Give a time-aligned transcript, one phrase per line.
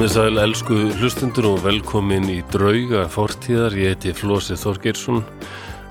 [0.00, 3.74] Komið sæl elsku hlustundur og velkomin í drauga fortíðar.
[3.76, 5.18] Ég heiti Flósi Þorgeirsson,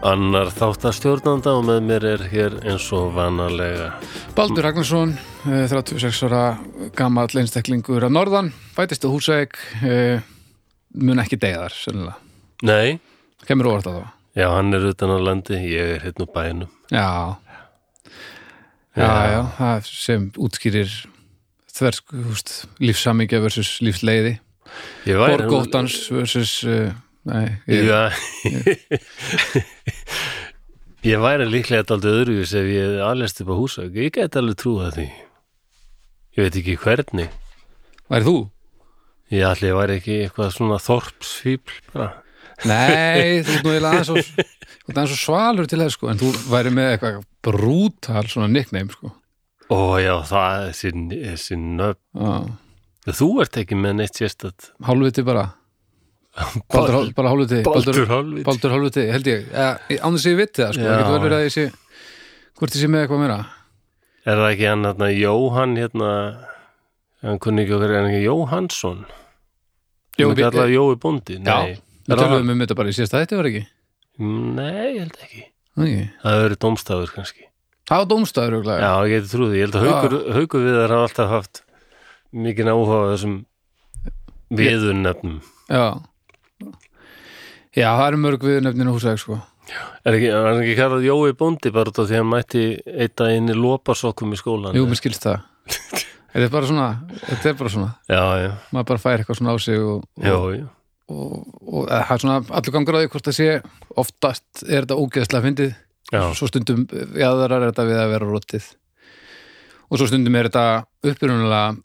[0.02, 3.92] annar þáttastjórnanda og með mér er hér eins og vanalega.
[4.34, 5.14] Baldur Ragnarsson,
[5.46, 6.58] eh, 36 ára
[6.98, 9.62] gamall einstaklingur að norðan, fætist á húsæk,
[10.96, 12.18] mun ekki deyðar, sennilega.
[12.64, 13.00] Nei,
[13.46, 14.10] Kemur óvart að það.
[14.42, 16.70] já hann er utan á landi, ég er hérna á bænum.
[16.90, 17.38] Já.
[18.98, 21.06] Já, já, það sem útskýrir
[21.80, 24.38] þversk, húst, lífsamingja versus lífsleiði.
[25.10, 26.92] Ég Borgóttans versus, uh,
[27.30, 28.12] nei, ég, Já,
[31.08, 33.92] ég væri líklega aldrei öðruvís ef ég aðlest upp á húsæk.
[33.96, 35.10] Ég geti alveg trúið því.
[36.38, 37.36] Ég veit ekki hvernig.
[38.10, 38.38] væri þú?
[39.30, 42.12] Ég ég væri ekki eitthvað svona þorpsfíbl bara.
[42.68, 44.20] Nei, þú ert nú eiginlega aðeins og,
[45.24, 49.14] svalur til þess, sko, en þú væri með eitthvað brútal svona nickname, sko.
[49.70, 50.92] Ó já, það er þessi,
[51.30, 52.02] þessi nöfn.
[52.18, 53.14] Já.
[53.20, 54.72] Þú ert ekki með neitt sérstætt.
[54.86, 55.46] Hálfviti bara.
[56.70, 57.62] Baldur, bara hálfviti.
[57.66, 58.44] Baldur hálfviti.
[58.48, 59.48] Baldur hálfviti, held ég.
[59.54, 60.84] Ja, án þess að ég viti það, sko.
[60.86, 61.66] Það getur vel verið að ég sé,
[62.60, 63.40] hvort ég sé með eitthvað meira.
[64.30, 66.10] Er það ekki hann hérna Jóhann hérna
[67.26, 69.00] hann kunni ekki okkar hann ekki Jóhannsson
[70.20, 71.56] Jó, við- alltaf Jói Bóndi Já,
[72.06, 73.64] við tölum um þetta bara í síðasta þetta, var ekki?
[74.20, 75.44] Nei, ég held ekki
[75.80, 75.94] Nei.
[76.22, 77.49] Það hefur verið dómstafur kannski
[77.90, 78.80] Það var örugglega.
[78.86, 79.58] Já, ég geti trúið, því.
[79.58, 81.62] ég held að haukur, haukur við þar hafa alltaf haft
[82.30, 83.38] mikið áhuga á þessum
[84.60, 85.40] viðurnefnum
[85.70, 85.86] Já.
[87.74, 89.40] Já, það eru mörg við nefninu húsæk, sko.
[90.06, 93.22] Er ekki, er hann ekki kallað Jói Bóndi bara af því að hann mætti eitt
[93.22, 95.44] að inn í lóparsokkum í skólan Jú, mér skilst það.
[96.34, 96.88] þetta er bara svona,
[97.26, 97.92] þetta er bara svona.
[98.10, 100.66] Já, já, Maður bara fær eitthvað svona á sig og, já, og, já
[101.10, 101.36] og,
[101.66, 103.48] og eh, það er svona allur gangur á því hvort það sé
[104.02, 105.72] oftast er þetta ógeðslega fyndið
[106.10, 108.70] Já, svo stundum jáðarar er þetta við að vera rótið
[109.90, 111.76] og svo stundum er þetta upprunalega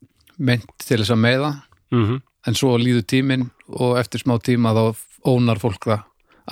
[0.45, 1.51] meint til þess að meða
[1.93, 2.23] mhm.
[2.45, 4.83] En svo líður tíminn og eftir smá tíma þá
[5.25, 6.03] ónar fólk það.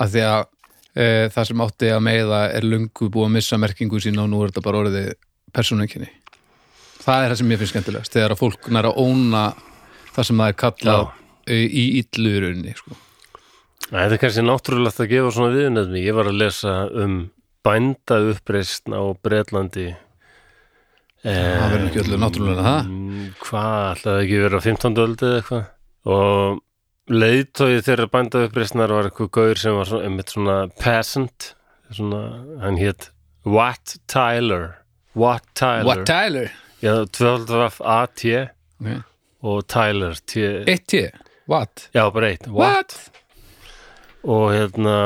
[0.01, 0.39] Af því að
[0.97, 4.41] e, það sem átti að meða er lungu búið að missa merkingu sína og nú
[4.41, 5.11] er þetta bara orðið
[5.53, 6.09] persónukenni.
[7.03, 9.43] Það er það sem ég finnst skemmtilegast þegar að fólk nær að óna
[10.15, 11.05] það sem það er kallað
[11.45, 12.97] e, í illurunni sko.
[13.91, 16.05] Nei, Þetta er kannski náttúrulegt að gefa svona viðnefni.
[16.07, 17.19] Ég var að lesa um
[17.63, 19.93] bænda uppreistn á Bretlandi.
[21.23, 24.97] það verður ekki öllu náttúrulega það Mm, Hvað, ætlaði ekki verið á 15.
[25.03, 25.65] öldu eða eitthvað?
[26.13, 26.61] Og
[27.13, 31.53] leiðtóið þeirra bænda uppreistnar var eitthvað gaur sem var svona, einmitt svona peasant.
[31.93, 32.21] Svona,
[32.63, 33.09] hann hétt
[33.45, 34.77] Watt Tyler.
[35.15, 35.85] Watt Tyler.
[35.85, 36.51] What Tyler?
[36.81, 38.49] Já, 12 A-T
[38.83, 38.99] Okay.
[39.43, 40.41] og Tyler T.
[40.67, 41.05] Eitt T?
[41.47, 41.87] What?
[41.93, 42.47] Já, bara eitt.
[42.47, 43.09] What?
[44.25, 44.97] og hérna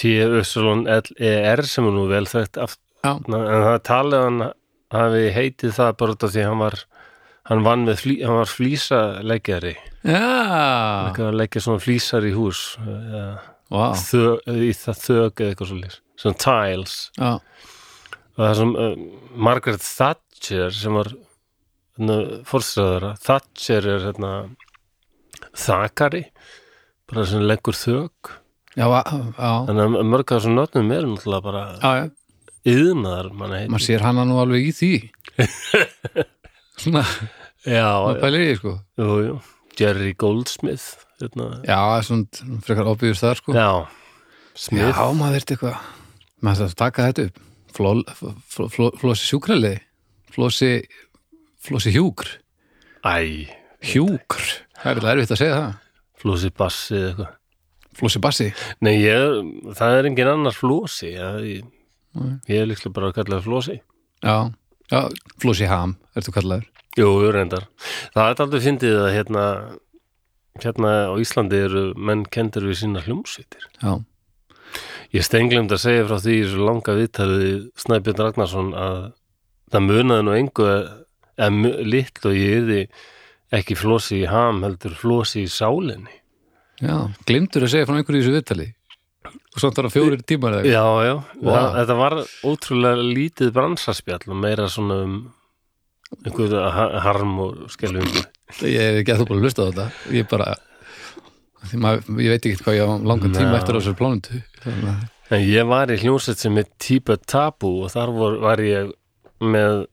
[0.00, 4.40] T-U-L-E-R sem er nú vel þekkt en það talið að hann
[4.94, 6.78] hafi heitið það bara út af því hann var
[7.50, 9.74] hann vann með flý, hann var flýsaleggjari
[10.06, 13.24] Já, að leggja svona flýsar í hús eða,
[13.72, 13.96] wow.
[13.98, 14.22] þö,
[14.54, 15.80] í það þög eða eitthvað svo
[16.20, 16.94] svona tiles.
[17.16, 17.32] Já,
[18.36, 19.02] og það sem uh,
[19.48, 21.12] Margaret Thatcher sem var
[22.48, 24.32] fórstræðara Thatcher er hérna
[25.52, 26.24] þakari
[27.10, 28.34] bara sem leggur þög
[28.80, 28.86] já,
[29.36, 31.92] já, Þannig að mörg af þessum nöfnum er náttúrulega bara
[32.70, 34.92] yðnaðar mann sér hana nú alveg í því.
[36.80, 37.04] Svona,
[37.66, 38.74] maður pælir í sko.
[39.00, 39.38] Jú, jú.
[39.80, 41.06] Jerry Goldsmith.
[41.20, 41.60] Hérna.
[41.68, 43.52] já, svona frekar óbyggjur þar sko.
[43.52, 43.68] Já,
[44.56, 44.88] Smith.
[44.88, 45.82] já maður þurfti eitthvað.
[46.40, 47.42] Maður að taka þetta upp.
[47.76, 49.74] Fló, fl, fl, flósi sjúkrali
[50.34, 50.70] flósi
[51.60, 52.30] flósi hjúkr.
[53.04, 53.46] Æ,
[53.92, 54.46] hjúkr,
[54.80, 55.76] það er erfitt að segja það.
[56.20, 57.36] Flósi Bassi eða eitthvað.
[58.00, 58.48] Flósi bassi
[58.80, 59.36] Nei, ég,
[59.78, 60.56] það er engin annar.
[60.56, 61.68] Já, ég,
[62.50, 63.76] ég er líklega bara að kalla það Flósi.
[64.24, 64.36] já,
[64.90, 65.00] já,
[65.40, 66.66] flósi ham ertu kallaður
[66.98, 67.68] Jú, reyndar.
[68.16, 69.42] Það er aldrei fyndið að hérna,
[70.60, 73.62] hérna á Íslandi eru menn kendur við sína hljómsveitir.
[73.78, 73.92] já,
[75.14, 78.98] Ég stenglemd að segja frá því í svo langa viðtalið Snæbjörn Ragnarsson að
[79.72, 82.82] það munaði nú engu eða litlu og ég yfði
[83.58, 86.19] ekki flosi í ham heldur flosi í sálinni.
[86.80, 86.96] Já,
[87.28, 88.68] glimtur að segja frá einhverju í þessu viðtali
[89.30, 90.70] og þarf að fjórir tímar eða.
[90.70, 91.50] Já, já, Vá.
[91.52, 92.14] það, þetta var
[92.50, 95.14] ótrúlega lítið bransaspjall og meira svona um
[96.24, 98.24] einhverju ha- harm og skelfingu.
[98.66, 99.86] ég hef ekki að þú bara hlusta á þetta
[100.16, 100.48] ég bara
[101.76, 103.58] maður, ég veit ekki hvað ég á langan tíma Ná.
[103.60, 107.92] eftir á þessar plánundu að En ég var í hljómsveit sem er Típa Tabu og
[107.92, 108.88] þar var, var ég
[109.38, 109.84] með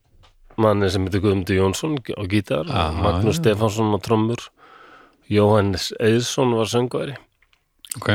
[0.58, 3.44] manni sem heitir Guðmundur Jónsson á gítar, Aha, Magnús já.
[3.44, 4.42] Stefánsson á trommur,
[5.32, 7.16] Jóhannes Eðsson var söngværi
[8.00, 8.10] ok,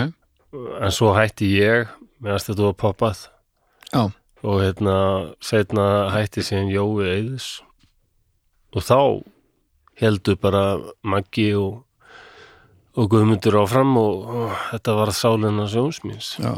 [0.81, 1.91] en svo hætti ég
[2.23, 3.23] meðan þetta var poppað.
[3.93, 4.03] Já,
[4.43, 4.97] og hérna
[5.45, 7.49] setna hætti síðan Jói Eðs
[8.73, 8.99] og þá
[10.01, 10.63] heldur bara
[11.05, 11.83] Maggi og,
[12.97, 16.55] og Guðmundur áfram og, og þetta var sálina sjónsmins já,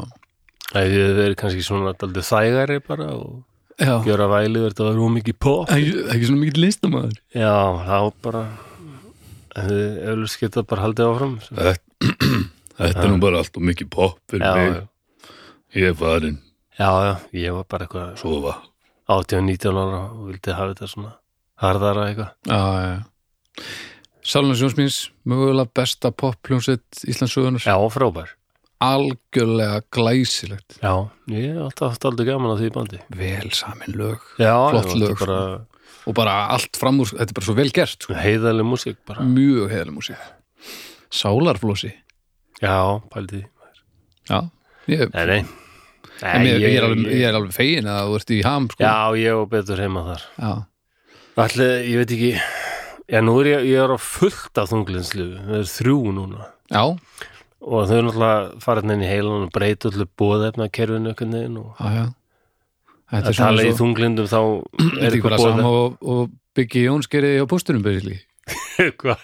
[0.71, 3.43] Það hefði verið kannski svona daldið þægari bara og
[3.83, 3.99] já.
[4.07, 5.69] gjöra væli verið þetta var ómikið pop.
[5.75, 7.53] Ekki, ekki svona mikið listamæður Já,
[7.85, 8.45] þá bara
[9.55, 11.35] eflust getað bara haldið áfram.
[11.49, 15.33] Þetta er nú bara allt og mikið pop fyrir Já, mig, já,
[15.79, 16.39] ég er farin
[16.79, 18.55] já, já, ég var bara eitthvað sofa.
[19.15, 21.13] 18-19 ára og vildi hafa þetta svona
[21.61, 22.31] harðara eitthvað.
[22.49, 23.67] Já, já.
[24.25, 28.33] Sáluna Sjónsmins, mögulega besta pop-pljónsett Íslandsögunar Já, frábær.
[28.85, 30.79] Algjörlega glæsilegt.
[30.81, 33.01] Já, ég hef alltaf gaman á því bandi.
[33.13, 34.25] Vel samin lög.
[34.41, 35.43] Já, Flott lög, var bara
[36.05, 38.17] og bara allt fram úr, þetta er bara svo vel gert sko.
[38.19, 39.25] heiðaleg músík bara.
[39.27, 40.25] Mjög heiðaleg músík.
[41.15, 41.93] Sálarflósi
[42.63, 43.45] Já, pældi því
[44.31, 44.39] Já,
[44.89, 45.41] ég, Nei, nei,
[46.25, 48.85] en ég, ég, er alveg, ég, er alveg fegin að þú ert í ham sko.
[48.85, 50.25] Já, ég og betur heima þar.
[51.45, 52.33] Allir, ég veit ekki
[53.05, 56.47] Já, nú er ég, ég er á fullt af þunglinslu Það er þrjú núna.
[56.73, 56.85] Já,
[57.65, 61.89] og þau er náttúrulega farið inn í heilan og breyta öllu bóðefna kerfinu og já,
[62.01, 62.05] já
[63.15, 64.39] Þetta að tala í þunglindum þá
[64.99, 68.19] er ekki bara sama og, og Biggi Jóns gerði hjá póstunum basically.
[68.85, 69.23] eitthvað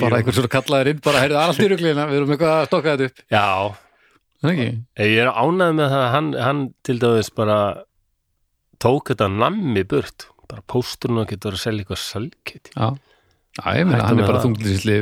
[0.00, 2.96] bara einhver svona kallaður inn bara heyrðu allt í ruglina, við erum eitthvað að stokka
[2.96, 3.22] þetta upp.
[3.36, 3.46] Já,
[5.04, 7.58] ég er ánægð með það að hann, hann til dæmis bara
[8.80, 10.28] tók þetta nammi burt.
[10.50, 12.86] Bara pósturinn og getur að selja eitthvað salkit Já,
[13.60, 14.96] já ég meina hann er bara þunglýsli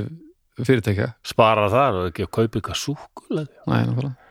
[0.58, 1.12] fyrirtækja.
[1.24, 4.27] Spara þar og ekki að kaupa eitthvað súkulega Næ, nákvæmlega.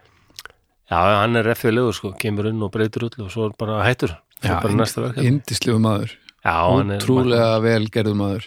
[0.87, 4.13] Já, hann er effilegur sko, kemur inn og breytir öllu og svo er bara hættur.
[4.43, 6.13] Já, er Indislegu maður,
[6.45, 8.45] Já, hann er útrúlega vel gerðu maður.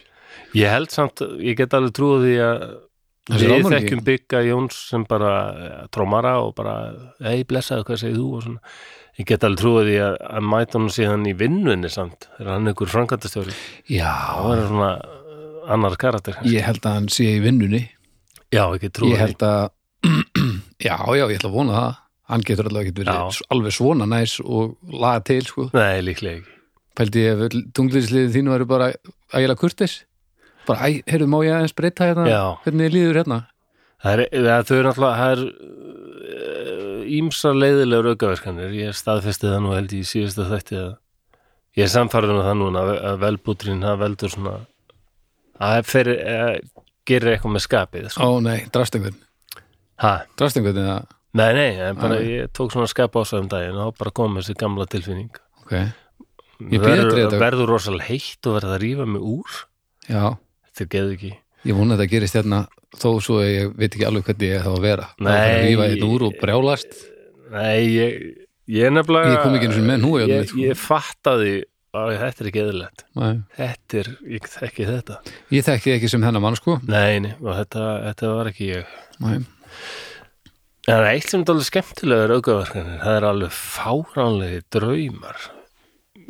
[0.57, 2.65] Ég held samt, ég get alveg trúið því að
[3.31, 5.35] við þekkjum bygga Jóns sem bara
[5.67, 6.75] ja, trómara og bara,
[7.21, 8.27] ei, blessaðu, hvað segir þú?
[8.39, 8.75] og svona.
[9.21, 12.71] Ég get alveg trúið því að, að mæta hann síðan í vinnunni samt, þegar hann
[12.71, 13.57] er ykkur frankantastjóri.
[13.93, 16.41] Já, Það er svona uh, annar karakter.
[16.49, 17.85] ég held að hann sé í vinnunni.
[18.51, 19.69] Já, get trúið Ég held að
[20.89, 21.99] Já, já, ég ætla að vona það
[22.31, 25.69] Hann getur allavega ekki verið alveg svona næs og laga til, sko.
[25.75, 26.57] Nei, líklega ekki.
[27.01, 28.89] Pældi ég ef tungliðsliðin þínu væri bara
[29.35, 29.99] ægilega kurtis
[30.69, 32.43] bara, æ, heyrðu, má ég aðeins breyta hérna Já.
[32.65, 33.39] hvernig líður hérna
[34.01, 35.41] Það er, það, þau eru náttúrulega, það er
[36.41, 38.71] uh, ímsa leiðilegur aukaverkanir.
[38.79, 40.07] Ég staðfesti það nú held ég
[40.55, 40.91] þætti að
[41.77, 44.55] ég er samfærður með það núna að- að velbúturinn, það veldur svona,
[45.61, 46.61] að fer, að
[47.11, 48.09] gerir eitthvað með skapið.
[48.09, 48.31] Ó Sko.
[48.41, 49.19] nei, drast einhvern
[50.01, 50.13] Ha?
[51.39, 52.27] Nei, nei, en bara Nei.
[52.41, 55.31] ég tók svona skap á sig um daginn og þá bara kom þessi gamla tilfinning.
[55.63, 55.75] ok
[56.71, 57.39] Ég verður, þetta.
[57.41, 59.61] verður rosalega heitt og verður að rífa mig úr.
[60.11, 60.37] Já,
[60.75, 61.31] Þetta geður ekki.
[61.65, 62.59] ég vona að þetta gerist hérna
[63.01, 65.31] þó svo ég veit ekki alveg hvernig ég þá að vera Nei.
[65.31, 66.99] fyrir að rífa hérna úr og brjálast
[67.51, 68.19] Nei, ég,
[68.71, 69.33] ég nefnilega...
[69.35, 70.61] Ég kom ekki sinni með hnúi á Ég, þetta, sko.
[70.67, 71.55] ég fattaði
[71.91, 72.67] að þetta er ekki.
[73.19, 73.33] Nei.
[73.57, 75.17] Þetta er, ég þekki þetta.
[75.51, 78.93] Ég þekki ekki sem hennar mann sko Nei, nei, og þetta, þetta var ekki ég.
[79.25, 79.41] Nei.
[79.41, 79.47] En
[80.91, 82.99] það er eitt sem er alveg skemmtilegur aukaverkanir.
[83.05, 85.41] Það er alveg fáránlegi draumar.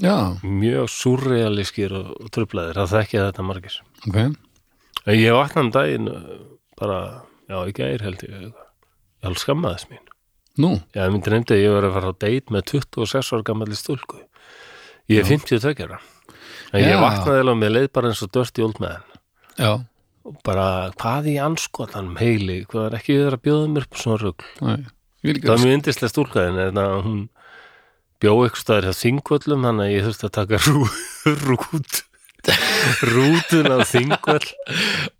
[0.00, 0.14] Já,
[0.45, 2.79] Mjög surrealískir og, og trublaðir.
[2.81, 3.81] Það þekki þetta margir.
[4.09, 4.21] ok
[5.09, 6.09] En Ég vaknaði um daginn
[6.81, 6.97] bara,
[7.49, 8.33] já, í gær held ég.
[9.21, 10.02] Ég alveg skammaðis mín.
[10.61, 13.47] Nú, Já, ég myndi nefndi að ég var að fara á date með 26 ára
[13.49, 14.19] gammalli stúlku.
[15.11, 16.00] Ég er 52 ára.
[16.73, 17.00] En ég Já.
[17.02, 19.05] vaknaði alveg með leið bara eins og dörti old man.
[19.59, 19.73] já,
[20.29, 20.65] Og bara,
[21.00, 24.33] hvað í anskotanum heili, hvað er ekki við að bjóða mér upp svona
[25.21, 27.19] Ég vil Það ekki mjög yndislega stúlkaðin, en að hún
[28.21, 30.85] bjó eitthvað staðar hjá þingvöllum, þannig að ég þurfti að taka rú,
[31.47, 32.00] rút,
[33.11, 34.50] rútun á þingvöll.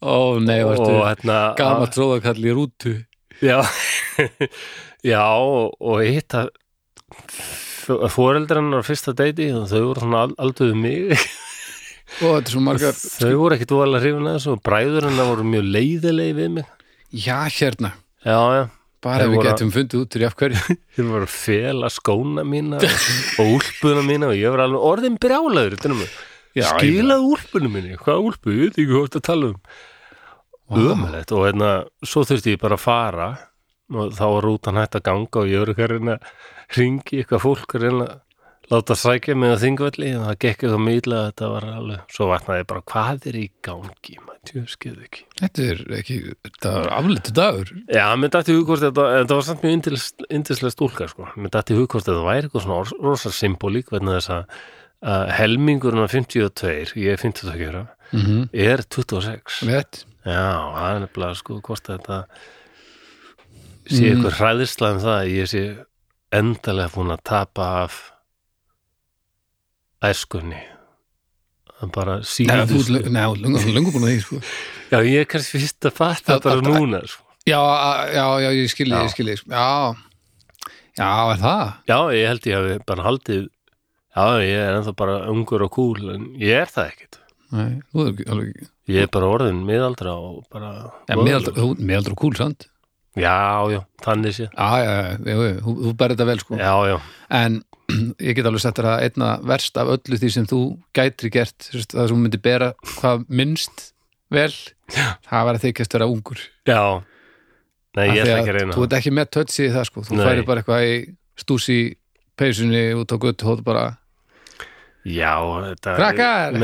[0.01, 1.41] Ó nei, hérna...
[1.61, 2.95] Gamalt tróðakall í rútu?
[3.41, 3.61] Já,
[5.13, 6.53] já og, og hitt að
[8.13, 12.09] fóreldrarnar á fyrsta deiti þau voru svona al- alduðu mig Ó, þetta er svo
[12.67, 16.51] margar þau voru ekkit voðalega hrifin að þessu og bræður hennar voru mjög leiðilegi við
[16.59, 16.71] mig.
[17.11, 17.93] Já, hérna.
[18.25, 18.65] Já, já,
[19.01, 20.65] Bara ef við voru- getum fundið út úr af hverju.
[20.97, 25.79] Þeir voru að fela skóna mína og, úlpuna mína og ég var alveg orðin brjálaður
[26.61, 29.61] ég skilaðu úlpunum minni, hvað úlpu, ég veit ekki hvað þetta tala um.
[30.71, 31.71] Ömulegt og hérna,
[32.07, 33.29] svo þurfti ég bara að fara
[33.91, 37.75] og þá var rútan hægt að ganga og ég að reyna að ringi eitthvað fólk
[37.75, 38.13] að að
[38.71, 42.67] láta sækja mig á þingvelli og það gekk eitthvað mýla þetta var alveg, svo vatnaði
[42.71, 45.25] bara hvað er í gangi, maður tjóskið ekki?
[45.41, 47.73] Þetta er ekki, þetta er aflitu dagur.
[47.91, 51.51] Já, mér dætti hugkvort þetta, en þetta var samt mjög yndis- yndislega stúlka sko, mér
[51.57, 54.61] dætti hugkvort þetta væri eitthvað svona ros- rosa symbolík vegna þess að
[55.01, 58.49] að helmingurinn af 52, ég er 52 ára, mm -hmm.
[58.53, 62.25] er 26 Vett Já, það er nefnilega sko hvort þetta
[63.89, 64.11] sé Mm.
[64.11, 65.63] eitthvað hræðislega um það að ég sé
[66.33, 68.13] endalega búin að tapa af
[70.03, 70.61] æskunni
[71.95, 74.41] bara lö- nei, löngu búin að því, sko.
[74.93, 77.25] Já, ég er kannski fyrst að fatta Það- bara núna sko.
[77.49, 77.61] Já,
[78.13, 79.03] já, já, ég skilji, Já.
[79.07, 79.51] ég skilji, sko.
[79.51, 79.97] Já,
[80.99, 81.73] já, er það?
[81.89, 83.49] Já, ég held ég hafi bara haldið
[84.11, 87.19] Já, ég er ennþá bara ungur og cool en ég er það ekkit
[87.53, 91.79] Nei, þú er ekki alveg, Ég er bara orðin miðaldra og bara já, meðaldra, þú-
[91.81, 92.67] meðaldra kúl, sant?
[93.17, 96.59] Já, já, þannig sé Já, já, já, þú berði þetta vel, sko.
[96.61, 97.63] Já, já, En
[98.29, 100.61] ég get alveg sett þér að einna verst af öllu því sem þú
[100.97, 103.87] gætri gert, það sem þú myndir bera hvað minnst
[104.31, 104.53] vel,
[104.95, 106.43] það var að þykjast vera ungur.
[106.71, 106.83] já
[107.99, 110.03] Nei, ég ætla ekki að reyna Þú ert ekki með tötsi í það, sko.
[110.07, 110.21] Þú Nei.
[110.29, 110.93] færi bara eitthvað í
[111.43, 111.79] stúsi
[112.39, 113.83] peysunni út á göttu hótt bara
[115.11, 115.33] Já,
[115.65, 116.59] þetta Krakkar!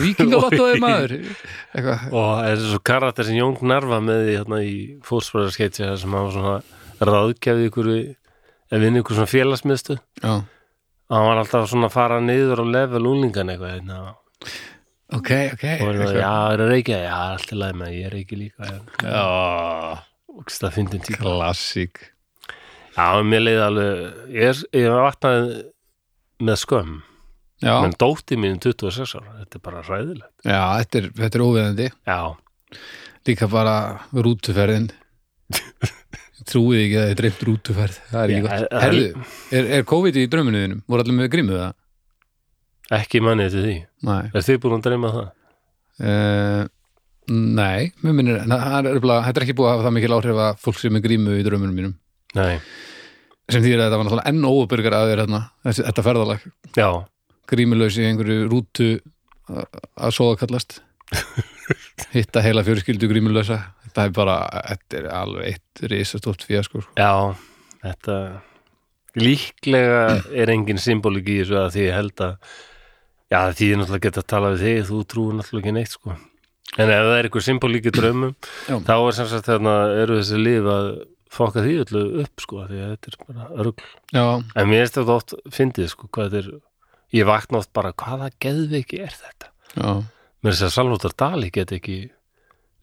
[0.00, 4.74] Vikingavattóði maður eitthvað, Og það er svo karakter sem Jón Narva með því hérna í
[5.04, 6.56] fótspræðarskeitsi sem var svona
[7.02, 8.04] ráðgjafi ykkur við
[8.80, 13.02] við ykkur svona félagsmiðstu já, og hann var alltaf svona að fara niður á level
[13.10, 13.98] úlingan eitthvað hérna.
[15.12, 18.12] ok, ok og hann var, já, er að reykja, já, allt í lagi með ég
[18.16, 18.72] reykja líka
[20.32, 22.00] og það fyndin tíma klassík.
[22.96, 23.96] Já, mér leiði alveg
[24.32, 25.62] ég, er- ég vaknaði
[26.42, 27.00] með skömm.
[27.62, 31.04] Já, menn dótti mín 26 ára, þetta er bara ræðilegt já þetta, er,
[31.38, 31.84] er óviðandi
[33.28, 33.74] líka bara
[34.10, 34.88] rútuferðin
[36.50, 37.96] trúið ekki að þið dreift rútuferð?
[38.10, 38.68] Það er ekki Já, gott.
[38.72, 39.24] það- Herðu,
[39.58, 40.82] er, er COVID í drauminu þínum?
[40.88, 41.72] voru allir með grímuð það?
[42.92, 43.74] ekki manni til því.
[44.08, 45.28] Nei, Er þið búin að dreyma það?
[46.02, 46.64] uh,
[47.32, 50.14] nei mér minnir, na, það er, örugglega- þetta er ekki búið að hafa það mikil
[50.18, 51.94] áhrif að fólk sem er grímu í draumunum mínum.
[52.34, 52.58] Nei,
[53.48, 56.46] sem þýr að þetta var náttúrulega enn óurbyrgar að þér hérna, þessi, þetta ferðalag.
[56.76, 56.88] Já,
[57.52, 58.88] grímulaus í einhverju rútu
[59.48, 60.80] að- að soða kallast.
[62.16, 63.58] Hitta heila fjörskildu grímulausa
[63.92, 64.36] þetta er bara,
[64.70, 66.96] þetta er alveg eitt risastótt fíasko sko.
[66.96, 67.36] já
[67.82, 68.18] þetta
[69.20, 72.34] líklega er engin symbolik í þessu að því ég held að
[73.32, 76.16] já, því ég náttúrulega geta að tala við þig þú trúir náttúrulega ekki neitt sko.
[76.80, 78.30] En ef það er einhver symbolik í draumum
[78.64, 78.76] Já.
[78.86, 80.86] þá er sem sagt þarna eru þessi lif að
[81.32, 84.96] fokka því öllu upp sko því að þetta er bara örgl já, en mér finnst
[84.98, 86.48] þetta oft fyndið sko hvað þetta er
[87.18, 89.50] ég vakna oft bara hvaða geðveiki er þetta?
[89.76, 89.90] Já,
[90.40, 91.98] mér finnst að Salvóttar Dali get ekki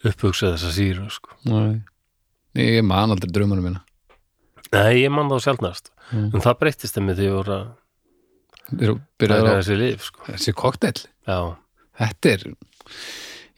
[0.05, 1.35] upphugsað þessa síru sko.
[1.45, 1.79] Næ
[2.59, 3.83] ég man aldrei draumunum minna
[4.73, 6.31] nei, ég man þá sjálfnast Mm.
[6.33, 7.55] en það breyttist þeim því að ég voru
[9.29, 10.23] að þessi lif sko.
[10.25, 11.35] Þessi kokteil já,
[12.01, 12.45] þetta er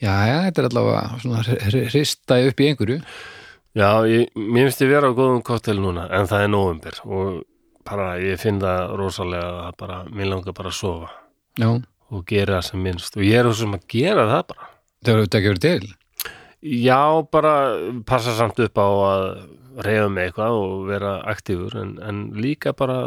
[0.01, 1.43] já, já, þetta er allavega svona
[1.93, 2.97] hrista upp í einhverju.
[3.79, 7.39] Já ég, mér finnst ég vera á góðum koktel núna en það er nóvembir og
[7.87, 11.07] bara ég finn það rosalega að bara, mér langar bara að sofa
[11.55, 11.69] já,
[12.11, 13.15] og gera það sem minnst.
[13.15, 14.69] Og ég er þessum að gera það bara.
[15.05, 15.95] Það eru þetta ekki verið til
[16.61, 17.53] Já, bara
[18.05, 19.23] passa samt upp á að
[19.81, 22.97] reyfa mig eitthvað og vera aktífur en, en líka bara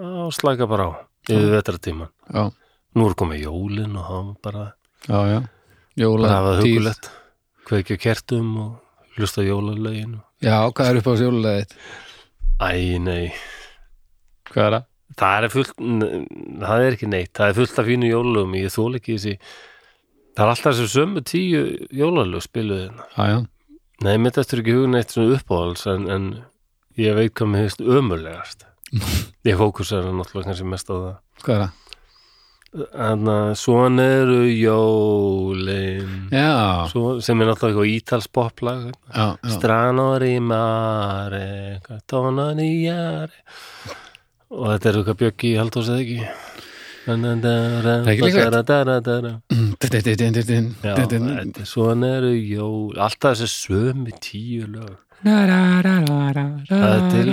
[0.00, 0.92] að slæka bara á
[1.30, 2.10] yfir vetratíman.
[2.32, 2.50] já,
[2.96, 4.64] Nú er komið jólin og það var bara
[5.06, 5.38] já, já.
[5.44, 7.10] Bara jóla, hafa það tíð hugulegt
[7.66, 10.24] kveikja kertum og hlusta á jólalögin og...
[10.42, 11.76] já, hvað er upp á jólulegið
[12.56, 12.70] Æ,
[13.04, 13.24] nei,
[14.50, 14.84] hvað er það?
[15.16, 15.72] það er fullt
[16.66, 19.36] það er ekki neitt, það er fullt af fínu jólalögum ég þól ekki þessi
[20.36, 21.62] það er alltaf þessu sömu tíu
[21.96, 23.08] jólalög spiluð hérna.
[23.16, 23.38] já, já,
[24.04, 26.24] Nei, mitt eftir ekki hugin eitt svona uppáhalds en, en
[27.00, 28.66] ég veit hvað mér finnst ömurlegast.
[29.48, 31.14] Ég fókusar náttúrulega kannski mest á það.
[31.42, 31.82] Hvað er það?
[32.76, 36.28] en að svona eru jólin.
[36.34, 43.40] Já, Svo, sem er náttúrulega eitthvað ítalspoplag já, já, stranori mare tonani jari.
[44.52, 45.88] Og þetta er eitthvað bjöggi í haldós
[47.06, 48.46] eða ekki ekki líklegt.
[50.82, 54.94] Er svona eru jól alltaf þessi sömu tíu lög
[56.76, 57.30] Það er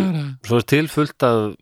[0.47, 1.55] svo er til fullt af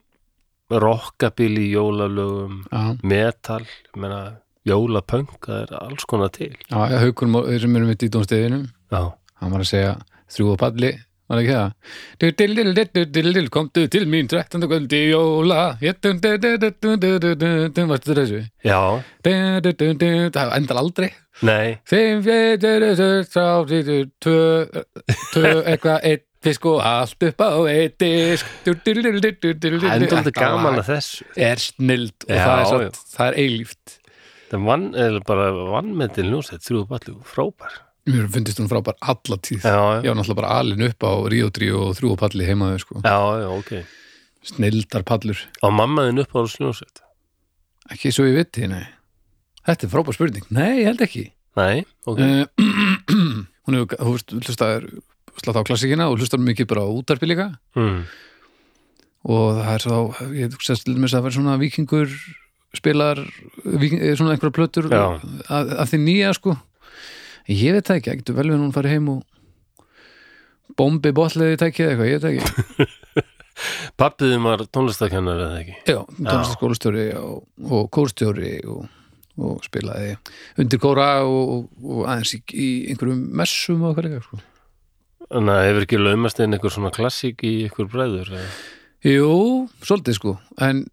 [0.72, 2.62] rockabilly jólalögum,
[3.04, 3.66] metal,
[4.68, 6.54] jólapunk, það er alls konar til.
[7.02, 7.28] haukur
[7.60, 8.62] sem eru mitt í dómsteðinu
[8.94, 9.02] Já,
[9.42, 9.96] hann var að segja
[10.32, 10.92] þrjú á palli
[11.32, 14.66] var ekki það komdu til mín 13.
[14.72, 15.62] kvöldi jóla
[17.92, 18.80] varstu þessu já,
[19.24, 21.12] það endar aldrei
[21.48, 22.98] nei, fimm, fjögur,
[23.32, 23.48] þrjá,
[25.32, 30.88] tvö eitthvað, eitt fisk og allt upp á eitt disk það er endurlega gaman að
[30.96, 31.32] þessu.
[31.38, 33.98] er snild og Já, það, er satt, það er eilíft
[34.52, 34.66] Það
[35.00, 35.22] er
[35.72, 37.78] vannmetin ljósett, þrjú ballu, frábær.
[38.10, 41.72] Mér finnst hún frábær alla tíð Já, ég var náttúrulega bara alin upp á 3
[41.78, 43.02] og þrjú á palli heimaður sko.
[43.06, 43.72] já, já, ok.
[44.44, 47.04] snildar pallur Á mammaðin upp á ljósett?
[47.92, 48.88] ekki svo ég viti, nei
[49.68, 51.28] þetta er frábær spurning, nei, ég held ekki
[51.60, 52.20] Nei, ok.
[52.20, 52.46] uh,
[53.68, 54.86] hún hefur, þú veist, hlustar
[55.42, 58.06] slátt á klassikina og hlustar mikið bara á útarpi líka Mm.
[59.30, 59.98] og það er svo,
[60.34, 62.10] ég hugsa til þess að vera svona vikingur
[62.74, 63.20] spilar
[63.68, 65.20] víking- eh, svona einhverja plötur Já.
[65.52, 66.56] að því nýja sko
[67.50, 69.28] ég veit það ekki, það getur vel við hún farið heim og
[70.80, 73.26] bombi botliði tækið eitthvað, ég veit ekki.
[74.00, 75.76] Pappiðum var tónlistakennar eða ekki?
[75.90, 78.86] Já, tónlistaskólastjóri og, og kórstjóri og,
[79.42, 80.16] og spilaði
[80.62, 84.42] undir kóra og, og, og aðeins í, í einhverjum messum og eitthvað sko.
[85.32, 88.48] Þannig að hefur ekki laumast inn einhver svona klassík í einhver bræður eða?
[89.08, 89.36] Jú,
[89.82, 90.34] svolítið sko.
[90.62, 90.84] En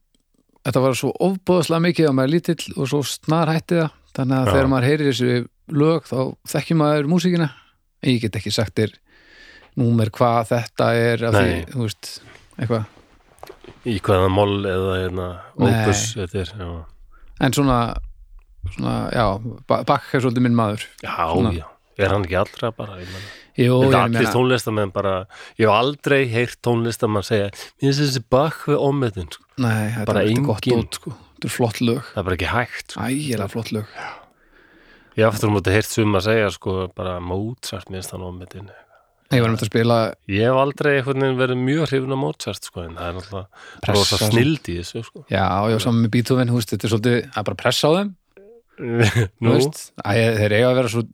[0.64, 3.96] þetta var svo ofbóðslega mikið að maður lítill og svo snar hætti það.
[4.18, 5.32] Þannig að þegar maður heyrir þessu
[5.74, 6.18] lög þá
[6.52, 7.48] þekkir maður músíkina
[8.06, 8.94] ég get ekki sagt þér
[9.78, 12.12] númer hvað þetta er af því, þú veist,
[12.58, 12.84] eitthvað
[13.88, 15.26] í hvaða moll eða hérna,
[15.58, 16.70] opus þetta er já,
[17.46, 17.80] en svona,
[18.74, 19.26] svona já,
[19.70, 21.52] Ba- Bach er svolítið minn maður já, Svona.
[21.54, 21.66] já.
[21.98, 23.12] er hann ekki allra bara ég
[23.58, 25.12] Jú, Ég ég allir meina, tónlistamenn bara,
[25.58, 29.42] ég hef aldrei heyrt tónlistamann segja, mér finnst þessi bakk við ommetin, sko.
[29.58, 31.14] nei, þetta bara er þetta gott út sko.
[31.34, 33.02] þetta er flott lög, það er bara ekki hægt sko.
[33.08, 33.96] ægilega flott lög
[35.18, 38.68] ég aftur að heyrt sum að segja sko, bara Mozart minnst hann ommetin
[39.28, 39.96] ég var um að spila
[40.30, 43.48] ég hef aldrei verið mjög hrifin af Mozart sko, en það er
[43.84, 45.24] Pressa rosa snild í þessu sko.
[45.28, 48.14] já, já, saman með Beethoven, veist, þetta er svolítið er bara pressa á þeim.
[49.42, 51.04] Nú, veist, Æ, þeir eiga að vera svo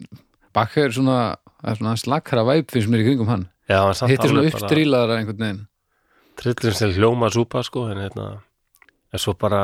[0.54, 1.18] Bach er svona,
[1.66, 5.62] er svona slakara væp finnst mér í kringum hann, samt hittir svona uppdrílaðara einhvern veginn.
[6.38, 8.28] Trillin sem hljóma súpa sko, en hérna
[9.14, 9.62] en svo bara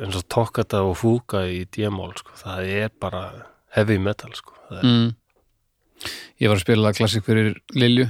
[0.00, 3.24] eins og tokkata og fúka í djemól sko, það er bara
[3.76, 4.56] heavy metal sko.
[4.80, 5.10] mm.
[6.40, 8.08] ég var að spila klassik fyrir Lilju.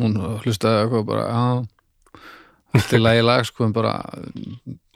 [0.00, 1.44] Hún hlustaði eitthvað bara á
[2.88, 3.98] til lagi lag sko en bara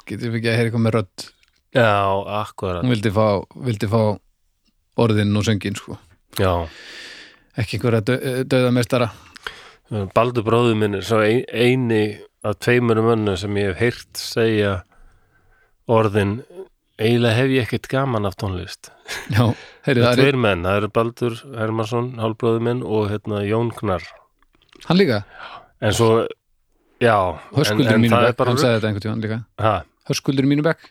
[0.08, 1.28] getur við ekki að heyra eitthvað með rödd?
[1.76, 1.92] Já,
[2.40, 2.80] akkurat.
[2.82, 3.26] Hún vildi fá,
[3.68, 4.00] vildi fá
[4.98, 5.98] orðin og söngin sko.
[6.40, 6.64] Já,
[7.61, 8.16] ekki einhverja dö,
[8.48, 9.12] döða mestara
[9.88, 14.74] Baldur bróður minn er svo ein, eini af tveimur mönnu sem ég hef heyrt segja
[15.88, 16.38] orðin
[16.98, 18.90] eiginlega hef ég ekkert gaman af tónlist.
[19.32, 19.52] Já,
[19.87, 24.04] heyri það er tveir menn, það eru Baldur Hermansson hálfbróður minn og hérna Jón Gnar
[24.87, 25.22] hann líka,
[25.82, 26.26] en svo,
[27.02, 27.16] já
[27.56, 29.38] höskuldur en, en mínu það bekk bara hann sagði þetta einhvern tímann líka.
[29.64, 29.74] Ha,
[30.11, 30.88] höskuldur mínu bekk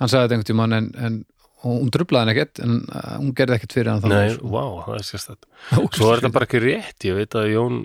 [0.00, 1.22] hann sagði þetta einhvern tímann en, en
[1.64, 4.08] og hún trublaði hann ekkert en uh, hún gerði ekkert fyrir hann þá.
[4.12, 5.46] Nei, vá, það er sérstætt
[5.96, 7.78] svo er þetta bara ekki rétt, ég veit að Jón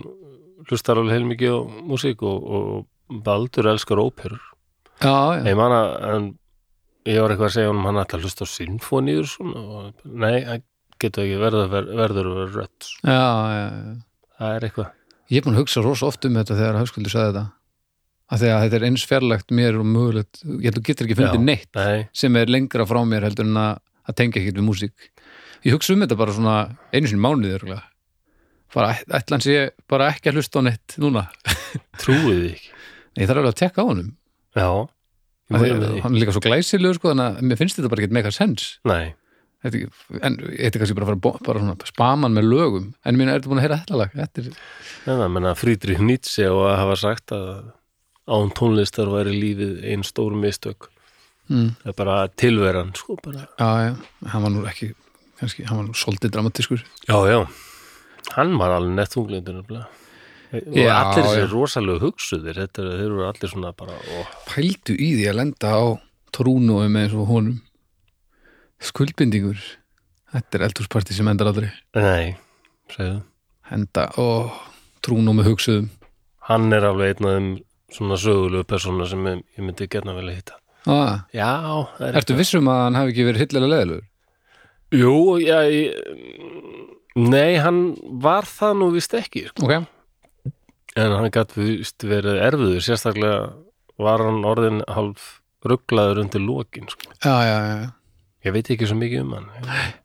[0.68, 4.42] hlustar alveg heilmikið á músík og, og Baldur elskar óperur.
[5.00, 6.26] Já, já, Ég man að en,
[7.08, 10.42] ég var eitthvað að segja honum hann ætla að hlusta á sinfóníur svona og nei,
[10.44, 10.66] það
[11.00, 13.94] getur ekki verður, ver, verður að rött já, já, já.
[14.36, 14.90] það er eitthvað.
[15.30, 17.44] Ég er búin að hugsa rosa oft um þetta þegar Höskuldur sagði þetta.
[18.30, 21.18] Að því að þetta er eins fjarlægt mér og mögulegt ég held þú getur ekki
[21.18, 24.66] fundið neitt nei, sem er lengra frá mér heldur en að, að tengja ekkert við
[24.68, 25.08] músík.
[25.66, 26.56] Ég hugsa um þetta bara svona
[26.92, 27.89] einu sinni mánuði örugglega.
[28.74, 29.56] Bara ætlan sé
[29.90, 31.26] bara ekki að hlusta á neitt núna.
[32.02, 32.70] Trúið ekki.
[33.20, 34.10] Ég þarf alveg að tekka á honum.
[34.58, 34.68] Já,
[35.50, 35.64] hann
[36.14, 38.68] er líka svo glæsilegur sko þannig að mér finnst þetta bara ekki mega sens.
[38.86, 39.14] Nei,
[39.60, 42.86] Þetta er ekki- en þetta kannski bara bara svona spaman með lögum.
[43.04, 44.14] En mín er þetta búin að heyra þetta lag?
[44.16, 44.54] Þetta er,
[45.04, 47.50] það menna Friedrich Nietzsche og að hafa sagt að
[48.30, 50.88] án tónlistar væri lífið einn stór mistök.
[51.50, 53.44] Mm, það er bara tilveran sko bara.
[53.60, 53.92] Já, já,
[54.32, 54.94] hann var nú ekki
[55.42, 56.80] kannski, hann var nú svolítið dramatískur.
[57.10, 57.40] Já, já,
[58.36, 61.48] hann var alveg nett þunglindur og allir þessi já.
[61.52, 64.16] rosalegu hugsuðir þetta, er- þeir eru allir svona bara ó,
[64.50, 65.82] pældu í því að lenda á
[66.34, 67.56] trúnói með eins og honum.
[68.80, 69.58] Skuldbindingur.
[70.30, 71.70] Þetta er eldhúsparti sem endar aldrei.
[71.98, 72.36] Nei,
[72.92, 73.22] segðu.
[73.70, 74.52] Henda og
[75.04, 75.90] trúnói með hugsuðum.
[76.50, 77.50] Hann er alveg einn af þeim
[77.90, 80.56] svona sögulegu persóna sem ég, ég myndi gerna vilja hitta.
[80.88, 81.50] Ah, já,
[82.00, 84.06] er ertu vissum að hann hafi ekki verið hillilega leðilegur
[84.96, 85.92] Jú, já, ég,
[87.16, 87.80] nei, hann
[88.22, 89.66] var það nú vist ekki, sko.
[89.66, 90.52] ok,
[91.00, 93.40] en hann gætt vist verið erfiður, sérstaklega
[94.00, 97.10] var hann orðin hálf rugglaður undir lokin, sko.
[97.24, 97.88] já, já, já
[98.40, 99.48] Ég veit ekki svo mikið um hann.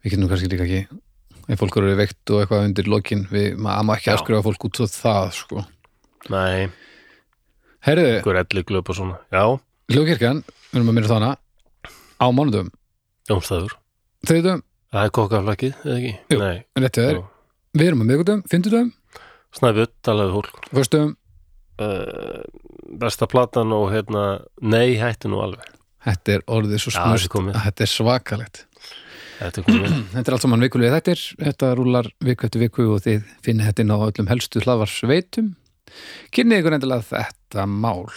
[0.03, 0.79] við getum kannski líka ekki
[1.47, 4.87] ef fólk eru veikt og eitthvað undir lokin við maður ekki afskrifa fólk út svo
[4.91, 5.63] það sko.
[6.33, 6.65] Nei,
[7.87, 9.19] herðu, einhver elli glöp og svona.
[9.31, 9.45] Já,
[9.93, 11.29] hljókirkjan, við erum að minna þána
[12.19, 12.71] á mánudum,
[13.29, 13.77] jómstæður.
[14.27, 14.63] þriðdum,
[14.95, 16.13] Það er kokkaflakkið, eða ekki?
[16.31, 16.39] Jú.
[16.39, 17.23] Nei, réttið er já.
[17.75, 18.91] við erum að miðgudum, fimmtudum,
[19.55, 20.65] Snæbjörn, talaði fólk.
[20.75, 21.13] föstum
[21.75, 22.39] Uh,
[23.01, 24.21] besta platan og hérna,
[24.63, 25.65] nei, hætti nú alveg.
[26.07, 28.61] þetta er orðið svo þetta er smust að þetta er svakalegt
[29.41, 29.95] Þetta er komið.
[30.13, 33.83] þetta er allt saman vikulegi þettir þetta rúlar viku eftir viku og þið finnið þetta
[33.83, 35.49] inn á öllum helstu hlaðvarsveitum
[36.31, 38.07] kynnið ykkur endilega þetta mál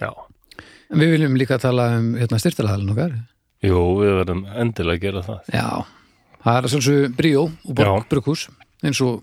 [0.00, 0.08] Já.
[0.88, 3.18] en við viljum líka tala um hérna, styrtalaðalinn okkar
[3.64, 5.52] Jú, við verðum endilega að gera það.
[5.54, 5.68] Já,
[6.44, 8.08] það er að sjálfsög Bríó og Borg Já.
[8.12, 8.44] Brukhús
[8.84, 9.22] eins og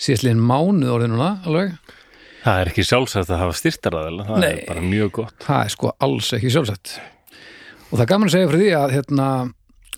[0.00, 1.76] síðastliðin mánuð orðið núna alveg,
[2.46, 4.50] Það er ekki sjálfsagt að hafa styrtaraðila, það Nei.
[4.52, 5.34] er bara mjög gott.
[5.42, 6.92] það er sko alls ekki sjálfsett
[7.90, 9.26] og það er gaman að segja frá því að hérna,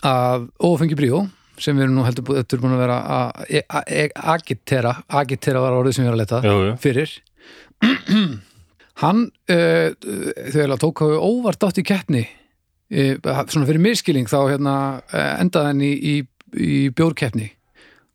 [0.09, 1.21] að ófengi bríó
[1.61, 3.64] sem við erum nú heldur bú- þetta er búin að vera að e-
[3.99, 6.75] e- agitera agitera var orðið sem ég var að leta jú, jú.
[6.87, 7.14] fyrir
[9.03, 9.88] hann uh,
[10.51, 12.25] þegar tók hafi óvart átt í keppni
[12.90, 14.74] svona fyrir miskilling þá hérna,
[15.12, 16.14] uh, endaði hann í, í,
[16.59, 17.51] í bjórkeppni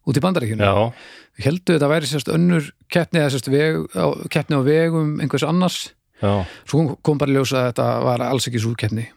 [0.09, 0.63] út í bandaríkjunum.
[0.65, 3.83] Já, heldur þetta væri sérst önnur keppni eða sérst veg,
[4.33, 5.81] keppni á vegum einhvers annars.
[6.23, 9.09] Já, svo kom- bara í ljós að þetta var alls ekki svo keppni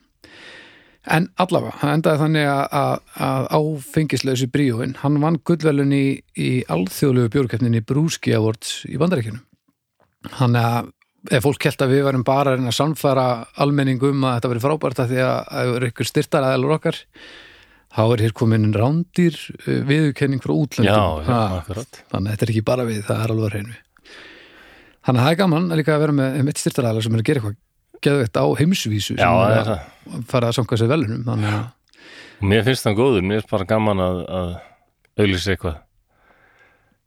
[1.07, 2.95] en allavega, hann endaði þannig að, að,
[3.27, 9.45] að áfengislausi bríóin hann vann gullvelun í, í alþjóðlegu bjórkeppninni Brúski Awards í bandaríkjunum.
[10.41, 10.91] Hann að
[11.31, 13.27] ef fólk held að við varum bara að reyna að samfara
[13.63, 17.01] almenningum að þetta veri frábært að því að það er ykkur styrtar aðeilur okkar
[17.97, 20.91] þá er hér komin rándýr uh, viðurkenning frá útlöndum.
[20.93, 23.79] Já, já, þannig að þetta er ekki bara við, það er alveg reynu
[25.07, 27.29] þannig að það er gaman að líka að vera með mitt styrtaræðala sem er að
[27.31, 27.63] gera eitthvað
[28.07, 31.43] geðveitt á heimsvísu Já, sem það er er að fara að sanga sér velunum
[32.47, 34.51] Mér finnst það góður, mér finnst bara gaman að, að
[35.17, 35.79] auðlýsa eitthvað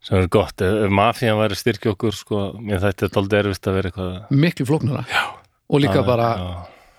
[0.04, 0.64] sem er gott.
[0.64, 4.42] Ef, mafían væri að styrkja okkur, sko, mér þetta er dálítið erfitt að vera eitthvað
[4.44, 5.22] miklu flóknara já.
[5.68, 6.50] og líka bara, já.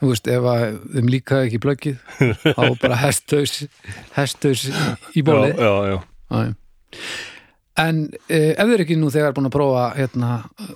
[0.02, 2.00] þú veist, ef að þeim líka ekki blöggið,
[2.46, 3.54] þá bara hesthaus
[4.18, 4.68] hesthaus
[5.16, 6.44] í bólið Já.
[7.82, 10.32] En eh, ef er ekki nú þegar búin að prófa hérna,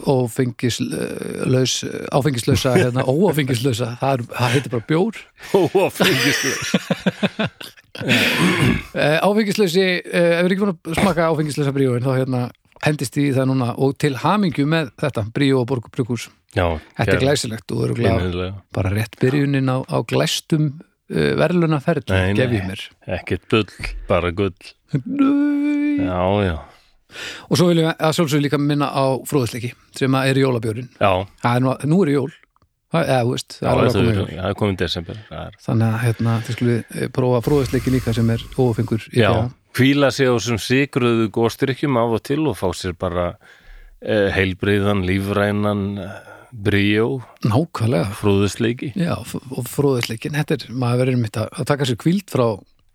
[0.10, 1.74] ófengislaus
[2.16, 5.16] áfengislausa, hérna, óáfengislausa það, það heitir bara bjór
[5.54, 5.60] Ó,
[8.04, 12.42] eh, Áfengislausi, eh, ef þið er ekki búin að smaka áfengislausa bríóin, þá hérna
[12.86, 16.68] hendist í það núna og til hamingju með þetta bríó og borgubrukus Já,
[17.00, 18.60] Þetta er glæsilegt og eru glæð Glæsilega.
[18.76, 20.68] bara rétt byrjunin á, á glæstum
[21.12, 22.38] uh, verðlunaferð, Nei, nei.
[22.40, 22.84] gef ég mér
[23.18, 24.54] Ekkert bull, bara gull.
[24.96, 26.56] Já, já.
[27.50, 31.12] Og svo viljum við að sjálfsög líka minna á fróðsleiki sem er jólabjórin Já,
[31.64, 32.32] nú, nú er jól
[33.04, 35.20] eða, veist, það er komið desember.
[35.30, 39.26] Það er, Þannig að hérna, þið skulle eh, prófa fróðsleiki líka sem er ófengur í
[39.76, 43.26] hvíla sig á þessum sigruðu góðstrykkjum af og til og fá sér bara
[44.00, 46.14] eh, heilbriðan, lífrænan eh,
[46.56, 48.14] bríó, Nákvæmlega.
[48.16, 48.94] Frúðusleiki.
[48.96, 52.46] Já, f- og fróðsleikin, þetta er maður verður mitt að taka sér kvíld frá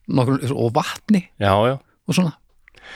[0.09, 1.77] nokkur, og vatni Já, já.
[2.09, 2.33] og svona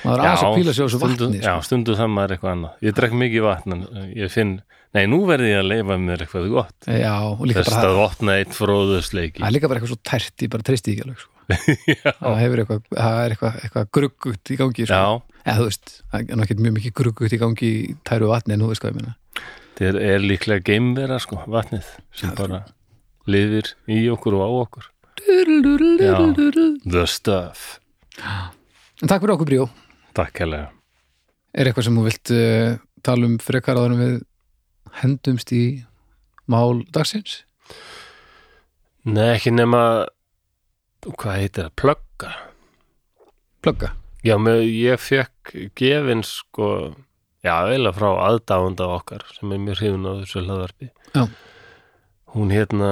[0.02, 1.66] maður er aðeins að kvíla sér á þessu vatni Já, sko.
[1.68, 2.72] stundum það maður eitthvað annað.
[2.88, 3.84] Ég drekk mikið vatn en
[4.18, 4.52] ég finn,
[4.96, 6.88] nei, nú verði ég að leifa mér eitthvað gott.
[6.88, 9.40] Já, og líka Þess bara að opna eitt fróðusleiki.
[9.42, 11.30] það er líka bara eitthvað svo tært, ég bara treysti ekki alveg sko.
[11.94, 14.94] Já, það hefur eitthvað, það er eitthvað, eitthvað gruggut í gangi sko.
[14.96, 18.54] já, eða þú veist, það er náttúrulega mjög mikið gruggut í gangi í tæru vatni
[18.56, 19.14] en þú veist hvað ég meina
[19.74, 22.62] þetta er líklega geimvera, sko, vatnið, sem bara
[23.28, 24.88] lifir í okkur og á okkur.
[26.00, 26.16] Já,
[26.88, 27.78] the stuff.
[29.02, 29.64] En takk fyrir okkur Bríó,
[30.14, 30.70] Takk hérlega.
[31.54, 34.14] er eitthvað sem þú vilt uh, tala um frekar áður en við
[35.00, 35.64] hendumst í
[36.50, 37.42] mál dagsins?
[39.04, 39.82] Nei, ekki nema,
[41.04, 42.30] hvað heitir það, plugga.
[43.64, 43.90] Plugga?
[44.24, 46.68] Já, með, ég fekk gefin, sko,
[47.44, 50.90] já, eiginlega frá aðdáunda okkar, sem er mjög hrifun á þessu hlaðvarpi.
[51.12, 51.24] Já.
[52.34, 52.90] Hún hérna,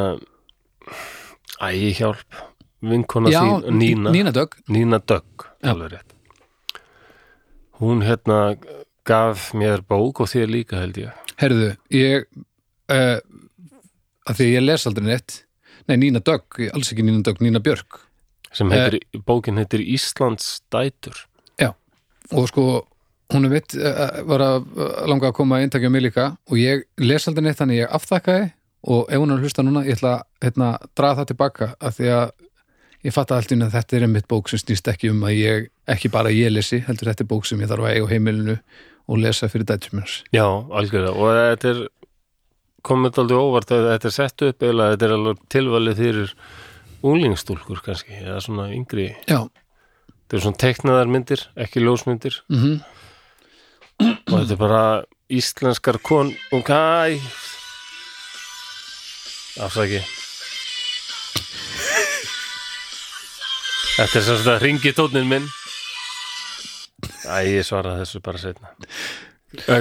[1.64, 2.42] ægi hjálp,
[2.84, 4.34] vinkona þín, Nína.
[4.34, 6.11] Dögg Nína Dögg, alveg rétt
[7.82, 8.54] hún hérna
[9.08, 11.32] gaf mér bók og þér líka held ég.
[11.42, 12.28] Herðu, ég
[12.92, 13.18] uh,
[14.30, 15.42] að því ég les aldrei neitt.
[15.90, 17.98] Nei, Nína Dögg, alls ekki Nína Dögg, Nína Björk.
[18.54, 21.26] Sem heitir, bókin heitir Íslands dætur.
[22.32, 22.64] Og sko,
[23.32, 26.30] hún er mitt uh, var að uh, langa að koma að intakja mig líka.
[26.48, 28.52] Og ég les aldrei neitt þannig ég afþakkaði.
[28.92, 31.98] Og ef hún er að hlusta núna ég ætla að hérna, draga það tilbaka af
[31.98, 32.32] því að
[33.02, 33.16] ég
[33.52, 36.52] inn að þetta er einmitt bók sem snýst ekki um að ég ekki bara ég
[36.52, 38.56] lesi, heldur þetta er bók sem ég þarf að eiga á heimilinu
[39.08, 41.80] og lesa fyrir mér já, algjörlega, og þetta er
[42.86, 46.36] komið aldrei óvart að þetta er sett upp eða þetta er alveg tilvalið fyrir
[47.02, 49.42] unglingstúlkur kannski eða svona yngri, Já,
[50.32, 52.38] þetta er svona teknaðar myndir ekki ljósmyndir.
[52.48, 52.80] Mhm.
[54.02, 54.84] Og þetta er bara
[55.30, 57.18] íslenskar kon og kæ
[59.62, 60.00] afsaki
[63.92, 65.48] Þetta er sem sagt að ringi tónnin minn.
[67.28, 68.70] Æ, ég svara þessu bara setna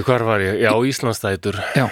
[0.03, 0.57] Hvar var ég?
[0.59, 1.59] Já, Íslandsdætur.
[1.77, 1.85] Já.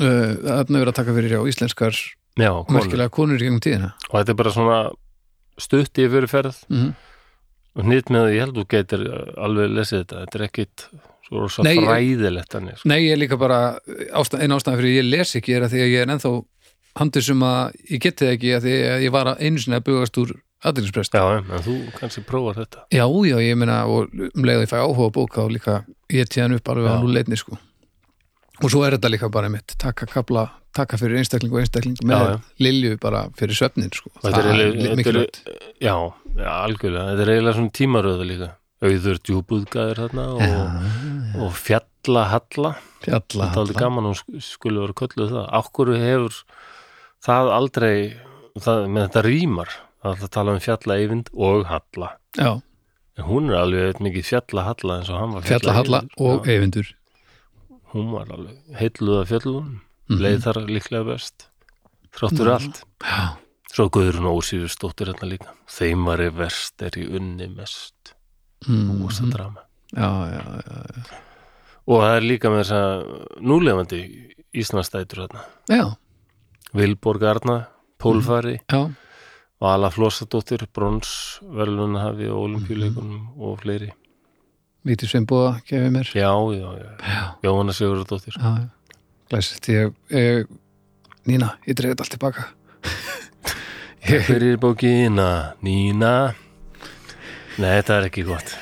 [0.00, 1.94] Uh, Þarna er verið að taka fyrir já, íslenskar
[2.40, 2.74] Já, konur.
[2.80, 3.92] merkilega konur í gegnum tíðina.
[4.10, 4.78] Og þetta er bara svona
[5.60, 6.92] stutt í fyrirferð mm
[7.72, 9.02] og nýtt með að ég held þú getur
[9.40, 10.22] alveg lesið þetta.
[10.24, 10.82] Þetta er ekkit
[11.24, 12.88] svo Nei, fræðilegt þannig sko.
[12.90, 13.60] Nei, ég er líka bara
[14.12, 16.32] ástæð, eina ástæðan fyrir ég les ekki er að því að ég er ennþá
[17.00, 19.86] handið sem að ég geti ekki að því að ég var að einu sinni að
[19.88, 20.34] bugast úr
[20.68, 21.14] aðeinsprest.
[21.18, 24.70] Já, en þú kannski prófar þetta Já, já, ég meina og um leið að ég
[24.72, 25.76] fæ áhuga á bóka og líka
[26.12, 27.02] ég tíðan upp alveg á Já.
[27.02, 27.58] núleitni sko.
[28.62, 32.06] Og svo er þetta líka bara mitt taka kapla taka fyrir einstakling og einstakling Já,
[32.08, 32.36] með já.
[32.64, 34.08] Lilju bara fyrir svefnin sko.
[34.22, 35.40] Er það er þetta er- mikilvægt
[35.82, 35.96] Já,
[36.38, 38.50] já, algjörlega Þetta er eiginlega svona tímaröðu líka
[38.82, 42.72] Auður djúbúðgæður þarna og, og fjallahalla
[43.04, 46.38] fjalla, Þetta er aldrei gaman og skulle vera kölluð það Akkur hefur
[47.22, 47.94] það aldrei
[48.58, 52.08] það, með þetta rýmar að það tala um fjalla eyvind og halla.
[52.38, 52.50] Já,
[53.18, 56.18] en hún er alveg mikið fjalla halla eins og hann var fjalla halla Eyvind.
[56.18, 56.92] og eyvindur.
[57.92, 60.18] Hún var alveg heilluð af fjöllum Mhm.
[60.20, 61.46] leið þar líklega best
[62.12, 62.54] þráttur Já.
[62.54, 62.82] allt.
[63.00, 63.36] Já,
[63.72, 65.48] svo Guðrún Ósífur stóttir hérna líka.
[65.68, 68.14] Þeim var í verst er í unni mest.
[68.68, 69.60] Mm, og það drama.
[69.94, 71.04] Já, já, já,
[71.86, 75.40] og það er líka með þess að núlefandi Íslandstætur hérna.
[75.68, 75.96] Já,
[76.74, 77.66] Vilborg Arna,
[77.98, 78.58] Pólfari.
[78.70, 78.94] Já,
[79.62, 83.92] Vala Flossadóttir, Brons Verlunahafi og Olimpíuleikunum og fleiri.
[84.82, 86.08] Víti Sveinbúða gefið mér.
[86.18, 88.34] Já, já, já, já, Jóhanna Sigurðardóttir.
[88.34, 88.96] Já, já.
[89.30, 90.50] glæsist ég, ég
[91.30, 92.48] Nína, ég dreif þetta allt tilbaka.
[94.10, 96.32] Ég, fyrir bókina, Nína.
[97.62, 98.56] Nei, þetta er ekki gott.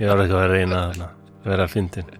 [0.00, 1.04] Ég var ekki að reyna að
[1.46, 2.10] vera að fyndin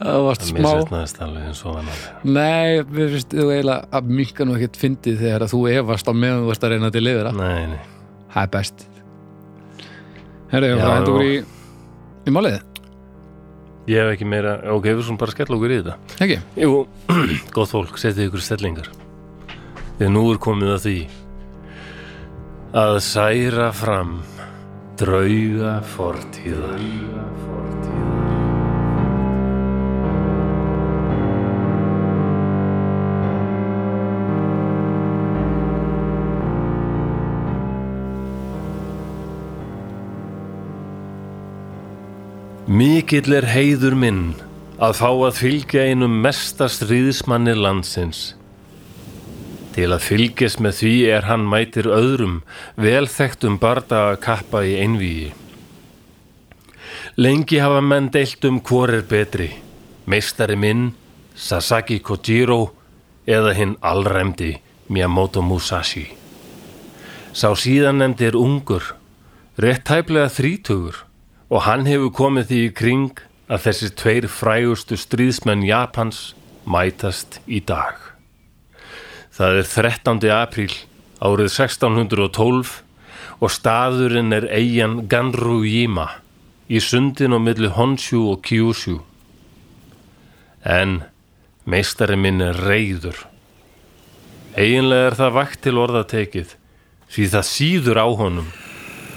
[0.00, 1.90] það varst Það smá misveitnaðist alveg eins og hann
[2.36, 6.12] Nei, við finnst þú eiginlega að minka nú ekkert fyndið þegar að þú efast á
[6.12, 7.78] meðan þú varst að reyna til nei,
[8.36, 8.86] Það er best.
[10.52, 11.16] Herra, ég Já, var að henda já.
[11.16, 11.36] úr í
[12.26, 12.56] í málið,
[13.86, 15.96] ég hef ekki meira Ok, við svona bara skella okkur í þetta.
[16.26, 16.38] Ekki?
[16.60, 16.86] Jú,
[17.56, 18.90] gott fólk, setið ykkur stellingar.
[19.96, 20.96] Þegar nú er komið að því
[22.76, 24.18] að særa fram
[25.00, 26.82] drauga fortíðar
[43.06, 44.22] Mikill er heiður minn
[44.82, 48.32] að fá að fylgja einum mesta stríðismanni landsins.
[49.76, 52.40] Til að fylgjast með því er hann mætir öðrum
[52.74, 55.30] velþektum bardaga kappa í einvíi.
[57.14, 59.52] Lengi hafa menn deilt um hvor er betri,
[60.10, 60.90] meistari minn,
[61.38, 62.72] Sasaki Kojiro
[63.22, 64.56] eða hinn allræmdi
[64.90, 66.08] Miyamoto Musashi.
[67.30, 68.96] Sá síðan nefndi er ungur,
[69.62, 71.05] rétt tæplega þrítugur
[71.48, 76.34] og hann hefur komið því í kring að þessi tveir frægustu stríðsmenn Japans
[76.66, 77.94] mætast í dag.
[79.30, 80.20] Það er 13.
[80.34, 80.72] apríl
[81.22, 82.80] árið 1612
[83.36, 86.08] og staðurinn er eigin Ganrujima
[86.66, 88.98] í sundin á milli Honshu og Kyushu.
[90.66, 91.04] En
[91.68, 93.26] meistari minn er reyður.
[94.56, 96.56] Eiginlega er það vakt til orðatekið
[97.12, 98.48] því það síður á honum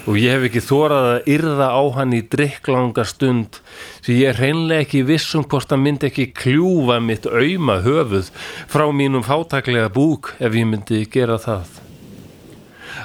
[0.08, 3.58] og ég hef ekki þórað að yrða á hann í drikklanga stund
[4.04, 8.30] því ég er hreinlega ekki viss um hvort hann myndi ekki kljúfa mitt auðma höfuð
[8.70, 11.68] frá mínum fátaklega búk ef ég myndi gera það.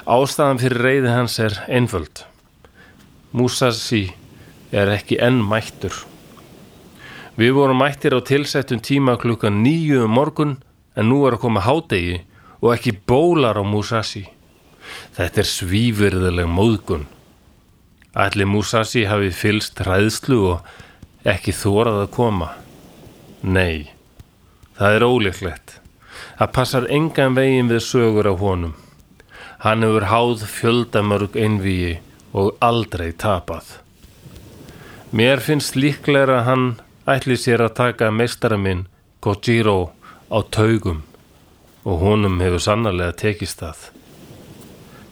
[0.06, 2.22] Ástæðan fyrir reyði hans er einföld.
[3.36, 4.06] Musashi
[4.72, 5.92] er ekki enn mættur.
[7.36, 10.56] Við vorum mættir á tilsettum tíma klukkan nýju um morgun
[10.96, 12.22] en nú er að koma hádegi
[12.62, 14.24] og ekki bólar á Musashi.
[15.16, 17.06] Þetta er svífyrðileg móðgun.
[18.16, 20.66] Ætli Musashi hafi fylst hræðslu og
[21.24, 22.50] ekki þórað að koma.
[23.40, 23.92] Nei,
[24.76, 25.78] það er ólíklegt.
[26.36, 28.76] Það passar engan veginn við sögur af honum.
[29.64, 31.96] Hann hefur háð fjöldamörg einvíi
[32.36, 33.78] og aldrei tapað.
[35.16, 36.66] Mér finnst líklega að hann
[37.08, 38.84] ætli sér að taka meistara minn
[39.24, 39.92] Kojiro
[40.28, 41.04] á taugum
[41.88, 43.78] og honum hefur sannarlega tekist það.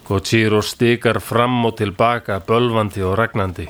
[0.04, 3.64] Kojiro stikar fram og tilbaka bölvandi og ragnandi.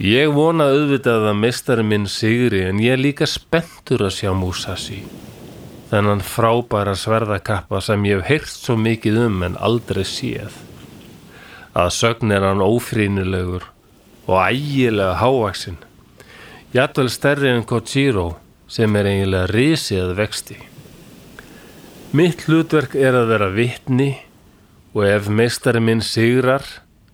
[0.00, 5.02] Ég vona auðvitað að meistari minn sigri en ég er líka spenntur að sjá Musashi.
[5.90, 10.54] Þennan frábæra sverðakappa sem ég hef heyrt svo mikið um en aldrei séð.
[11.76, 13.66] Að sögn er hann ófrínulegur
[14.24, 15.76] og ægilega hávaksinn.
[16.72, 18.38] Jætvel stærri en Kojiro
[18.72, 20.56] sem er eiginlega risið vexti.
[22.16, 24.08] Mitt hlutverk er að vera vitni
[24.98, 26.64] og ef meistari minn sigrar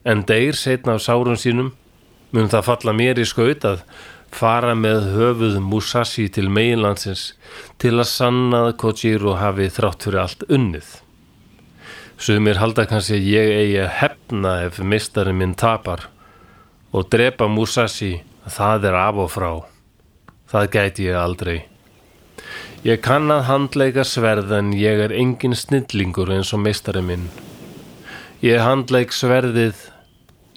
[0.09, 1.75] en deyr setna á sárum sínum
[2.33, 3.83] mun það falla mér í skaut að
[4.35, 7.27] fara með höfuð Musashi til meginlandsins
[7.83, 10.89] til að sanna að Kojiro hafi þrátt fyrir allt unnið.
[12.17, 16.09] Sumir halda kannski að ég eigi að hefna ef meistari minn tapar
[16.95, 18.17] og drepa Musashi
[18.49, 19.53] það er af og frá.
[20.51, 21.59] Það gæti ég aldrei.
[22.85, 27.29] Ég kann að handleika sverð en ég er engin snillingur eins og meistari minn.
[28.45, 29.79] Ég handleik sverðið,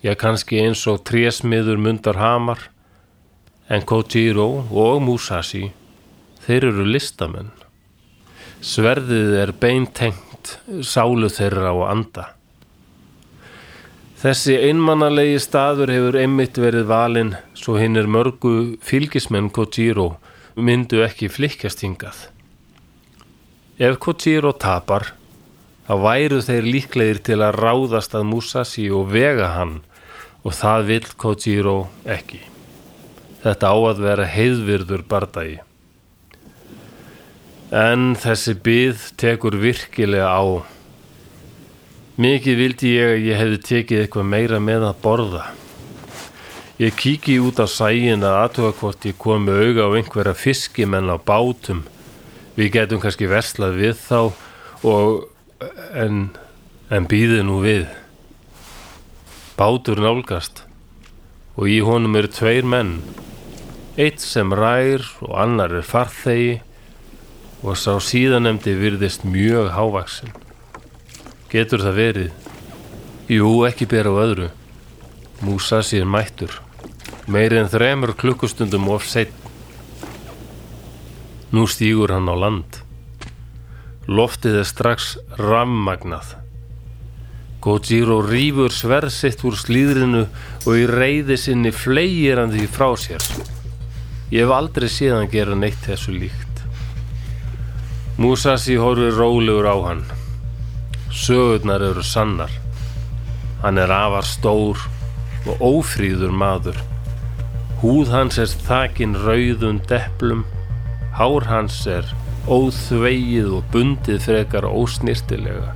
[0.04, 2.66] ég kannski eins og trésmiður mundar hamar,
[3.72, 5.70] en Kojiro og Musashi,
[6.44, 7.54] þeir eru listamenn.
[8.60, 12.26] Sverðið er beintengt sálu þeirra og anda.
[14.20, 20.10] Þessi einmannalegi staður hefur einmitt verið valinn svo hinn er mörgu fylgismenn Kojiro
[20.60, 22.26] myndu ekki flikkast hingað.
[23.80, 25.14] Ef Kojiro tapar,
[25.88, 29.80] þá væru þeir líklegir til að ráðast að Musashi og vega hann
[30.44, 32.42] og það vill Kojiro ekki.
[33.44, 35.60] Þetta á að vera heiðvirður bardagi.
[37.72, 40.64] En þessi byð tekur virkilega á.
[42.18, 45.46] Mikið vildi ég að ég hefði tekið eitthvað meira með að borða.
[46.78, 51.18] Ég kíki út á sægin að aðtuga hvort ég komi auga á einhverja fiskimenn á
[51.18, 51.84] bátum.
[52.58, 54.20] Við getum kannski verslað við þá
[54.88, 55.28] og
[55.94, 56.30] en,
[56.90, 57.88] en býði nú við.
[59.58, 60.64] Bátur nálgast
[61.58, 63.00] og í honum eru tveir menn.
[63.98, 66.60] Eitt sem rær og annar er farþegi
[67.66, 70.36] og sá síðanemdi virðist mjög hávaksin.
[71.50, 72.32] Getur það verið?
[73.32, 74.52] Jú, ekki bera á öðru.
[75.42, 76.54] Músa sér mættur.
[77.26, 79.34] Meiri en þremur klukkustundum of seitt.
[81.50, 82.87] Nú stýgur hann á land.
[84.08, 86.38] Loftið er strax rammagnað.
[87.60, 90.22] Gojiro rýfur sverð sitt úr slíðrinu
[90.64, 93.26] og í reyði sinni fleigir hann því frá sér.
[94.32, 96.62] Ég hef aldrei séðan gera neitt þessu líkt.
[98.16, 100.06] Musashi horfir rólegur á hann.
[101.12, 102.54] Sögurnar eru sannar.
[103.60, 104.86] Hann er afar stór
[105.52, 106.80] og ófríður maður.
[107.84, 110.46] Húð hans er þakin rauðum deplum.
[111.20, 112.08] Hár hans er
[112.48, 115.74] óþvegið og bundið frekar ósnirtilega.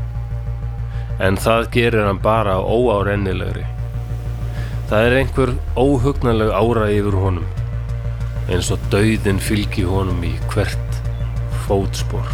[1.21, 3.65] En það gerir hann bara óárennilegri.
[4.91, 7.45] Það er einhver óhugnaleg ára yfir honum.
[8.51, 10.97] Eins og dauðin fylgi honum í hvert
[11.67, 12.27] fótspor.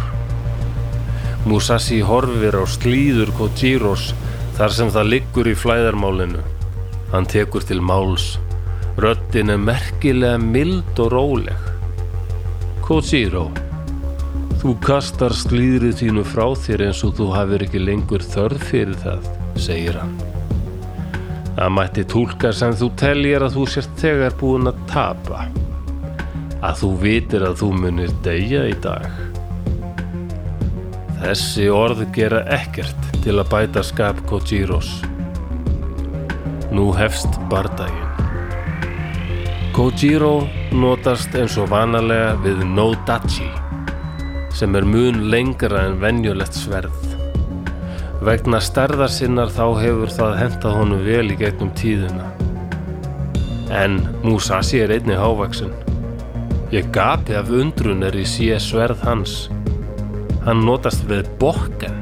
[1.46, 4.12] Musashi horfir á slíður Kojiros
[4.58, 6.42] þar sem það liggur í flæðarmálinu.
[7.12, 8.36] Hann tekur til máls.
[8.98, 11.70] Röddin er merkilega mild og róleg.
[12.82, 13.48] Kojiro,
[14.58, 19.28] þú kastar slíðrið þínu frá þér eins og þú hafur ekki lengur þörð fyrir það,
[19.54, 20.16] segir hann.
[21.58, 25.44] Það mætti tólka sem þú teljar að þú sért þegar búin að tapa.
[26.58, 29.06] Að þú vitir að þú munir deyja í dag.
[31.20, 34.90] Þessi orð gera ekkert til að bæta skap Kojiros.
[36.74, 38.04] Nú hefst bardaginn.
[39.74, 43.46] Kojiro notast eins og vanalega við Nodachi
[44.54, 47.14] sem er mun lengra en venjulegt sverð.
[48.24, 52.26] Vegna stærðar sinnar þá hefur það hentað honum vel í gegnum tíðina.
[53.70, 55.70] En Musashi er einni hávaksin.
[56.74, 59.36] Ég gapi af undrun er í sé sverð hans.
[60.46, 61.94] Hann notast við bokken.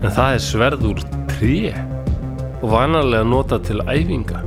[0.00, 1.70] En það er sverð úr tré
[2.60, 4.42] og vanalega nota til æfinga.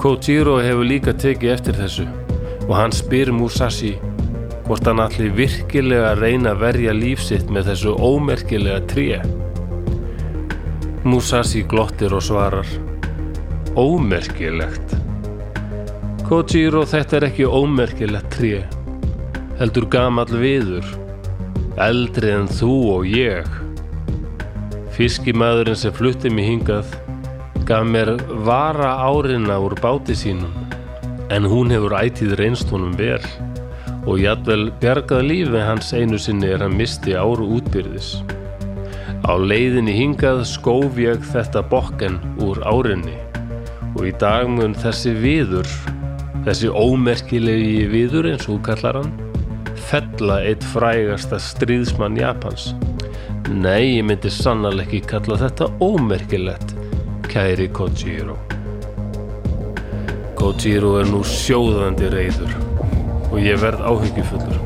[0.00, 2.08] Kojiro hefur líka tekið eftir þessu
[2.64, 3.94] og hann spyr Musashi
[4.64, 9.20] hvort hann allir virkilega reyna að verja lífsitt með þessu ómerkilega tré.
[11.04, 12.68] Musashi glottir og svarar
[13.76, 14.94] Ómerkilegt?
[16.24, 18.62] Kojiro þetta er ekki ómerkilegt tré,
[19.58, 20.86] heldur gamall viður,
[21.84, 23.50] eldri en þú og ég.
[24.94, 26.94] Fiskimaðurinn sem flutti mig hingað
[27.68, 28.14] gaf mér
[28.46, 30.54] vara árinna úr báti sínum,
[31.34, 33.20] en hún hefur ætið reynst honum vel
[34.04, 38.18] og jætvel bjargað lífi hans einu sinni er hann misti áru útbyrðis.
[39.24, 43.16] Á leiðinni hingað skóf ég þetta bokken úr árinni
[43.94, 45.68] og í dag mun þessi viður,
[46.44, 49.14] þessi ómerkilegi viður eins og kallar hann,
[49.88, 52.72] fella eitt frægasta stríðsmann Japans.
[53.54, 56.76] Nei, ég myndi sannarlega ekki kalla þetta ómerkilegt,
[57.30, 58.36] kæri Kojiro.
[60.36, 62.63] Kojiro er nú sjóðandi reyður
[63.34, 64.60] og ég verð áhyggjufullur.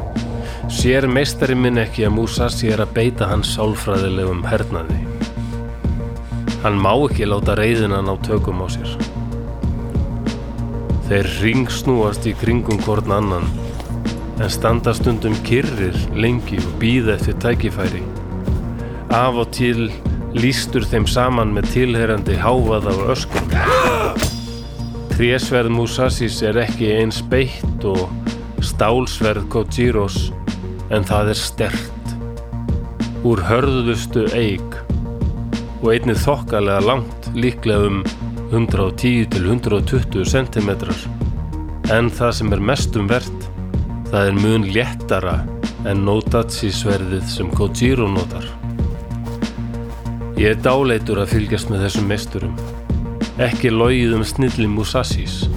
[0.68, 4.98] Sér meistari minn ekki að Musashi er að beita hans sálfræðilegum hernaði.
[6.60, 8.92] Hann má ekki láta reyðina ná tökum á sér.
[11.08, 13.48] Þeir ringsnúast í kringum hvorn annan
[14.38, 18.04] en standa stundum kyrrir lengi og býða eftir tækifæri.
[19.08, 19.88] Af og til
[20.36, 23.48] lístur þeim saman með tilherandi hávað af öskum.
[25.16, 28.27] Trésverð Musashis er ekki eins beitt og
[28.78, 30.28] stálsverð Kojiros
[30.94, 32.12] en það er stert
[33.26, 34.76] úr hörðustu eig
[35.80, 38.04] og einnið þokkalega langt líklega um
[38.52, 40.70] 110 til 120 cm
[41.90, 43.50] en það sem er mestum verðt
[44.12, 45.36] það er mun léttara
[45.82, 48.46] en Nodachi sverðið sem Kojiro notar.
[50.38, 52.58] Ég er dáleitur að fylgjast með þessum meisturum.
[53.42, 55.48] Ekki logið um snilli Musashis.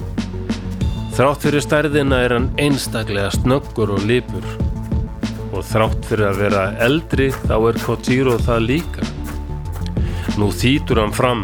[1.12, 4.46] Þrátt fyrir stærðina er hann einstaklega snöggur og lipur.
[5.52, 9.04] Og þrátt fyrir að vera eldri þá er Kojiro það líka.
[10.40, 11.42] Nú þýtur hann fram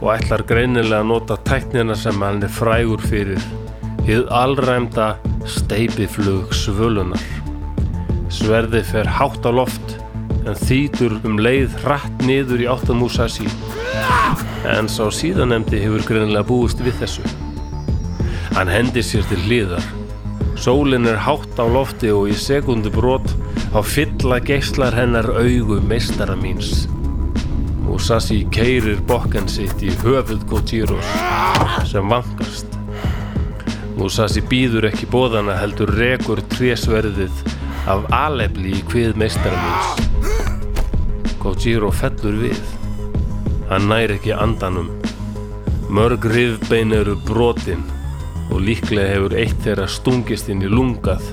[0.00, 3.46] og ætlar greinilega að nota tæknina sem hann er frægur fyrir.
[4.02, 5.12] Hið allræmda
[5.46, 7.22] steipiflug svölunar.
[8.34, 9.94] Sverði fer hátt á loft
[10.42, 13.46] en þýtur um leið hratt niður í áttan Musashi.
[14.74, 17.43] En sá síðanemdi hefur greinilega búist við þessu.
[18.54, 19.82] Hann hendir sér til hliðar.
[20.54, 23.26] Sólin er hátt á lofti og í sekundu brot
[23.74, 26.84] á fylla geislar hennar augu meistara míns.
[27.82, 31.10] Musashi keirir bokkan sitt í höfuð Kojiros
[31.90, 32.78] sem vankast.
[33.98, 37.42] Musashi býður ekki bóðana heldur rekur trésverðið
[37.90, 41.34] af alefli í hvið meistara míns.
[41.42, 42.62] Kojiro fellur við.
[43.72, 44.94] Hann nær ekki andanum.
[45.90, 47.82] Mörg rifbein eru brotin
[48.50, 51.24] og líklega hefur eitt þeirra stungist inn í lungað.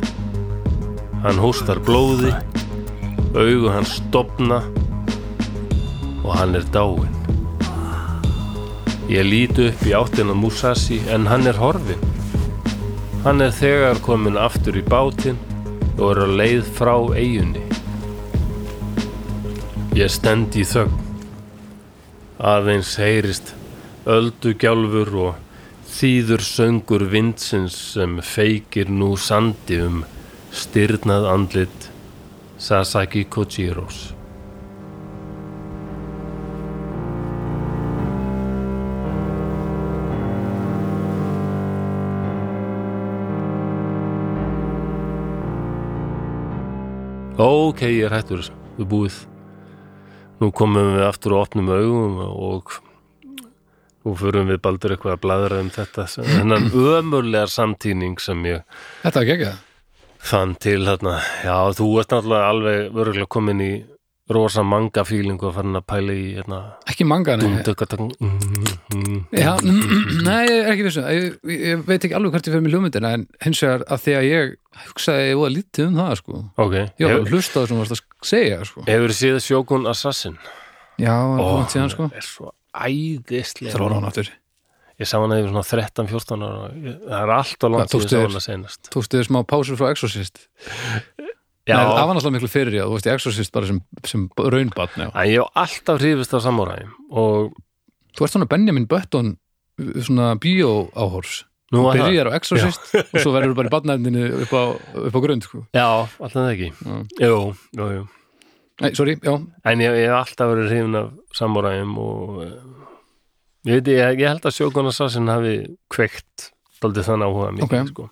[1.23, 2.31] Hann hóstar blóði,
[3.35, 4.61] augu hans stopna
[6.21, 7.17] og hann er dáinn.
[9.11, 12.09] Ég líti upp í áttina Musashi en hann er horfinn.
[13.25, 15.39] Hann er þegar komin aftur í bátinn
[15.97, 17.65] og er á leið frá eigunni.
[19.99, 20.95] Ég stend í þögn.
[22.39, 23.51] Aðeins heyrist
[24.09, 25.50] öldugjálfur og
[25.91, 30.01] þýður söngur vindsins sem feikir nú sandi um
[30.55, 31.87] styrnað andlit
[32.61, 34.11] Sasaki Kojiros.
[47.41, 48.45] Ok, ég er hættur
[48.77, 49.19] við búið.
[50.41, 52.75] Nú komum við aftur og opnum augum og
[54.05, 56.07] nú förum við baldur eitthvað að bladra um þetta.
[56.17, 58.63] Þennan ömurlegar samtíning sem ég
[59.03, 59.59] Þetta var geggjað.
[60.21, 61.15] fann til þarna.
[61.45, 63.71] Já, þú ert náttúrulega alveg vöruglega komin í
[64.31, 67.63] rosa manga fílingu og fann að pæla í hérna, Ekki manga, nei.
[69.35, 69.51] Já,
[70.27, 71.03] nei, ég er ekki vissu.
[71.03, 74.15] Ég, ég veit ekki alveg hvert ég fyrir með hljómyndina en hins vegar að því
[74.19, 74.53] að ég
[74.87, 76.41] hugsaði ég voða lítið um það, sko.
[76.65, 78.85] ok, Ég var Hef, að hlusta á það sem þú varst að segja, sko.
[78.87, 80.37] hefur séð Sjókun Assassin?
[81.01, 82.09] Já, Ó, oh, síðan, sko.
[82.15, 83.77] er svo æðislega.
[83.79, 84.29] Var hann aftur.
[85.01, 86.69] Ég sá hana yfir svona 13-14 ára.
[87.01, 88.27] Það er allt á langt sem ég sá þér?
[88.29, 88.89] hana senast.
[88.93, 90.43] Tókstu þér smá pásur frá Exorcist?
[91.69, 92.83] Já, það var náttúrulega miklu fyrir, já.
[92.89, 95.09] Þú veist, Exorcist bara sem, sem raunbatn, já.
[95.13, 97.51] en ég hef alltaf hrifist af samúræði og
[98.11, 99.35] Þú ert svona Benjamin Button
[100.03, 101.45] svona bíó áhors.
[101.71, 102.09] nú var það.
[102.11, 104.63] Byrjar á Exorcist og svo verður bara í badnæðinu upp á,
[105.07, 105.61] upp á grund, sko.
[105.71, 105.85] Já,
[106.19, 106.71] alltaf það ekki.
[106.75, 106.97] Já.
[107.29, 107.37] Jú,
[107.79, 108.03] jú, jú.
[108.81, 109.35] Nei, sorry, já.
[109.71, 112.55] En ég, hef alltaf verið hrifin af samúræðum og eh,
[113.69, 115.55] ég veit, ég, ég held að Sjókun Assassin hafi
[115.93, 116.49] kveikt
[116.81, 117.91] daldið þannig áhuga mikið, Ok.
[117.93, 118.09] sko.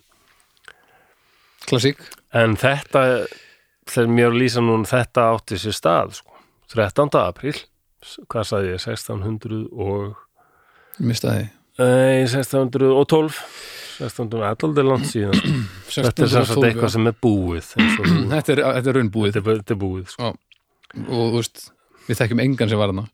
[1.70, 2.02] Klassík.
[2.34, 3.04] En þetta,
[3.90, 6.38] þegar mér lýsa núna, þetta átti sér stað, sko.
[6.70, 7.10] 13.
[7.18, 7.56] apríl,
[8.30, 10.14] hvað sagði ég, 1600 og
[11.00, 11.48] Mistaði.
[11.80, 13.40] Nei, 1612
[14.00, 15.52] 1611 langt síðan sko.
[15.94, 17.70] Þetta er 1612, eitthvað sem er búið
[18.34, 19.00] Þetta er, Þetta er,
[19.40, 20.30] þetta er búið sko.
[21.06, 21.66] Og þú veist,
[22.08, 23.06] við þekkjum engan sem var hana.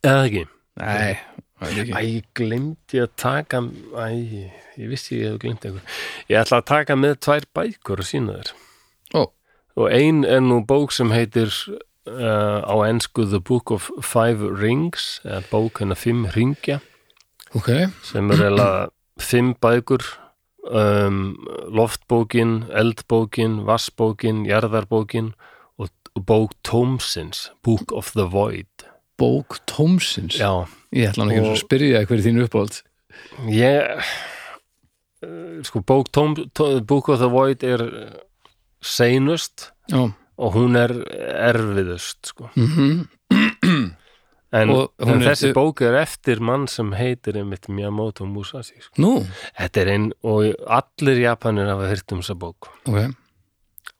[0.00, 0.46] Eða ekki
[0.80, 1.18] Nei,
[1.60, 1.92] það er ekki.
[1.92, 2.02] Æ,
[2.38, 3.60] glemdi að taka
[4.00, 4.06] Æ,
[4.80, 6.00] ég vissi ég hef glemt einhver
[6.30, 8.52] Ég ætla að taka með tvær bækur að sína þér
[9.18, 9.22] Ó,
[9.76, 11.50] Og ein er nú bók sem heitir
[12.08, 16.80] uh, á ensku The Book of Five Rings eða bók hennar fimm ringja
[17.52, 17.90] ok.
[18.06, 18.70] sem er eða
[19.20, 20.06] fimm bækur
[20.70, 21.36] um,
[21.68, 25.49] loftbókin, eldbókin vassbókin, jarðarbókin og, og
[26.26, 28.66] bók Tómsins Book of the Void
[29.20, 30.36] Bók Tómsins.
[30.40, 32.82] Já, Ég ætla hann ekki Og- að spyrja hver er þínu uppáhald.
[33.48, 34.02] ég
[35.22, 38.10] uh, sko bók Tóm, tó, Book of the Void er uh,
[38.80, 40.08] seinust Já.
[40.40, 40.94] og hún er
[41.50, 42.48] erfiðust sko.
[42.56, 43.06] Mm
[44.50, 48.96] en, hún en er- þessi bók er eftir mann sem heitir einmitt Miyamoto Musashi sko.
[48.98, 49.12] Nú,
[49.58, 53.12] þetta er einn og allir Japanir hafa hýrt um þessa bók ok.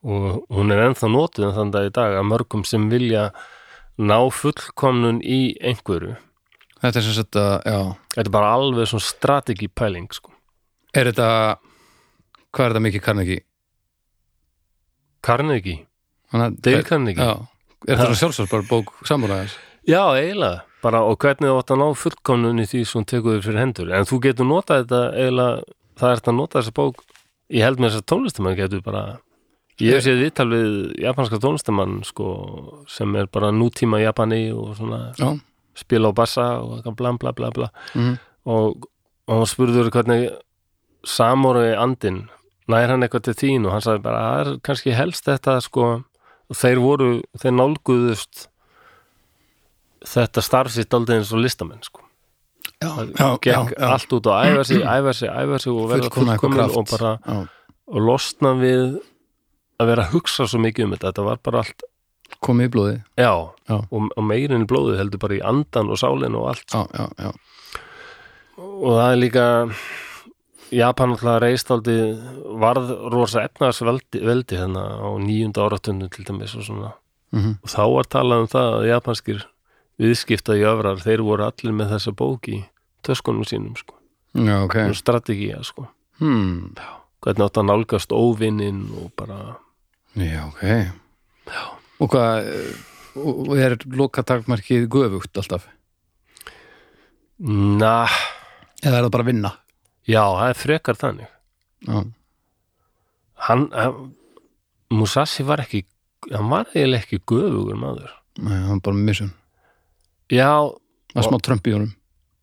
[0.01, 3.29] Og hún er ennþá notuð en þann dag í dag að mörgum sem vilja
[4.01, 6.15] ná fullkomnun í einhverju
[6.81, 7.79] Þetta er sem sagt að, já.
[8.15, 10.31] þetta er bara alveg svona strategi pæling sko.
[10.97, 11.27] Er þetta,
[12.49, 13.43] hvað er þetta mikið Carnegie?
[15.21, 15.83] Carnegie,
[16.33, 17.35] Dale Carnegie Já.
[17.85, 19.53] Er þetta sjálfsvært bara bók samúræðis?
[19.85, 23.45] Já, eiginlega, bara og hvernig þú átt að ná fullkomnun í því sem tekur þér
[23.45, 27.03] fyrir hendur en þú getur notað þetta eiginlega það er þetta að nota þessa bók
[27.53, 29.03] ég held með þess að tónlistumann getur bara
[29.81, 32.27] Ég hef séð viðtal við japanska tónlistamann sko,
[32.91, 35.31] sem er bara nútíma Japani og svona Já,
[35.77, 38.15] spila á bassa og bla bla bla bla mm.
[38.45, 38.87] og,
[39.27, 40.29] og hann spurður hvernig
[41.07, 42.25] samóri andinn
[42.69, 45.89] nær hann eitthvað til þín og hann sagði bara það er kannski helst þetta sko
[46.51, 48.47] þeir voru, þeir nálguðust
[50.11, 52.03] þetta starf sitt aldrei eins og listamenn sko
[52.81, 53.87] já, já, já, já.
[53.87, 56.77] allt út og æfa sig, æfa sig, æfa sig og verða Fullkomna eitthvað fullkomin kraft.
[56.77, 57.41] og bara
[57.91, 58.85] og losna við
[59.81, 61.11] að vera að hugsa svo mikið um þetta.
[61.11, 61.87] Þetta var bara allt,
[62.39, 63.33] komið í blóði já,
[63.67, 63.75] Já.
[63.79, 66.69] og, og meirin í blóðið heldur bara í andan og sálin og allt.
[66.71, 67.31] Já, já, já,
[68.61, 69.45] og það er líka
[70.71, 72.13] Japan alltaf reist aldrei
[72.61, 76.93] varð rosa efnaðsveldi veldi þarna á nýjunda áratundu til dæmis og svona.
[77.31, 79.43] Mm og þá var talað um það að japanskir
[80.01, 82.63] viðskipta í öfrar, þeir voru allir með þessa bók í
[83.05, 83.95] töskunum sínum sko,
[84.65, 84.93] okay.
[84.93, 85.87] strategía sko.
[86.19, 86.73] Hmm.
[87.21, 89.57] hvernig átt að nálgast óvinnin og bara
[90.19, 90.63] Já, ok.
[91.51, 91.61] Já.
[92.01, 92.49] Og hvað
[93.21, 95.65] og er lokatakmarkið göfugt alltaf?
[97.41, 98.05] na,
[98.81, 99.51] Eða er það bara að vinna?
[100.09, 101.29] já, það er frekar þannig.
[101.87, 101.99] Já,
[103.47, 104.11] hann, hann
[104.91, 105.83] Musashi var ekki
[106.31, 108.11] hann var eiginlega ekki göfugur maður.
[108.41, 109.31] Nei, hann er bara missun
[110.31, 110.49] já,
[111.13, 111.93] Það er smá trömp í honum.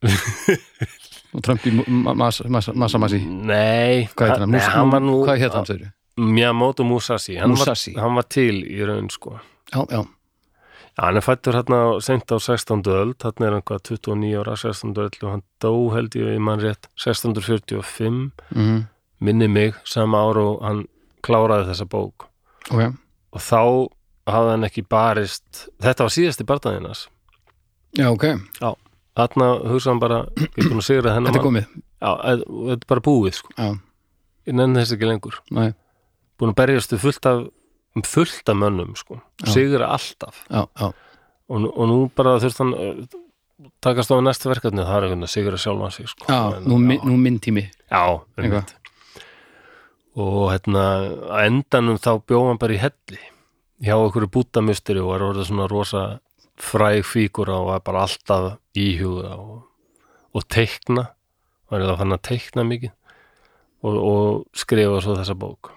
[1.35, 4.09] Og trömp í ma- massa massa- massa massi nei.
[4.17, 4.91] Hvað heit hann?
[4.93, 7.95] var Hvað heit hann, segir Miyamoto Musashi hann, Musashi.
[7.95, 9.39] Var, hann var til í raun sko.
[9.73, 10.05] Já, já,
[10.99, 12.83] Já, hann er fættur hérna sent á 16.
[12.91, 14.97] öld, hann er hann hvað 29 ára 16.
[14.99, 18.87] öld og hann dó held ég í mann rétt 1645 mm
[19.21, 20.85] minni mig sama ár og hann
[21.27, 22.29] kláraði þessa bók.
[22.71, 22.93] Ok.
[23.35, 23.63] Og þá
[24.31, 27.07] hafði hann ekki barist þetta var síðasti bardaðinnas
[27.97, 28.27] Já, ok,
[29.17, 31.69] þarna hugsa hann bara, ég er búin að sigra þennan þetta er komið.
[31.99, 33.69] Já, þetta er bara búið sko, Já,
[34.51, 35.39] ég nenni þess ekki lengur.
[35.57, 35.71] Nei,
[36.39, 37.47] búin að berjast við fullt af
[37.97, 39.53] um fullt af mönnum sko, Já.
[39.53, 40.89] sigra alltaf já, já
[41.49, 45.27] og, og nú bara þurft hann uh, takast á næsta verkefni það er einhvern veginn
[45.27, 46.27] að sigra sjálfan sig sko.
[46.29, 48.03] Já, En, nú, mi- nú minn tími já,
[48.37, 48.45] Eitthvað.
[48.45, 48.75] einmitt.
[50.19, 50.85] og hérna
[51.31, 53.21] að endanum þá bjóð hann bara í helli
[53.87, 56.03] hjá okkur bútamusteri og var orðið svona rosa
[56.59, 59.61] fræg fíkur og var bara alltaf íhuga og,
[60.35, 61.09] og teikna
[61.71, 62.91] var eða fann að teikna mikið
[63.87, 65.71] og, og skrifa svo þessa bók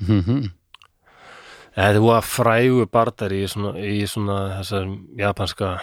[0.00, 0.50] mm -hmm.
[1.76, 4.86] Þetta var frægu bardar í svona, í svona þessar
[5.18, 5.74] japanska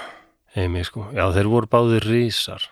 [0.56, 1.06] heimi sko.
[1.14, 2.66] Já, þeir voru báðir rísar.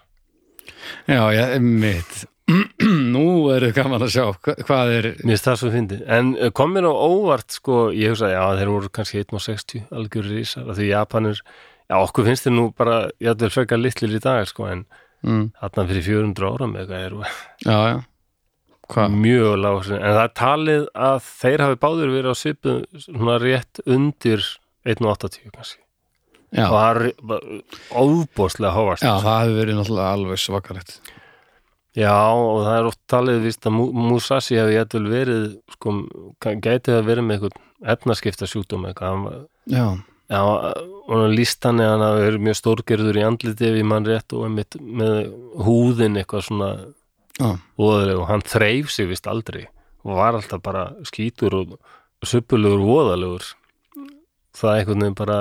[1.06, 2.26] Já, já, mitt
[3.14, 6.02] Nú er það gaman að sjá hva, hvað er Mér finnst það svo fyndið.
[6.18, 10.30] En eh, kom mér á óvart sko, ég hugsaði, já, þeir voru kannski 1.60 algjör
[10.32, 10.74] rísar.
[10.74, 11.44] Því Japanir,
[11.86, 14.86] já, okkur finnst þeir nú bara, já, þeir frekar litlir í dag, sko, en
[15.22, 17.20] mm, þarna fyrir 400 árum eitthvað er
[17.62, 17.98] Já, já
[18.92, 19.14] Hvað?
[19.24, 19.78] mjög lág.
[19.96, 22.74] En það er talið að þeir hafi báðir verið á svipu
[23.06, 24.44] svona rétt undir
[24.86, 25.80] 1.80 kannski.
[26.52, 27.64] Já, Og það er
[27.96, 29.04] óbóðslega hóvast.
[29.06, 30.98] já, það hefur verið náttúrulega alveg svakalegt
[31.96, 35.42] Já, og það er oft talið víst að Mu- Musashi hefði jætvel verið
[35.76, 35.94] sko,
[36.44, 39.86] gæti það verið með eitthvað efnaskipta sjúkdóm eitthvað Já,
[40.32, 43.88] Já, og hann líst hann eða hann hafi verið mjög stórgerður í andliti ef ég
[43.92, 45.18] mann rétt og einmitt með
[45.68, 46.70] húðin eitthvað svona
[47.80, 49.66] voðaleg og hann þreif sig vist aldrei
[50.06, 51.76] og var alltaf bara skítur og
[52.26, 53.46] suppulegur voðalegur.
[54.58, 55.40] Það er einhvern veginn bara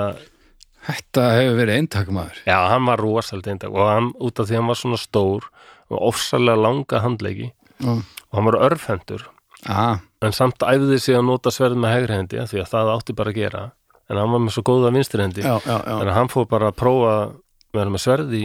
[0.87, 4.71] þetta hefur verið eintakmaður já, hann var rosald eindag og hann, út af því hann
[4.71, 5.45] var svona stór
[5.91, 9.27] og ofsalega langa handleiki Já, og hann var örfendur
[9.69, 12.91] ah, en samt æfði sig að nota sverð með hægri hendi af því að það
[12.95, 13.63] átti bara að gera.
[14.11, 15.43] En hann var með svo góða vinstri hendi.
[15.45, 15.87] Já, já, já.
[15.87, 17.33] þannig að hann fór bara að prófa að
[17.77, 18.43] vera með sverð í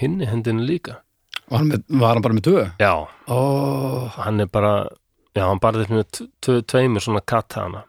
[0.00, 0.98] hinni hendinu líka
[1.48, 2.68] Var, hann með, var hann bara með döð?
[2.80, 2.92] já,
[3.28, 3.40] Ó,
[4.18, 4.74] hann er bara
[5.34, 6.22] já, hann barðist með
[6.70, 7.84] tveimur svona katana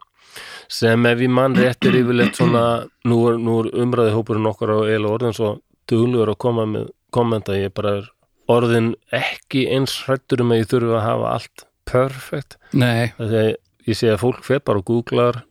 [0.71, 2.63] sem ef ég mann rétt er yfirleitt svona
[3.07, 5.51] nú er, er umræði hópurinn okkar á eiginlega orðin svo
[5.89, 8.09] duglugur að koma með kommenta, ég bara er
[8.51, 13.53] orðin ekki eins hrættur um að ég þurfi að hafa allt perfect nei, þegar
[13.85, 15.43] ég sé að fólk fer bara og googlar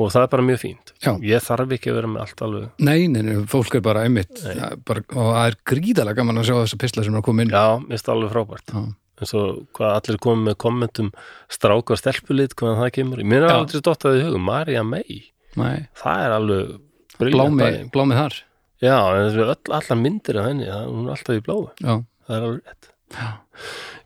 [0.00, 0.92] og það er bara mjög fínt.
[1.04, 1.12] Já.
[1.26, 2.66] ég þarf ekki að vera með allt alveg.
[2.88, 6.48] Nei, nei, nei fólk er bara einmitt ja, bara, og það er gríðalega gaman að
[6.48, 7.54] sjá þessa pistla sem er að koma inn.
[7.54, 8.74] Já, mér finnst það alveg frábært.
[8.74, 8.84] Já.
[9.20, 11.10] eins og hvað allir komið með kommentum
[11.52, 13.24] stráka og stelpulit, hvaðan það kemur.
[13.34, 15.20] Mér er aldrei dottað í hugum, Marja May.
[15.60, 16.72] Nei, það er alveg
[17.20, 18.40] brilliant blámi, þar.
[18.80, 21.68] Já, öll, allar myndir af henni, hún er alltaf í bláu.
[21.82, 22.92] Já, það er alveg rétt.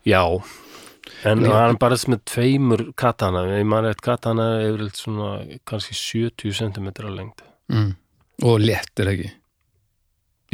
[0.08, 0.22] Já.
[1.24, 5.30] Já, en hann bara með tveimur katana, ég maður eitt katana er yfirleitt svona
[5.68, 7.90] kannski 70 cm á lengd mm.
[8.44, 9.32] og létt er ekki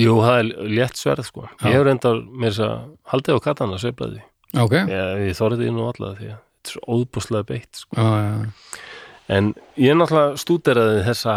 [0.00, 1.42] Jú, það er létt sverð sko.
[1.58, 1.66] Já.
[1.66, 4.22] Ég hef reyndar mér þess að haldið á katana sveiflaði.
[4.56, 7.96] Ok, Ég, ég þorði því nú alla því að þetta er svo óðbúslega beitt sko.
[7.96, 8.78] já, já,
[9.30, 11.34] en ég náttúrulega stúderaði þessa,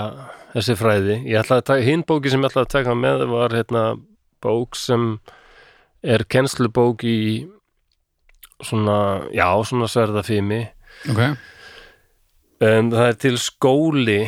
[0.56, 3.54] þessi fræði ég ætlaði að taka, hinn bóki sem ég ætlaði að taka með var
[3.54, 3.84] hérna
[4.44, 5.06] bók sem
[6.04, 7.20] er kennslubók í
[8.68, 8.98] svona,
[9.36, 10.62] já, svona sverðafimi.
[11.14, 11.22] Ok,
[12.64, 14.20] en það er til skóli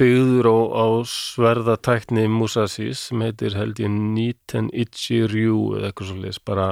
[0.00, 6.40] byggður á, á sverðatækni Musashi sem heitir held ég Niten Ichiryu eða eitthvað svo leis,
[6.42, 6.68] bara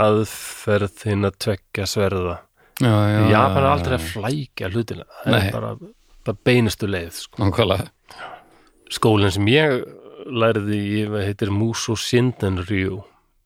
[0.00, 2.38] aðferð þinn að tvekja sverða.
[2.82, 5.68] Já, já, Japan er aldrei að flækja hlutina það er bara,
[6.26, 7.50] bara beinustu leið sko.
[8.90, 9.84] skólinn sem ég
[10.26, 13.04] lærði í heitir Muso Shindenryu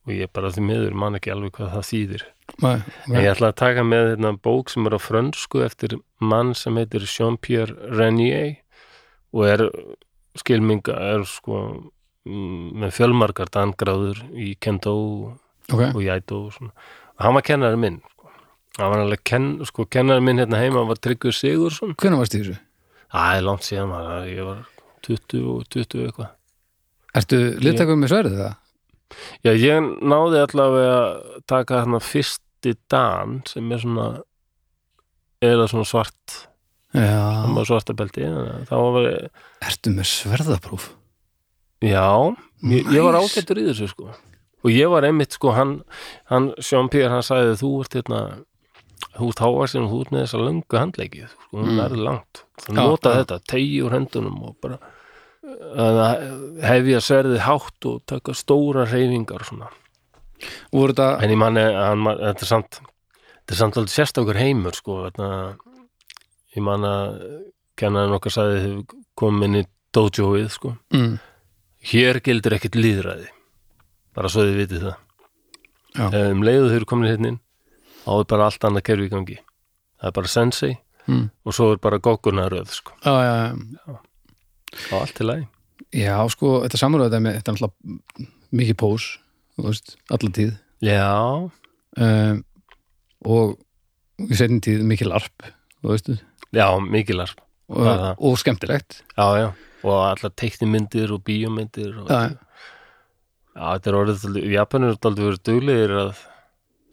[0.09, 2.27] og ég bara því miður man ekki alveg hvað það þýðir
[2.65, 2.77] Nei,
[3.13, 6.79] en ég ætla að taka með hérna, bók sem er á frönsku eftir mann sem
[6.81, 8.57] heitir Jean-Pierre Renier
[9.37, 9.65] og er
[10.39, 11.61] skilminga er sko
[12.25, 14.95] mm, með fjölmargar dangráður í Kendo
[15.69, 16.73] ok, og Jæto og svona
[17.19, 18.33] og hann var kennari minn sko.
[18.79, 22.43] hann var alveg kenn, sko, kennari minn hérna heima var Tryggvi Sigursson hvernig varst í
[22.43, 22.57] þessu?
[23.13, 24.65] það er langt síðan maður, ég var
[25.05, 26.35] 20 og 20 eitthvað
[27.19, 28.57] Ertu littakum með sverðið það?
[29.45, 34.09] Já, ég náði allavega að taka þarna fyrsti dan sem er svona
[35.45, 36.37] eða svona svart
[36.97, 38.25] Já, hann var svarta belti
[38.69, 39.07] þá var,
[39.65, 40.87] ertu með sverðapróf?
[41.85, 42.07] já,
[42.65, 45.77] ég, ég var ágættur í þessu sko og ég var einmitt sko, hann,
[46.33, 48.23] hann Sjón Pér, hann sagði þú ert hérna
[49.19, 51.83] þú ert hávaxin og þú ert með þessa löngu handleiki sko, hún Mm.
[51.85, 53.19] er langt þú Já, nota já.
[53.23, 54.81] þetta, tegi úr hendunum og bara
[55.85, 55.99] að
[56.65, 59.45] hefja sverðið hátt og taka stóra reyfingar
[60.95, 61.63] þetta, En ég manni,
[61.99, 65.57] man- þetta er samt þetta er samt alveg sérstakur heimur sko, þarna,
[66.57, 67.43] ég man að
[67.79, 70.77] kennaðin okkar við komum inn í dojoið sko.
[70.93, 71.19] mm,
[71.91, 73.29] hér gildir ekkert líðræði
[74.15, 74.97] bara svo þið vitið það.
[75.99, 76.07] Já.
[76.13, 77.29] Ef um leiðu þau eru komin hérna
[78.05, 79.39] þá er bara allt annað kerfi í gangi.
[79.99, 80.73] Það er bara sensei
[81.09, 82.93] mm, og svo er bara gókunaröð sko.
[83.03, 83.55] já, já,
[83.89, 83.99] já
[84.93, 85.47] og allt til lagi.
[85.95, 89.07] Já, sko, þetta samröðu þetta þetta er náttúrulega mikið pós,
[89.57, 90.53] þú veist, alla tíð.
[90.85, 91.51] Já,
[91.99, 92.43] um,
[93.25, 93.57] og
[94.29, 95.49] í setjum tíð mikið larp,
[96.55, 97.33] já, mikilar
[97.69, 98.15] og, Það er það.
[98.29, 99.01] og skemmtilegt.
[99.17, 99.49] Já, já,
[99.85, 102.37] og allar teiknimyndir og bíómyndir og, Já,
[103.59, 106.19] Já, þetta er orðið, dálítið- Japanir er aldrei verið duglegir að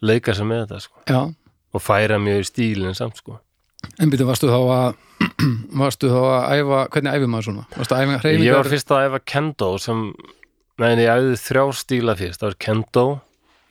[0.01, 1.01] leika sig með þetta sko.
[1.75, 3.39] og færa mjög í stílinn samt sko.
[3.99, 4.95] En byrju, varstu þá að
[5.81, 7.67] varstu þá að æfa, hvernig æfum maður svona?
[7.75, 8.71] Varstu að æfa Ég var hreyfingar?
[8.73, 10.01] fyrst að æfa kendo sem,
[10.81, 13.05] neðin ég æfði þrjár stíla fyrst, það var kendo,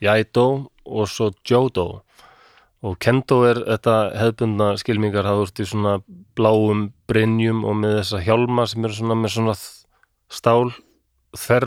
[0.03, 0.47] jaido
[0.85, 1.85] og svo jodo
[2.85, 5.93] og kendo er þetta hefðbundna skilmingar, það voru í svona
[6.37, 9.55] bláum brynjum og með þessa hjálma sem eru svona með svona
[10.29, 10.67] stál
[11.35, 11.65] þver,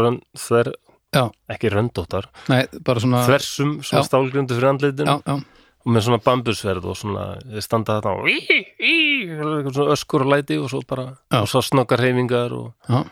[0.00, 0.72] rönd, þver
[1.14, 1.26] Já.
[1.52, 5.06] ekki röndóttar, Nei, bara svona þversum svona stálgrundu fyrir andlitin.
[5.06, 5.36] Já, já,
[5.84, 7.24] og með svona bambusverð og svona
[7.60, 8.38] standa þetta og í,
[8.80, 8.94] í,
[9.36, 11.42] svona öskur og læti og svo bara Já.
[11.42, 13.02] og svo snokkar hreyfingar og, já,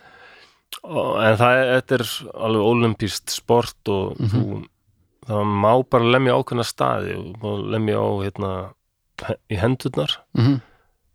[0.84, 2.06] og, en það er, þetta er
[2.48, 4.30] alveg olimpíst sport og Mhm.
[4.32, 4.62] þú,
[5.28, 8.52] það má bara lemja ákveðna staði og lemja á hérna
[9.52, 10.56] í hendurnar mhm,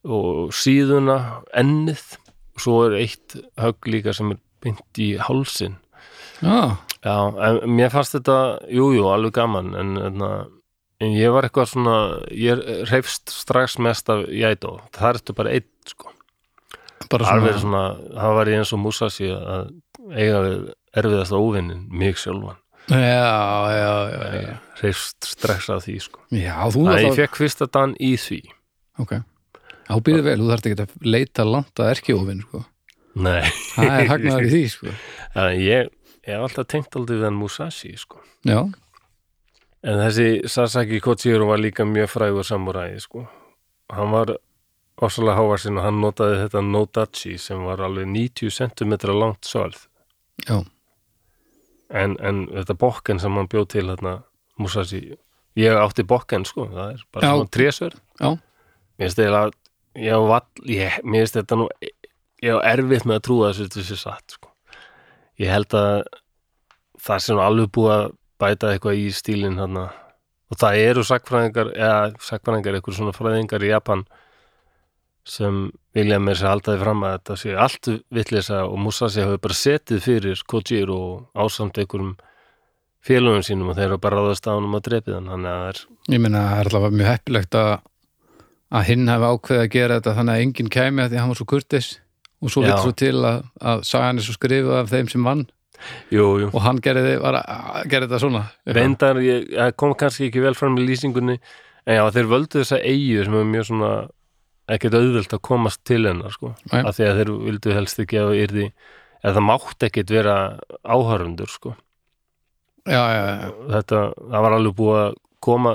[0.07, 2.03] og síðuna ennið.
[2.57, 5.75] Og svo er eitt högg líka sem er bynt í hálsin
[6.41, 8.37] já, Já, en mér fannst þetta,
[8.73, 10.23] jú, jú, alveg gaman en, en,
[11.03, 11.97] en ég var eitthvað svona
[12.33, 16.13] ég reyfst strax mest af jætó, það er þetta bara einn sko,
[17.11, 17.83] bara alveg svona,
[18.15, 19.73] það var ég eins og Musashi að
[20.15, 20.63] eiga við
[20.97, 22.57] erfiðast óvinnin, mig sjálfan.
[22.87, 22.97] Já,
[23.75, 26.21] já, já, já, reyfst strax af því sko.
[26.31, 28.39] Já, þú Þannig að ég alltaf, fekk fyrsta dan í því.
[29.03, 32.63] Ok, já, býðu vel, þú þarft ekki að leita langt að erkjófin, sko,
[33.17, 33.41] Nei,
[33.73, 34.95] það er hagnaður í því, sko,
[35.67, 35.91] ég,
[36.27, 38.21] ég hef alltaf tengt aldrei við hann Musashi sko.
[38.47, 38.59] Já,
[39.83, 43.27] En þessi Sasaki Kochiro var líka mjög frægur samuræði sko.
[43.93, 44.33] Hann var
[45.01, 49.87] ofsalega hávarsinn og hann notaði þetta Nodachi sem var alveg 90 cm langt sverð.
[50.47, 50.63] já,
[51.89, 54.23] En, en þetta bokken sem hann bjóð til hérna
[54.59, 55.15] Musashi,
[55.55, 57.31] ég átti bokken sko, það er bara Já.
[57.31, 57.99] svona trésverð.
[58.19, 58.29] já,
[58.97, 59.51] Mér finnst eiginlega,
[59.95, 61.67] ég vall, ég, mér finnst þetta nú,
[62.43, 64.49] ég á erfitt með að trúa þessu þessu satt sko.
[65.39, 66.03] Ég held að
[66.99, 68.11] það sem alveg búið að
[68.41, 73.73] bæta eitthvað í stílinn hann og það eru sakfræðingar eða sakfræðingar, eitthvað svona fræðingar í
[73.73, 74.05] Japan
[75.27, 75.65] sem
[75.97, 80.05] vilja mér sér haldaði fram að þetta sé allt vitleysa og Musashi hafi bara setið
[80.05, 82.15] fyrir Kojiro og ásamt einhverjum
[83.03, 85.29] félögum sínum og þeir eru bara ráðast á hann um að drepið hann.
[85.33, 87.71] Þannig að það er ég meina, það er alltaf mjög heppilegt að
[88.67, 91.31] að hinn hefði ákveðið að gera þetta þannig að enginn kæmi að því að hann
[91.31, 91.91] var svo kurtis
[92.37, 93.37] og svo vill svo til að,
[93.71, 95.45] að sagan er svo skrifuð af þeim sem vann
[96.13, 96.49] jú, jú.
[96.51, 98.43] og hann gerði, var að, gerði þetta svona
[98.77, 101.39] reyndar, ég, það kom kannski ekki vel fram í lýsingunni
[101.87, 103.91] en já, þeir völdu þessa eigu sem er mjög svona
[104.67, 106.81] ekkert auðvelt að komast til hennar sko, Nei.
[106.81, 108.69] af því að þeir vildu helst ekki að yrði,
[109.21, 110.37] eða það mátt ekkert vera
[110.83, 111.75] áhörundur sko
[112.87, 115.17] já, já, já, þetta, það var alveg búið að
[115.47, 115.73] koma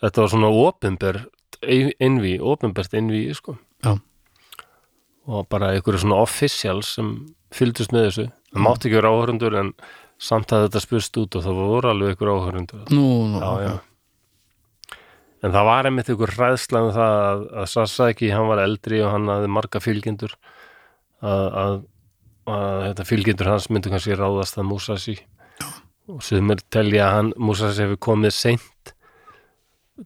[0.00, 1.28] þetta var svona opinbert
[1.60, 3.96] innví, opinbert innví sko Já.
[5.28, 7.12] og bara einhverju svona officials sem
[7.54, 8.28] fylgdust með þessu.
[8.50, 9.74] Það mátti ekki vera áhörundur en
[10.20, 14.96] samt að þetta spurst út og það voru alveg einhverju áhörundur nú, nú já, já.
[15.40, 19.14] en það var einmitt einhver hræðslan um það að, að Sasaki, hann var eldri og
[19.14, 20.36] hann hafði marga fylgjendur
[21.24, 21.76] að, að,
[22.52, 25.16] að þetta fylgjendur hans myndu kannski ráðast að Musashi
[26.10, 28.94] og sem er telja að hann Musashi hefur komið seint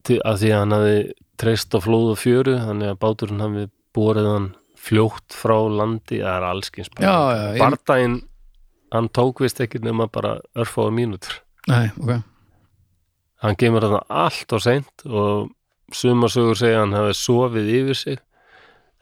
[0.06, 0.98] til, að því að hann hafi
[1.42, 4.52] treyst á flóð og fjöru þannig að báturinn hafi borið hann
[4.84, 8.20] fljótt frá landi það er allskins bardaginn
[8.94, 11.40] hann tók vist ekki nema bara örfáa mínútur.
[11.66, 12.20] Nei, ok,
[13.42, 15.50] hann kemur þarna allt á seint og
[15.94, 18.20] suma sögur segja hann hafi sofið yfir sig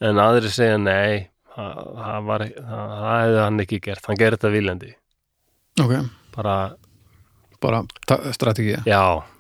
[0.03, 4.55] en aðri segja nei það, var, það, það hefði hann ekki gert hann gerði þetta
[4.57, 4.95] viljandi.
[5.83, 5.93] Ok.
[6.33, 6.57] Bara,
[7.62, 7.83] bara
[8.33, 8.95] strategið já.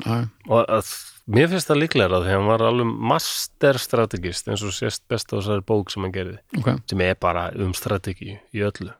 [0.04, 0.18] Já,
[0.48, 0.92] og að,
[1.30, 5.30] mér finnst það líklega því að hann var alveg master strategist eins og sést best
[5.30, 6.70] á þessari bók sem hann gerði ok.
[6.90, 8.94] sem er bara um strategi í öllu.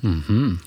[0.00, 0.58] Mm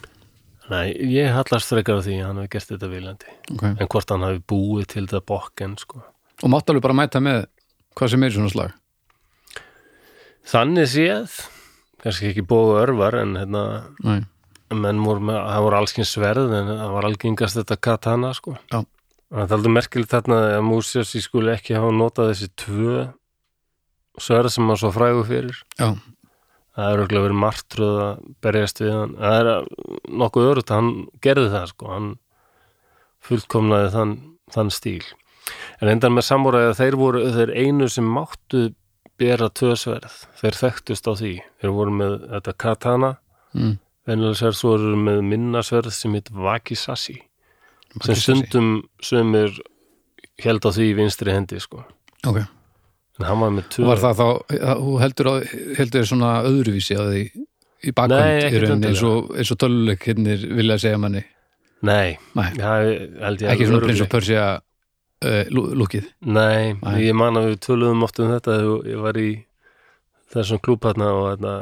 [0.71, 4.13] Nei, ég hallast frekar á því að hann hafi gert þetta viljandi ok, en hvort
[4.13, 5.99] hann hafi búið til þetta bokken sko.
[6.39, 7.41] Og mátt alveg bara mæta með
[7.97, 8.77] hvað sem er svona slag?
[10.53, 11.35] Þannig séð,
[12.03, 13.65] kannski ekki bóðu örvar en hérna,
[14.07, 14.23] nei,
[14.71, 18.55] menn voru með, það voru allskins sverð en það var algengast þetta katana sko.
[18.71, 18.81] Já.
[19.33, 22.97] Það er aldrei merkilegt þarna að Músiasi skuli ekki hafa notað þessi tvö
[24.21, 25.63] sverð sem hann svo frægu fyrir.
[25.79, 25.95] já,
[26.73, 29.11] Það er auðvitað verið martröð að berjast við hann.
[29.17, 29.49] Það er
[30.21, 32.07] nokkuð örugt að hann gerði það sko, hann
[33.23, 34.13] fullkomnaði þann,
[34.53, 35.03] þann stíl.
[35.81, 38.63] En endan með samúræði þeir voru þeir einu sem máttu
[39.21, 40.15] bera tvö sverð.
[40.41, 41.33] Þeir þekktust á því.
[41.61, 43.11] Þeir voru með þetta katana,
[43.53, 43.75] mm.
[44.09, 47.19] venjulega sverð, svo voru með minna sverð sem heit Wakisashi.
[48.01, 48.69] Sem stundum
[49.05, 49.53] sumir
[50.41, 51.83] held á því í vinstri hendi sko.
[52.25, 52.39] ok,
[53.19, 53.85] En hann var með tvö.
[53.85, 54.27] var það þá
[54.81, 55.33] þú heldur, á,
[55.77, 57.23] heldur svona öðruvísi að því
[57.83, 61.21] í bakkvæmt eins og, og töluleikirnir vilja segja manni?
[61.83, 66.07] Nei, Nei, ekki svona prins og Persia uh, lú- lúkið?
[66.25, 66.95] Nei, Nei.
[67.03, 69.29] ég man að við töluðum oft um þetta þegar ég var í
[70.33, 71.53] þessum klúbhatna og þarna,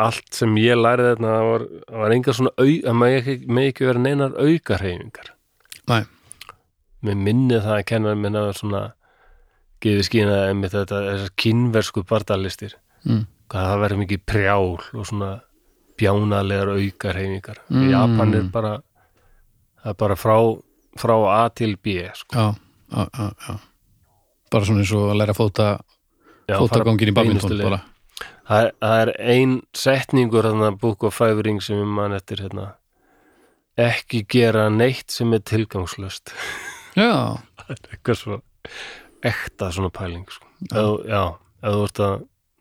[0.00, 1.64] allt sem ég lærið þarna það var,
[2.02, 5.32] var enga svona au, að maður ekki, með ekki vera neinar aukarhefingar
[5.90, 6.02] Nei,
[7.04, 8.82] Mér minni það að kenna minna svona
[9.84, 13.26] gefið skýna einmitt þetta þessar kynversku bardalistir mm.
[13.52, 15.32] hvað það verður mikið prjál og svona
[16.00, 17.90] bjánalegar aukarhefingar Mm.
[17.92, 18.72] Japan er bara
[19.82, 20.36] það er bara frá,
[20.98, 22.34] frá A til B sko.
[22.34, 22.54] já,
[22.90, 23.54] já, já, já
[24.54, 25.66] bara svona eins og að læra fóta
[26.48, 27.80] fótagangin í badminton bara
[28.44, 32.74] Það er, er ein setningur þarna Book of Five Rings sem mann eftir hérna.
[33.80, 36.30] Ekki gera neitt sem er tilgangslöst
[37.00, 38.36] Já, það er eitthvað svo
[39.24, 40.46] ekta svona pæling sko.
[40.70, 40.76] já.
[40.78, 41.22] Eð, já,
[41.64, 42.14] ef þú ert að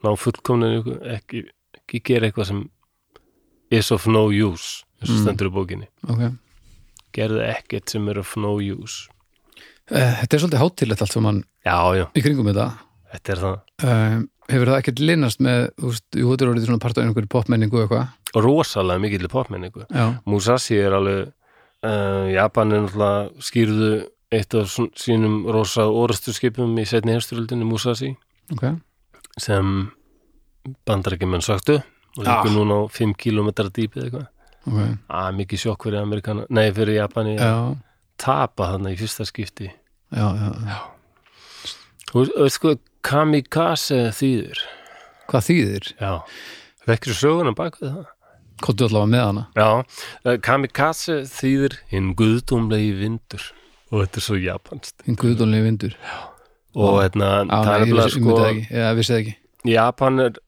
[0.03, 1.43] ná fullkomninu ekki,
[1.77, 2.63] ekki gera eitthvað sem
[3.73, 5.21] is of no use eins og Mm.
[5.25, 5.87] stendur í bókinni.
[6.07, 6.21] Ok.
[7.13, 9.09] Gerðu ekkert sem er of no use.
[9.91, 12.67] Eh, Þetta er svolítið hátilegt allt sem mann í kringum þetta.
[13.13, 13.57] Þetta er það.
[13.83, 14.21] Um,
[14.51, 17.29] Hefur það ekkert linnast með, þú veist, jú, þetta er orðið svona part af einhverju
[17.31, 18.07] popmenningu eitthvað?
[18.43, 19.85] Rosalega mikill popmenningu.
[19.93, 21.29] Já, Musashi er alveg
[21.85, 23.91] uh, Japan er náttúrulega skýrðu
[24.33, 28.09] eitt af sínum rosa orðsturskipum í setni heimstyröldinni Musashi
[28.51, 28.63] ok.
[29.39, 29.91] sem
[30.87, 31.77] bandarækjumenn söktu
[32.17, 32.43] og Ah.
[32.43, 34.27] líka núna á 5 km dýpið eitthvað.
[34.67, 37.37] Ok, að mikið sjokk fyrir Amerikana nei fyrir Japani.
[37.37, 37.77] Að
[38.17, 39.71] tapa þarna í fyrsta skipti.
[40.13, 40.77] Já, já, já.
[42.11, 42.75] þú sko
[43.05, 44.59] kamikaze þýðir.
[45.31, 45.89] Hvað þýðir?
[45.99, 46.11] já,
[46.89, 48.11] vekkir söguna bak við það.
[48.63, 49.43] Kottu allavega með hana.
[49.57, 49.69] Já,
[50.25, 53.49] eh, kamikaze þýðir hinn guðdómlegi vindur.
[53.91, 55.97] Og þetta er svo japanst Hinn guðdónlegi vindur.
[56.73, 59.35] Og hérna, Á, það nei, er bara sko ég vissi það ekki.
[59.69, 60.39] Japan er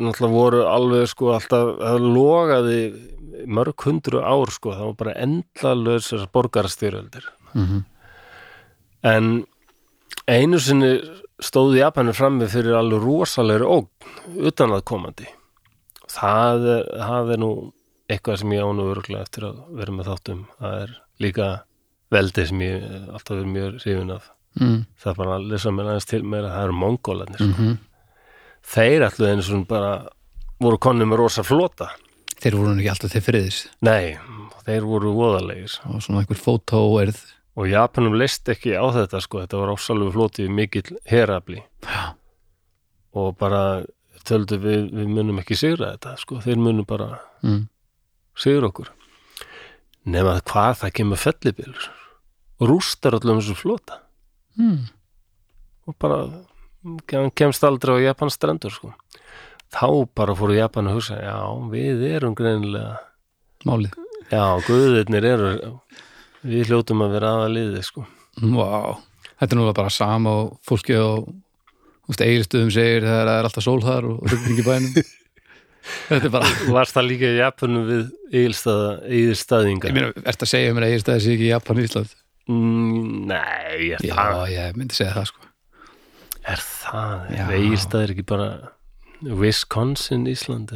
[0.00, 2.80] náttúrulega voru alveg sko alltaf, það logaði
[3.46, 7.84] mörg hundru ár sko, það var bara endalaus þessar borgarastyröldir mm
[9.06, 9.44] en
[10.26, 10.96] einu sinni
[11.42, 15.26] stóði Japanir frammi fyrir alveg rosalegri ógn utan að komandi
[16.12, 17.50] það er, það er nú
[18.06, 21.50] eitthvað sem ég ánu örgulega eftir að vera með þáttum það er líka
[22.14, 24.30] veldi sem ég alltaf verið mjög hrifin af.
[24.56, 24.76] Mm.
[24.96, 26.52] það er bara að lesa mér aðeins til meira.
[26.54, 27.64] Það eru mongólarnir sko.
[27.64, 27.74] Mm
[28.66, 29.94] þeir ætlu eins og bara
[30.62, 31.92] voru konni með rosa flota.
[32.36, 33.60] Þeir voru ekki alltaf til friðis.
[33.86, 34.16] Nei,
[34.66, 35.78] þeir voru voðalegir.
[35.90, 37.20] Og svona einhver fótóerð
[37.56, 41.62] og Japanum leist ekki á þetta sko, þetta var ásalegu flótið mikill herafli.
[43.16, 43.84] Og bara
[44.26, 47.14] töldu við, við munum ekki sigra þetta sko, þeir munum bara
[47.46, 47.62] mm.
[48.36, 48.90] sigra okkur.
[50.06, 51.88] Nema hvað það kemur fellibylur.
[52.60, 54.02] Og rústar öllum þessu flota.
[54.56, 54.86] Mm.
[55.84, 56.22] og bara
[57.36, 58.94] kemst aldrei á Japans strendur sko.
[59.68, 61.36] þá bara fóru Japan að hugsa já,
[61.68, 62.96] við erum greinilega
[63.66, 63.96] Málið.
[64.30, 65.50] Já, guðirnir eru
[66.46, 68.06] við hljótum að vera aða liði sko.
[68.56, 68.96] Vá,
[69.40, 71.06] þetta er nú bara sama og fólki á
[72.06, 74.98] eigirstöðum segir það er alltaf sól þar og rugning í bænum
[76.08, 80.72] Þetta er bara varst það líka í Japanum við eigilstaðinga Ég meina, ertu að segja
[80.74, 82.14] mér að eigirstöði sé ekki í Japan og Ísland?
[82.50, 85.44] mm, nei, er Já, það, ég myndi segja það sko
[86.46, 87.44] er það Já.
[88.00, 88.48] er ekki bara
[89.40, 90.74] Wisconsin, Ísland?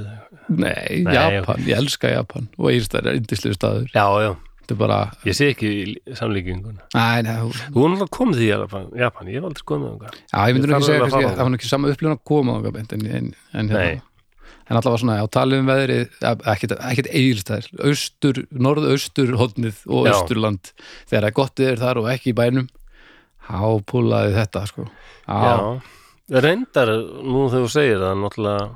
[0.49, 4.31] Nei, Nei, Japan, ég elska Japan og eigirstöði er yndislega staður já, já,
[4.71, 4.97] Þetta er bara,
[5.27, 5.69] ég sé ekki
[6.15, 6.85] samlíkinguna
[7.43, 8.85] þú- er náttúrulega komið í Japan,
[9.27, 10.21] ég hef aldrei komið þangað.
[10.31, 12.93] já, ég þarf ekki segja að það var ekki sama upplifun að koma þangað beint,
[12.95, 14.03] en, en, en, hérna,
[14.71, 20.13] en allavega svona, já, talið um veðrið ja, ekkert, eigirstöðir austur, norðaustur hodnið og Já.
[20.15, 20.71] austurland.
[21.11, 22.69] Þegar það er gott er þar og ekki í bænum
[23.51, 24.87] hápúlaði þetta sko.
[25.27, 25.81] Já,
[26.47, 26.93] reyndar
[27.27, 28.67] nú þegar þú segir það náttúrulega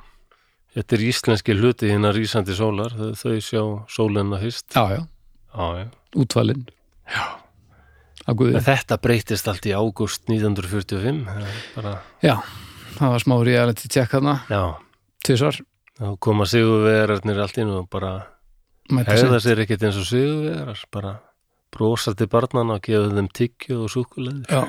[0.75, 2.91] þetta er íslenski hluti hérna rísandi sólar.
[3.15, 3.63] Þau, sjá
[3.95, 4.67] sólina fyrst.
[4.75, 5.07] Já, já, Já, já.
[6.15, 6.67] Útvalinn
[8.25, 11.95] þetta breytist allt í ágúst 1945 það er bara,
[12.25, 12.37] já,
[12.97, 14.63] það var smá reality check þarna, já,
[15.27, 15.61] tvisvar.
[15.95, 18.15] Þá koma sigurvegararnir allt inn og bara
[18.91, 19.35] sig.
[19.45, 21.13] sér ekkert eins og sigurvegarar bara
[21.75, 24.65] brosa til barnana og gefa þeim tyggju og súkuleði já.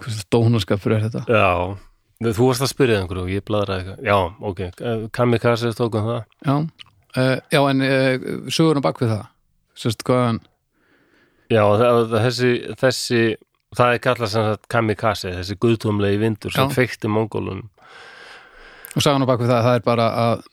[0.00, 1.26] Hversu dónaskapur er þetta?
[1.28, 1.76] Já,
[2.24, 4.08] þú varst að spyrja einhverju og ég bladraði eitthvað.
[4.08, 4.16] Já,
[4.50, 6.24] ok, kamikaze tókum það.
[6.46, 6.56] Já,
[7.18, 9.22] uh, já en uh, sögur á bakvið það
[9.78, 10.40] sérst hvaðan?
[11.52, 11.62] Já,
[12.14, 12.50] þessi,
[12.80, 13.20] þessi
[13.74, 16.74] það er kallað sem sagt kamikaze þessi guðtómlegi vindur sem Já.
[16.78, 17.68] feikti mongólunum.
[18.94, 20.44] Og sagan á bakvið það, það er bara að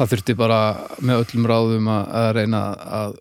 [0.00, 0.60] það þurfti bara
[1.04, 2.60] með öllum ráðum að, að reyna
[3.00, 3.16] að,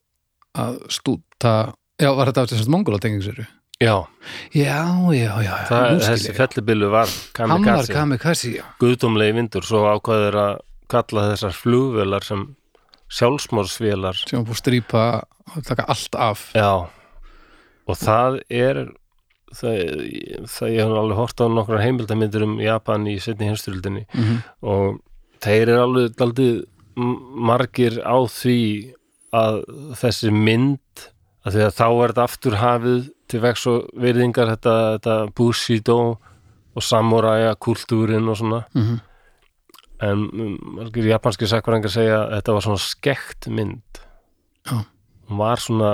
[0.64, 1.54] að stúta
[2.00, 3.48] já, var þetta þess að mongóla tengingsveru
[3.80, 3.96] Já,
[4.52, 4.76] já,
[5.16, 6.36] já, já, það, þessi ég.
[6.36, 7.08] fellibilu var
[7.40, 7.94] hann var kamikaze.
[7.96, 8.64] kamikaze, já.
[8.82, 10.58] Guðtómlegi vindur, svo ákvaður að
[10.92, 12.42] kalla þessar flugvelar sem
[13.10, 15.04] sjálfsmórsvélar sem búið strýpa
[15.50, 16.48] og taka allt af.
[16.54, 16.90] Já,
[17.90, 18.84] og það er
[19.56, 19.78] það,
[20.46, 24.42] það ég hef alveg hort á nokkrar heimildamindur um Japan í setni heimstyrildinni mm -hmm.
[24.62, 25.00] og
[25.42, 26.64] þeir eru alveg daldið
[27.50, 28.60] margir á því
[29.34, 29.62] að
[30.00, 31.10] þessi mynd
[31.46, 36.00] að því að þá er þetta aftur hafið til vex og virðingar þetta, þetta Bushido
[36.76, 38.64] og samuræja kultúrin og svona.
[38.74, 39.00] Mhm.
[40.06, 44.02] En um, margir japanski sakvarengar segja að þetta var svona skekt mynd.
[44.70, 44.78] Já.
[45.30, 45.92] hún var svona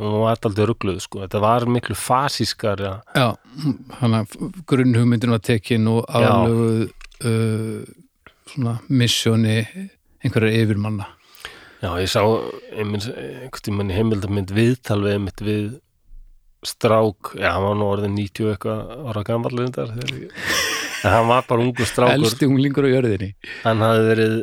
[0.00, 1.20] hún var aldrei rugluð sko.
[1.26, 3.26] Þetta var miklu fasískar já,
[4.00, 4.36] hann að
[4.70, 6.86] grunnhugmyndin var tekin og aðlöguð
[7.28, 7.82] uh,
[8.54, 9.58] svona missjóni
[10.24, 11.06] einhverjar yfirmanna.
[11.80, 12.20] Já, ég sá
[12.76, 15.68] einhvern heimildamind viðtal við einmitt við
[16.66, 21.28] strák, já, hann var nú orðin 90 eitthvað ára gamall reyndar þegar ég- en hann
[21.30, 22.16] var bara ungu strákur.
[22.18, 23.30] Elsti unglingur á jörðinni.
[23.64, 24.34] Hann hafði verið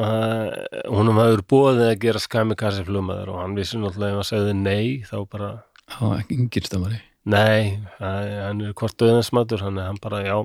[0.00, 0.48] uh,
[0.90, 4.54] húnum hafði verið búið að gera skamikassi flugmaður og hann vissi náttúrulega ef hann segði
[4.60, 5.50] nei, þá bara
[5.90, 7.00] á engin stamari.
[7.24, 10.38] Nei, hann hann er hvort döðansmatur hann hann bara, já.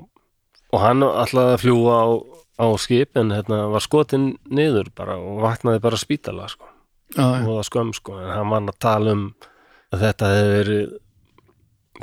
[0.70, 2.08] Og hann ætlaði að fljúa á,
[2.62, 6.68] á skip en hérna var skotin niður bara og vaknaði bara spítala sko.
[7.16, 9.22] Já, og það skömm sko en hann var að tala um
[9.90, 10.90] að þetta hefði verið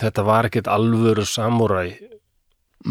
[0.01, 1.83] þetta var ekkert alvöru samúræ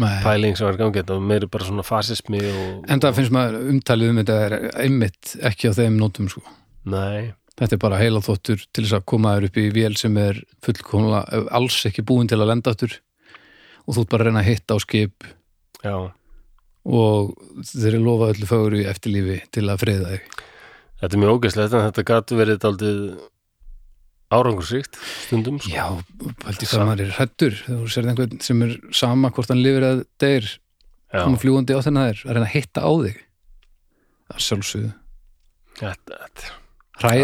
[0.01, 0.19] nei.
[0.25, 3.35] pæling sem var í gangi þetta var meiri bara svona fasismi og, en það finnst
[3.35, 6.43] maður umtalið um þetta er einmitt ekki á þeim nótum sko.
[6.87, 10.21] Nei, þetta er bara heila þóttur til þess að koma þér upp í vél sem
[10.21, 12.99] er fullkomlega alls ekki búin til að lenda aftur.
[13.87, 15.27] Og þú ert bara að reyna að hitta á skip.
[15.85, 15.97] Já,
[16.87, 17.33] og
[17.67, 20.29] þeir eru lofað öllu fögru í eftirlífi til að friða þig.
[21.01, 23.01] Þetta er mjög ógæslegt en þetta gat verið daldið
[24.33, 25.71] árangursríkt stundum sko.
[25.71, 25.85] Já,
[26.43, 29.85] pælti hvað maður er hrættur þegar þú serð einhvern sem er sama hvort hann lifir
[30.19, 30.49] deyr,
[31.13, 33.21] já, koma fljúandi á þennan þér að reyna að hitta á þig.
[34.27, 34.95] Það er sjálfsögðu
[35.77, 35.93] Já,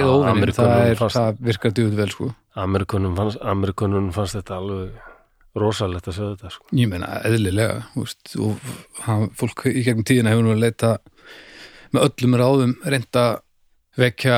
[0.06, 2.28] óvinnin, Ameríkönum það, er, það virkar djúð vel sko.
[2.62, 5.00] Amerikunum fannst, Amerikunum fannst þetta alveg
[5.58, 6.68] rosalegt að sjá þetta sko.
[6.78, 8.62] ég meina eðlilega úst, og
[9.08, 10.92] hann, fólk í gegnum tíðina hefur nú að leita
[11.94, 13.26] með öllum ráðum reynda
[13.98, 14.38] vekja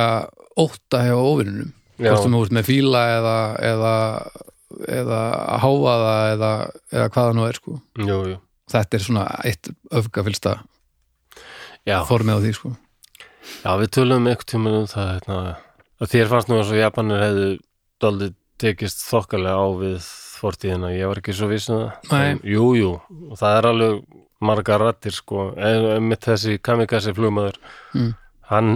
[0.60, 3.36] ótta hjá óvinnunum já, hvort sem þú ert með fíla eða
[3.72, 3.94] eða,
[5.00, 5.20] eða
[5.64, 6.52] háaða eða,
[6.92, 7.78] eða hvaða nú er sko.
[8.02, 8.40] Jú, jú.
[8.72, 10.56] þetta er svona eitt öfgafylsta
[12.10, 12.72] formið á því sko.
[13.62, 15.40] Já, við tölum einhvern tímann um það hérna,
[16.02, 17.50] að þér fannst nú eins og Japanir hefðu
[18.02, 22.32] daldið tekist þokkalega á við fortíðina, ég var ekki svo viss um Nei.
[22.34, 22.90] En jú, jú,
[23.30, 24.02] og það er alveg
[24.46, 27.60] margar rattir sko, en mitt þessi kamikassi flugmaður
[27.96, 28.12] Mm.
[28.50, 28.72] hann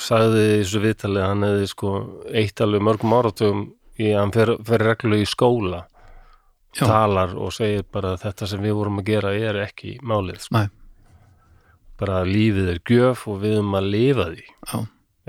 [0.00, 1.90] sagði í þessu viðtali að hann hefði sko
[2.34, 3.64] eitt alveg mörgum áratugum
[4.00, 5.84] í að hann fer, fer reglu í skóla
[6.74, 6.86] Já.
[6.88, 10.64] talar og segir bara að þetta sem við vorum að gera er ekki málið sko.
[12.00, 14.78] Bara að lífið er gjöf og við um að lifa því Já,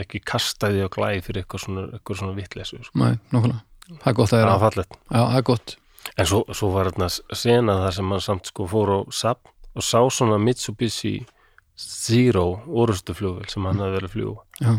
[0.02, 3.00] ekki kasta því á glæði fyrir eitthvað svona, eitthvað svona vitleysu sko.
[3.04, 5.76] nei, nokkulega Það er gott að það er fallegt Já, það er gott
[6.16, 9.84] en svo, svo var þarna sena þar sem hann samt sko fór á sapn og
[9.86, 11.16] sá svona Mitsubishi
[11.76, 14.44] Zero orustu flugvel sem hann hafði verið að fljúga.
[14.64, 14.74] Já,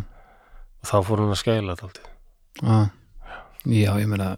[0.81, 2.13] og þá fór hann að skæla þetta alltaf
[2.63, 2.77] já,
[3.69, 4.29] já ég meina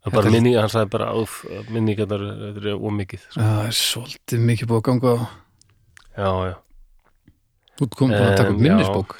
[0.00, 1.32] Það bara er- minni, hann sagði bara áf,
[1.68, 3.40] minningarnar, þetta er ómikið sko.
[3.44, 5.18] Það er svolítið mikið búið að ganga á
[6.20, 6.54] Já, já,
[7.76, 9.12] Þú ert komin búin að taka upp minnisbók.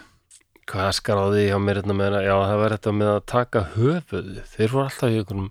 [0.70, 4.30] hvað skráði ég á mér hérna með Já, það var þetta með að taka höfuð
[4.55, 5.51] Þeir voru alltaf í einhverjum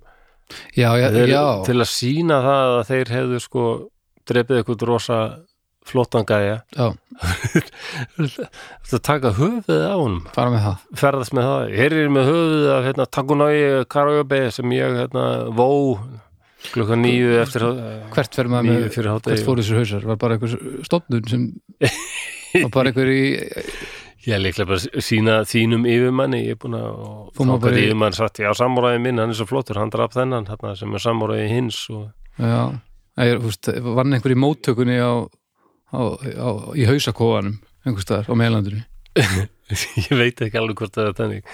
[0.73, 3.63] Já, já, þeir, já, Til að sína það að þeir hefðu sko
[4.29, 5.19] drepið eitthvað rosa
[5.89, 6.59] flottan gæja.
[8.19, 10.23] Þetta taka höfuðið á honum?
[10.35, 10.87] Fara með það.
[11.01, 11.75] Ferðast með það.
[11.79, 13.53] Hér er ég með höfuðið af hérna, Takunai
[13.91, 15.25] Karaoke sem ég hérna,
[15.55, 15.69] vó
[16.73, 17.63] klukkan nýju eftir
[18.15, 20.03] Hvert fer maður fyrir hvert fór þessir hausar?
[20.09, 21.45] Var bara einhver stofnun sem
[22.65, 23.23] var bara einhver í
[24.27, 26.41] Ég er líklega bara sína þínum yfirmanni.
[26.49, 29.79] Ég er búin að þá í- yfirmann sagt, já, samúræði minn, hann er svo flottur.
[29.79, 32.59] Hann draf þennan, þarna, sem er samúræði hins og Já,
[33.23, 35.11] ég, þú veist, vann einhver í móttökunni á,
[35.93, 38.81] á, á, í hausakóanum einhver staðar á meðlandinu.
[40.09, 41.53] Ég veit ekki alveg hvort það er þannig.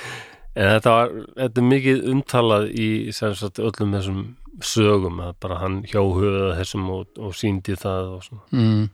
[0.55, 4.19] En þetta var, þetta er mikið umtalað í sagt, öllum þessum
[4.63, 8.45] sögum að bara hann hjá höfuða þessum og, og síndi það og svona.
[8.55, 8.85] Mm.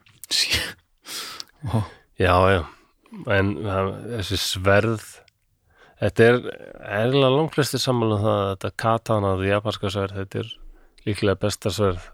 [1.69, 1.81] Ó,
[2.21, 2.61] Já, já,
[3.33, 5.05] en þessi sverð
[6.01, 6.37] þetta er
[7.01, 10.51] erlega langflestir sammála um það að þetta katana, það japanska sverð þetta er
[11.07, 12.07] líklega besta sverð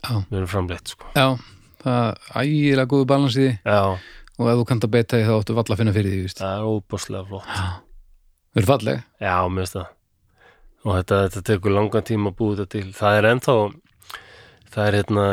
[0.00, 1.10] við erum framleitt sko.
[1.14, 1.36] Já,
[1.84, 3.52] það er ægilega góðu balans í því.
[3.64, 3.82] Já,
[4.40, 6.56] og ef þú kannt að beita því þá áttu valla að finna fyrir því það
[6.56, 7.54] er óbúslega flott.
[8.50, 9.04] Það er falleg?
[9.20, 9.88] Já, mér finnst það.
[10.80, 12.92] Og þetta, þetta tekur langan tíma að búið þetta til.
[12.96, 13.56] Það er ennþá
[14.70, 15.26] það er hérna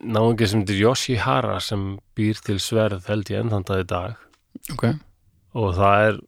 [0.00, 1.84] náungi sem þetta Yoshihara sem
[2.16, 4.16] býr til sverð held ég ennþann í dag.
[4.72, 4.86] Ok,
[5.58, 6.20] og það er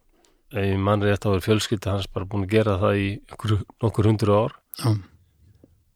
[0.52, 3.54] ef ég mann rétt á er fjölskylda hans bara búin að gera það í nokkur,
[3.84, 4.56] nokkur hundur ár.
[4.82, 4.90] Já,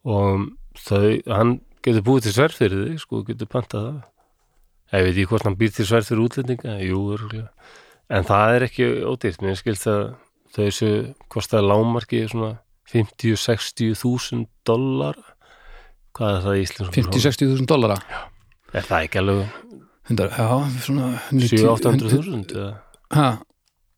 [0.06, 0.46] og
[0.80, 1.56] þau, hann
[1.86, 3.98] getur búið til sverð fyrir þig, sko, getur pantað það.
[4.96, 7.50] Ég veit ekki hvort hann býr til sverð fyrir útlendinga, jú, örgulega
[8.12, 10.04] en það er ekki ódýrt, mér skilst að
[10.56, 11.00] þau séu
[11.32, 12.52] kostaði lámarki svona
[12.92, 15.18] 50-60 þúsund dollar
[16.16, 17.98] hvað er það í Íslands 50-60 þúsund dollara?
[18.72, 19.42] Er það ekki alveg
[20.06, 20.48] 100, Já,
[20.86, 22.56] svona 7-800 þúsund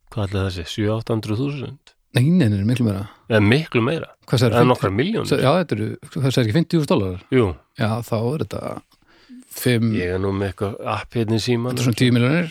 [0.09, 3.09] hvað er þessi, 7-800 þúsund nei, nei, nei, miklu meira.
[3.29, 6.79] Eða miklu meira, Hvað sagði er nokkra miljónir Já, þetta eru, hvað sagði ekki 50
[6.79, 7.21] þúsund dólarar?
[7.35, 7.47] jú,
[7.79, 8.63] Já, þá er þetta
[9.59, 12.51] 5, ég er nú með eitthvað app hérna síman þetta er svona 10 miljónir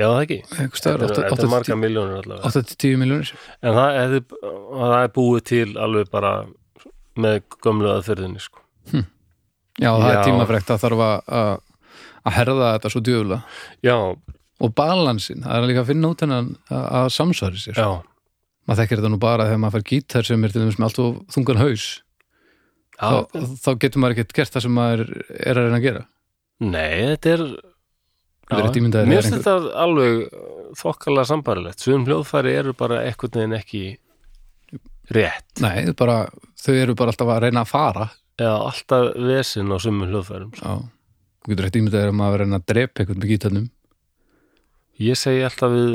[0.00, 2.50] já það ekki, eitthvað er, þetta er marga 8-10 miljónir allavega.
[2.50, 4.14] 8-10 miljónir En það er,
[4.80, 6.32] það er búið til alveg bara
[7.20, 8.62] með gömlu aðferðinni sko.
[9.80, 10.22] Já, það er Já.
[10.28, 11.60] tímafrekt að þarf að-
[12.20, 13.42] að herða þetta svo djöfulega.
[13.84, 13.94] Já,
[14.60, 17.76] og balansin, það er líka að finna út hennan að samsvari sér.
[17.80, 18.02] Já,
[18.70, 21.02] maður þekkir þetta nú bara þegar maður fær gítar sem er til dæmis með allt
[21.02, 21.88] og þungan haus.
[23.00, 23.24] Já.
[23.32, 25.02] þá, þá getur maður ekkert gert það sem maður
[25.32, 26.02] er að reyna að gera.
[26.60, 27.44] Nei, þetta er
[28.50, 30.22] er ímyndaðir, Mér finnst þetta alveg
[30.80, 33.82] þokkalega sambarilegt Sum hljóðfæri eru bara ekkert neginn ekki
[35.14, 35.50] rétt.
[35.62, 36.22] Nei, bara,
[36.60, 38.08] þau eru bara alltaf að reyna að fara.
[38.40, 40.64] Eða alltaf vesin á sumum hljóðfærum sko.
[40.66, 43.68] Já, þú getur rétt ímyndaðir að maður að reyna að drepa eitthvað með gítarnum.
[45.00, 45.94] Ég segi alltaf við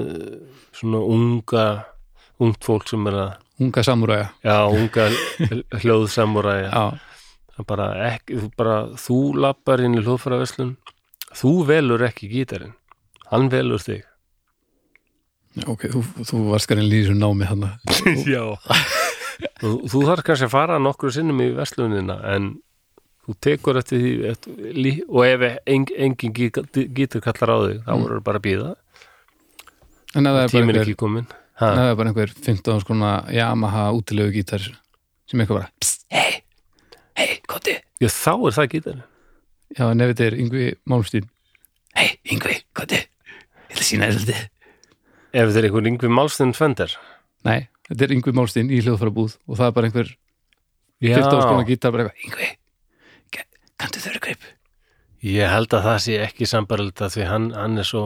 [0.75, 1.65] svona unga
[2.39, 3.33] ungt fólk sem er að
[3.63, 4.29] unga samúræja.
[4.43, 5.05] Já, unga
[5.81, 7.85] hljóðsamuræja Já, bara
[8.57, 10.73] bara þú lappar inn í hljóðfæraverslun
[11.35, 12.73] þú velur ekki gítarinn
[13.31, 14.03] hann velur þig.
[15.55, 17.63] Já, ok, þú, þú varst skarinn lýsum námi hann
[18.27, 18.43] já.
[19.61, 22.51] Þú, þú þarf kannski að fara nokkru sinnum í verslunina en
[23.25, 27.91] þú tekur eftir því eftir, og ef en, engin gí- gítar kallar á þig þá
[27.95, 28.03] Mm.
[28.03, 28.73] voru bara að býða
[30.15, 31.25] En það er bara einhver, ekki komin
[31.59, 36.41] það er bara einhver 15 skona Yamaha útilegu gítar sem eitthvað bara Psst, hei,
[37.19, 37.77] hei, koti.
[38.01, 38.99] Já, þá er það gítar.
[39.75, 41.29] Já, þetta er Yngvi Málmstín.
[41.95, 44.43] Hei, Yngvi, koti Ég að sína þér svolítið.
[45.35, 46.93] Ef þetta er einhver yngvi málstund fender.
[47.47, 50.11] Nei, þetta er Yngvi Málmstín í hljóðfærabúð og það er bara einhver
[51.03, 52.51] já, 15 skona gítar bara eitthvað Yngvi,
[53.81, 54.45] kanntu þau greip
[55.25, 58.03] ég held að það sé ekki sambarlita því hann, hann er svo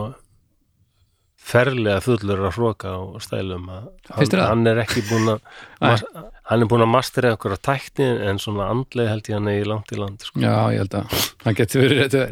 [1.50, 5.40] ferlega fullur að hróka á stælum að hann, hann er ekki búin að
[6.50, 9.68] hann er búin að mastera einhverja tækni en svona andlega held ég hann er í
[9.70, 10.42] langt í land sko.
[10.44, 12.22] Já, ég held að hann getur verið réttu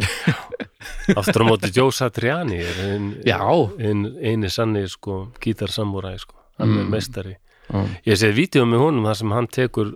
[1.07, 6.35] verið aftur á móti Joe Satriani er ein, ein, eini sanni sko, gítarsamúræði sko.
[6.59, 6.89] hann er Mm.
[6.93, 7.35] meistari
[7.69, 9.95] já, ég sé vídeo með honum þar sem hann tekur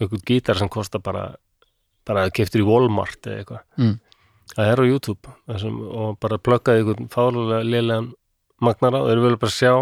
[0.00, 1.28] einhvern gítar sem kostar bara
[2.06, 3.96] bara keftur í Walmart eða eitthvað Mm.
[4.54, 8.12] það er á YouTube sem, og bara pluggaði einhvern fálulega lélegan
[8.62, 9.74] magnara og þeir vilja bara sjá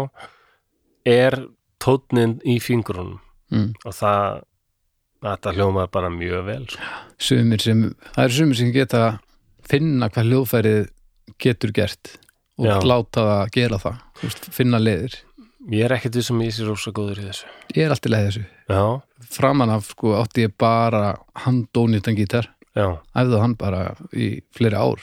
[1.05, 1.39] er
[1.83, 3.19] tónnin í fingrunum.
[3.53, 3.75] Mm.
[3.85, 4.39] og það
[5.25, 6.87] þetta hljómaði bara mjög vel sko.
[7.21, 7.83] sumir sem,
[8.15, 9.01] það eru sumir sem geta
[9.65, 10.81] finna hvað hljóðfærið
[11.41, 12.15] getur gert
[12.57, 12.75] og Já.
[12.87, 15.17] láta það gera það, veist, finna leiðir.
[15.73, 17.49] Ég er ekkert við sem ég sé rosa góður í þessu.
[17.73, 18.43] Ég er alltaf leið þessu.
[18.69, 18.83] Já,
[19.35, 21.15] framan af sko átti ég bara
[21.45, 23.81] handónýtan gítar, æfði hann bara
[24.13, 25.01] í fleiri ár.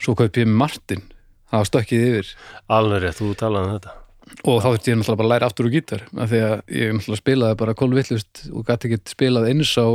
[0.00, 1.04] Svo kaupi ég Martin
[1.50, 2.34] það var stökkið yfir.
[2.78, 3.96] Alveg rétt, þú talaði um þetta.
[4.46, 6.92] Og þá þurfti ég náttúrulega bara að læra aftur úr gítar af því að ég
[6.94, 9.86] náttúrulega spilaði bara kolvillust og gæti ekki spilað eins á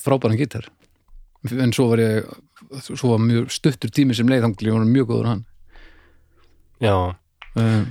[0.00, 0.68] frábæran gítar.
[1.50, 2.28] En svo var ég
[2.78, 5.42] svo var mjög stuttur tími sem leið þangli og var mjög góður hann.
[6.80, 6.94] Já,
[7.60, 7.82] um,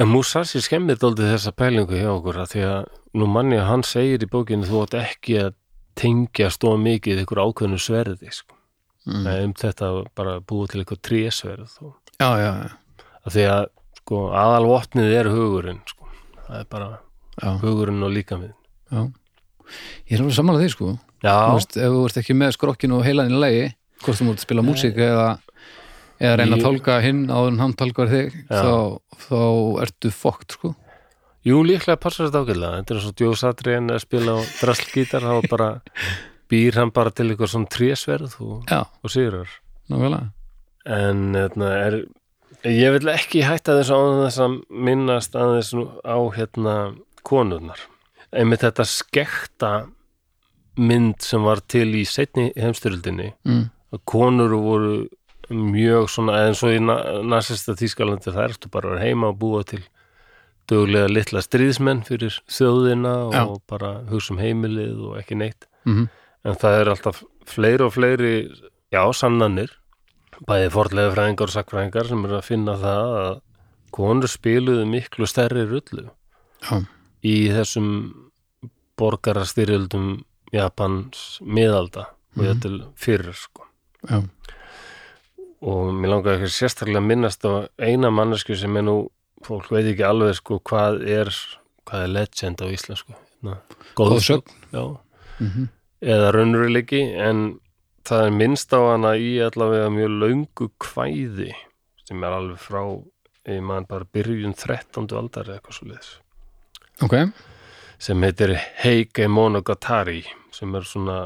[0.00, 3.86] en Musashi skemmið dóldi þessa pælingu hjá okkur að því að nú manni að hann
[3.86, 5.54] segir í bókinu þú átt ekki að
[5.96, 8.55] tengja stóð mikið ykkur ákveðnu sverði sko.
[9.06, 9.22] Mm.
[9.26, 13.46] Nei, um þetta að bara búið til eitthvað trésverð og já, já, já, að því
[13.54, 13.64] að
[14.02, 16.10] sko, aðal vopnið er hugurinn sko.
[16.46, 16.90] það er bara
[17.42, 18.52] já, hugurinn og líkamið.
[20.06, 20.92] Ég er alveg samanlega því sko.
[21.26, 23.64] Veist, ef þú ert ekki með skrokkinu og heilan í lagi
[24.04, 25.24] hvort þú mútt að spila músík eða,
[26.22, 28.74] eða reyna að Ég- tálka hinn áður en hann tálkar þig þá,
[29.26, 29.40] þá
[29.86, 30.74] ertu fokkt sko.
[31.46, 35.48] Jú líklega passar þetta ágæðlega þetta er svo Joe Satrian að spila á drastlgítar þá
[35.50, 35.68] bara
[36.50, 39.10] býr hann bara til eitthvað svona trésverð og, já, og
[39.90, 40.30] nákvæmlega.
[40.86, 41.98] En hérna, er,
[42.70, 44.56] ég vil ekki hætta þess að þess að
[44.88, 46.76] minnast aðeins nú á hérna
[47.26, 47.80] konurnar.
[48.34, 49.72] Einmitt þetta skekta
[50.76, 53.62] mynd sem var til í setni heimstyrildinni mm.
[53.96, 54.96] að konur voru
[55.48, 59.38] mjög svona, eins og í na- nasista Þýskalandi það ertu bara að vera heima og
[59.40, 59.80] búa til
[60.66, 63.42] dögulega litla stríðsmenn fyrir þjóðina Já.
[63.46, 65.68] og bara hugsa um heimilið og ekki neitt.
[65.86, 66.08] Mm
[66.46, 68.32] en það er alltaf fleiri og fleiri
[68.94, 69.72] já, sannanir.
[70.46, 73.34] Bæði forlega fræðingar og sakfræðingar sem eru að finna það að
[73.96, 76.04] konur spiluðu miklu stærri rullu
[76.66, 76.76] já,
[77.24, 77.88] í þessum
[79.00, 80.24] borgarastyrjöldum
[80.54, 82.46] Japans miðalda og Mhm.
[82.46, 83.62] þetta til fyrir sko.
[84.10, 84.22] Já,
[85.62, 89.08] og mér langar ekki sérstaklega að minnast á eina mannesku sem er nú
[89.42, 91.30] fólk veit ekki alveg sko hvað er
[91.86, 93.58] hvað er legend á íslensku hérna,
[93.96, 94.42] Góðsögn.
[95.40, 95.68] mm
[96.06, 97.46] eða raunurleiki en
[98.06, 101.50] það er minnst á hana í allavega mjög löngu kvæði
[102.06, 102.82] sem er alveg frá
[103.46, 105.10] ég man bara byrjun 13.
[105.18, 106.14] aldar eða eitthvað svo liðs
[107.02, 107.18] ok.
[107.98, 108.52] Sem heitir
[108.82, 110.22] Heike Monogatari
[110.52, 111.20] sem er svona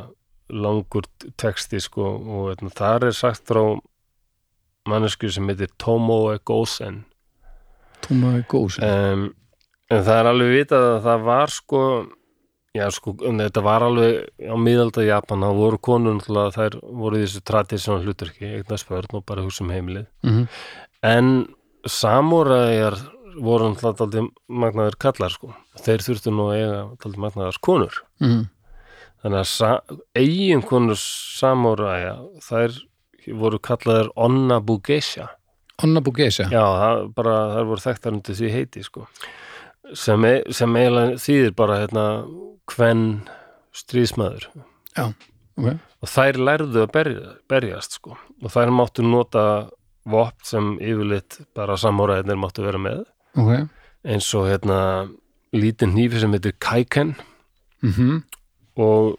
[0.51, 1.07] langur
[1.39, 3.63] texti sko og etna, þar er sagt frá
[4.89, 7.05] mannesku sem heitir Tomoe Gosen
[8.01, 9.27] Tóma góð sem um,
[9.91, 11.83] en það er alveg vitað að það var sko
[12.77, 17.23] já sko, en þetta var alveg á miðalda Japan, það voru konur náttúrulega, þær voru
[17.25, 20.07] þessu tradisjón hluturki eignast börn og bara hugsa um heimilið.
[20.27, 20.47] Mm
[21.03, 21.47] en
[21.89, 22.97] samúræjar
[23.41, 27.95] voru náttúrulega daldið magnaður kallar sko, þeir þurftu nú að eiga daldið magnaðar konur.
[28.21, 28.43] -hmm.
[29.23, 29.83] þannig að sa-
[30.15, 30.97] eiginkonur
[31.41, 32.15] samúræja
[32.45, 32.77] þær
[33.41, 35.29] voru kallaðar Onna Bugeisha
[35.83, 39.07] Onna Bugesa Já, það, bara, það voru þekktar undir því heiti sko.
[39.95, 42.05] Sem, e, sem eiginlega þýðir bara hérna
[42.71, 43.05] hvenn
[43.77, 44.49] stríðsmaður.
[44.99, 45.27] Ok.
[46.01, 48.17] Og þær lærðu að berja, berjast sko.
[48.43, 49.45] og þær máttu nota
[50.09, 53.05] vopn sem yfirleitt bara samúræðinir máttu vera með.
[53.37, 53.69] Ok.
[54.05, 54.79] Eins og hérna
[55.53, 57.17] lítinn hnífi sem heitir Kaiken.
[57.83, 58.23] Mm
[58.81, 59.19] og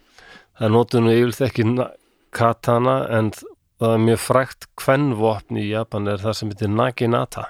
[0.58, 1.92] það notu nú yfirleitt ekki na-
[2.32, 7.44] katana en það er mjög frægt hvennvopn í Japan er það sem heitir Naginata.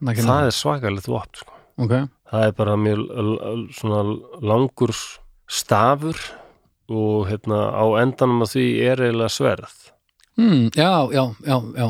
[0.00, 1.53] Það er svakalegt vopn sko.
[1.78, 1.94] Ok.
[2.30, 3.00] Það er bara mjög
[4.42, 4.92] langur
[5.50, 6.18] stafur
[6.90, 9.74] og hérna á endanum á því er eiginlega sverð.
[10.36, 11.88] Mm, já, já, já, já.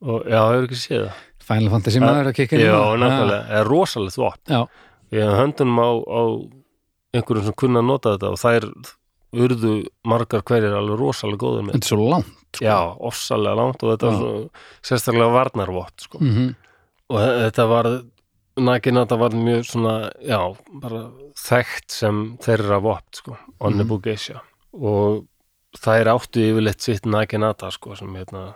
[0.00, 1.18] Og já, hefur ekki séð það?
[1.50, 2.96] Final Fantasy maður að kikka já, það.
[3.02, 4.52] náttúrulega, það er rosalegt vopn.
[4.54, 4.60] Já,
[5.16, 6.22] ég hef höndunum á, á
[7.18, 8.66] einhverjum sem kunna að nota þetta og þær
[9.40, 9.72] urðu
[10.06, 12.64] margar hverjir alveg rosalega góður með þetta er svo langt sko.
[12.66, 12.76] já,
[13.10, 14.10] ofsalega langt og þetta Já.
[14.10, 14.30] var svo,
[14.90, 16.18] sérstaklega varnarvopn sko.
[16.22, 16.48] mm
[17.10, 17.86] og þetta var
[18.60, 20.38] Naginata var mjög svona já,
[20.82, 21.02] bara
[21.40, 24.42] þekkt sem þeirra vopn sko, Onnebu Geisha
[24.76, 25.24] og
[25.80, 28.50] þær áttu yfirleitt sitt Naginata sko, sem hérna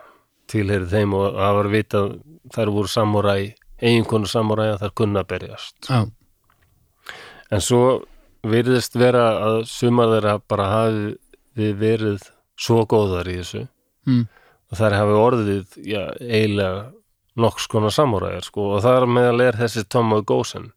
[0.51, 2.11] tilherið þeim og það var vitað
[2.55, 3.37] þær voru samúræ,
[3.81, 5.77] eiginkonu samúræ að þær kunna berjast.
[5.89, 6.05] Já,
[7.51, 7.83] en svo
[8.45, 12.29] virðist vera að sumar þeirra bara hafi verið
[12.61, 13.65] svo góðar í þessu.
[14.09, 14.27] Mm,
[14.71, 16.85] og þær hafi orðið já, eiginlega
[17.40, 20.70] nokks konar samúræðir sko og það er meðal er þessi Tomo Gosen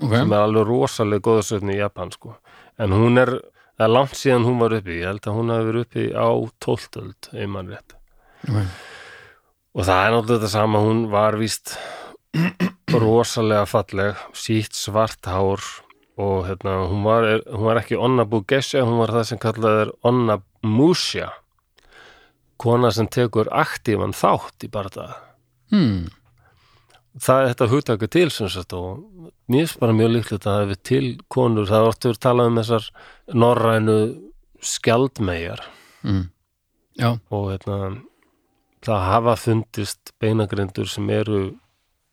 [0.00, 0.12] ok.
[0.12, 2.36] sem er alveg rosalega góðsöfni í Japan sko.
[2.78, 3.36] En hún er,
[3.78, 6.28] það er langt síðan hún var uppi ég held að hún hafi verið uppi á
[6.64, 7.96] tóltöld einmann rétt.
[8.44, 8.58] Ok,
[9.74, 11.76] og það er náttúrulega þetta sama hún var víst
[12.94, 15.62] rosalega falleg sítt svart hár
[16.14, 19.90] og hérna, hún var, hún var ekki Onna Bugesha, hún var það sem kallað er
[20.06, 21.32] Onna Musha
[22.60, 25.08] kona sem tekur aktífan þátt í barða
[25.74, 25.98] hmm,
[27.26, 29.04] það er þetta hugtakið til sem sagt og
[29.50, 31.04] mér finnst bara mjög líklegt að það hefur til
[31.36, 32.88] konur, það er oft verið talað um þessar
[33.44, 33.98] norrænu
[34.64, 35.64] skjaldmegar
[36.06, 36.24] mm,
[37.04, 37.78] og hérna
[38.84, 41.44] það hafa fundist beinagrindur sem eru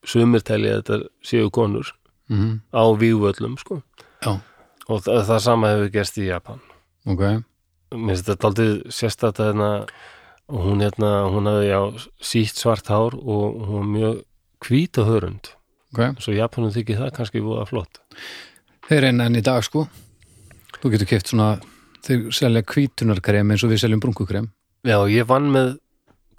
[0.07, 1.91] sumir telja að þetta séu konur
[2.31, 3.81] mm, á vígvöllum sko.
[4.23, 4.37] Já,
[4.87, 6.61] og það, það sama hefur gerst í Japan.
[7.09, 7.23] Ok.
[7.91, 9.69] Mér finnst þetta aldrei að hérna
[10.51, 11.81] og hún hérna, hún hafði já
[12.31, 14.21] sítt svart hár og hún var mjög
[14.67, 15.53] hvíta hörund.
[15.91, 18.01] Ok, svo Japanum þykir það kannski voða flott.
[18.87, 19.85] Þeir reyna enn í dag sko.
[20.81, 21.53] Þú getur keft svona
[22.05, 24.49] þeir selja hvítunarkrem eins og við seljum brunkukrem.
[24.87, 25.75] Já, ég vann með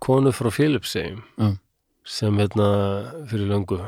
[0.02, 1.52] konu frá Philipsheim Já.
[2.05, 2.68] sem hérna
[3.30, 3.78] fyrir löngu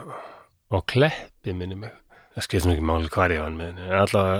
[0.70, 1.92] á kleppi minni mig
[2.34, 3.88] það skiptir mér ekki máli hvar ég vann með henni.
[3.88, 4.38] En allavega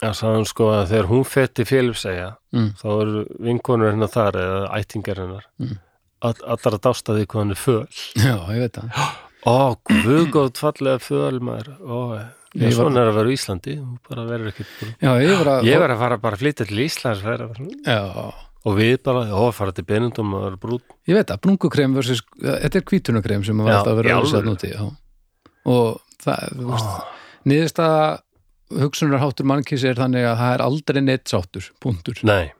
[0.00, 4.40] að sagði hún sko að þegar hún fetti Philipsheia mm, þá eru vinkonur hennar þar
[4.40, 5.46] eða ættingar hennar.
[5.60, 5.78] Mm.
[6.24, 7.86] all, allar að dásta því hvað hann er föl.
[8.16, 9.08] Já, ég veit það.
[9.48, 9.56] Ó,
[9.88, 11.72] guðgótt fallega föl maður.
[11.80, 11.98] Ó,
[12.58, 14.64] Ég svona er að vera á Íslandi þú bara verður ekki
[14.98, 17.46] já, ég var að ég var að fara bara að flytja til Íslands vera,
[17.86, 18.00] já,
[18.66, 22.24] og við bara, ó, fara til Benundum og vera brút ég veit það, brunkukrem versus,
[22.40, 24.82] þetta er hvítunarkrem sem Já, alltaf að í vera auðvitað núti já.
[25.70, 26.90] og það, þú veist
[27.52, 28.02] niðurstaða
[28.78, 32.20] hugsunarháttur mannkis er þannig að það er aldrei neitt sáttur, punktur.
[32.26, 32.52] Nei,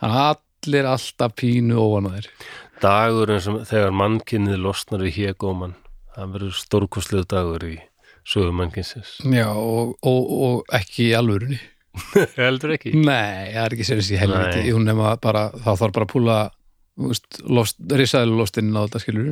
[0.00, 0.30] þannig að
[0.66, 2.30] allir alltaf pínu óvan að þeir
[2.82, 5.76] dagurinn sem þegar mannkynnið losnar í hégóman
[6.16, 7.76] það verður stórkostlegu dagur í
[8.26, 9.16] sögum mannkynsins.
[9.22, 11.60] Já, og, og, og ekki í alvörunni.
[12.36, 12.92] Heldur ekki?
[12.98, 14.64] Nei, það er ekki sér þessi helviti.
[14.74, 16.38] Hún nema bara, þá þarf bara að púla
[16.96, 19.28] veist, lost, risaðilu lostinn á þetta skilur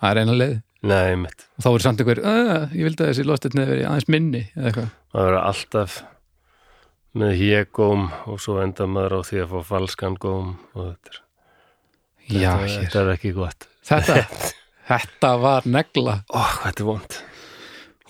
[0.00, 3.10] það er eina leið Nei, mitt, og þá er samt einhver, "Ah, ég vildi að
[3.10, 4.90] þessi lostinn hefur verið aðeins minni eða eitthvað.
[5.12, 5.96] Það verður alltaf
[7.20, 11.20] með hégóm og svo enda maður á því að fá falskan góm og þetta er,
[12.30, 13.68] já, þetta, þetta er ekki gott.
[13.84, 14.16] Þetta
[14.90, 16.16] þetta var negla.
[16.32, 17.20] Ó, hvað þetta er vond.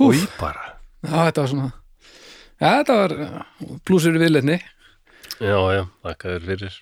[0.00, 0.64] Új, bara.
[1.02, 1.72] Já, þetta var svona
[2.60, 3.16] já, þetta var
[3.88, 4.60] blúsur viðleitni.
[5.40, 6.80] Já, já, þakka þér fyrir.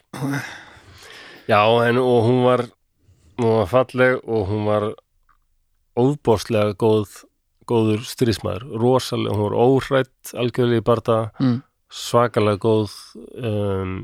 [1.48, 2.66] Já, en og hún var
[3.38, 4.90] hún var falleg og hún var
[5.98, 7.22] óbóðslega góð
[7.68, 11.58] góður strísmaður, rosalega hún var óhrætt, algjörlega í barða mm.
[11.92, 12.94] svakalega góð
[13.36, 13.94] um,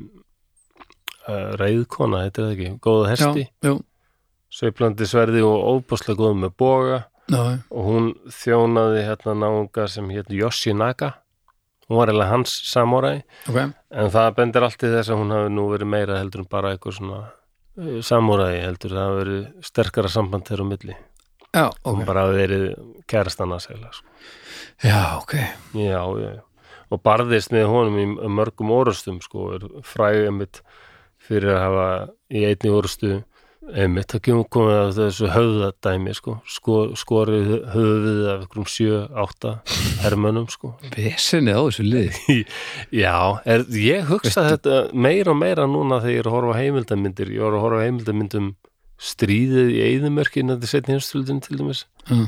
[1.25, 2.71] uh, reyðkona, heitir það ekki?
[2.85, 3.33] Góða
[3.65, 3.75] jú,
[4.53, 7.03] sveiflandi sverði og óbóðslega góð með boga.
[7.33, 7.41] Já,
[7.73, 11.15] og hún þjónaði hérna náunga sem hétt Yoshinaga
[11.89, 13.15] hún var eiginlega hans samóræ
[13.49, 13.59] ok.
[13.91, 16.75] En það bendir allt í þess að hún hafi nú verið meira heldur en bara
[16.75, 18.95] eitthvað svona uh, samúræði heldur.
[18.95, 20.97] Það hafi verið sterkara samband þeirra á milli.
[21.55, 22.65] Já, Hún ok, bara hafi verið
[23.11, 23.93] kærastana segla.
[23.93, 24.07] Sko.
[24.85, 25.35] já, ok
[25.75, 26.43] Já, já, já.
[26.93, 30.61] Og barðist með honum í mörgum orustum sko, er fræg einmitt
[31.25, 31.87] fyrir að hafa
[32.31, 33.23] í einni orustu
[33.65, 39.55] einmitt, það kemur komið að þessu höfðadæmi sko, sko skorið höfuðið af einhverjum sjö, átta
[40.05, 40.75] hermönnum sko.
[40.93, 42.37] vesenið á þessu liði
[43.05, 43.17] Já,
[43.49, 47.41] er, ég hugsa þetta meira og meira núna þegar ég er að horfa heimildamindir ég
[47.47, 48.53] var að horfa á heimildamyndum
[49.05, 52.27] stríðið í eyðumörkin þetta setni heimstöldin til dæmis Mm.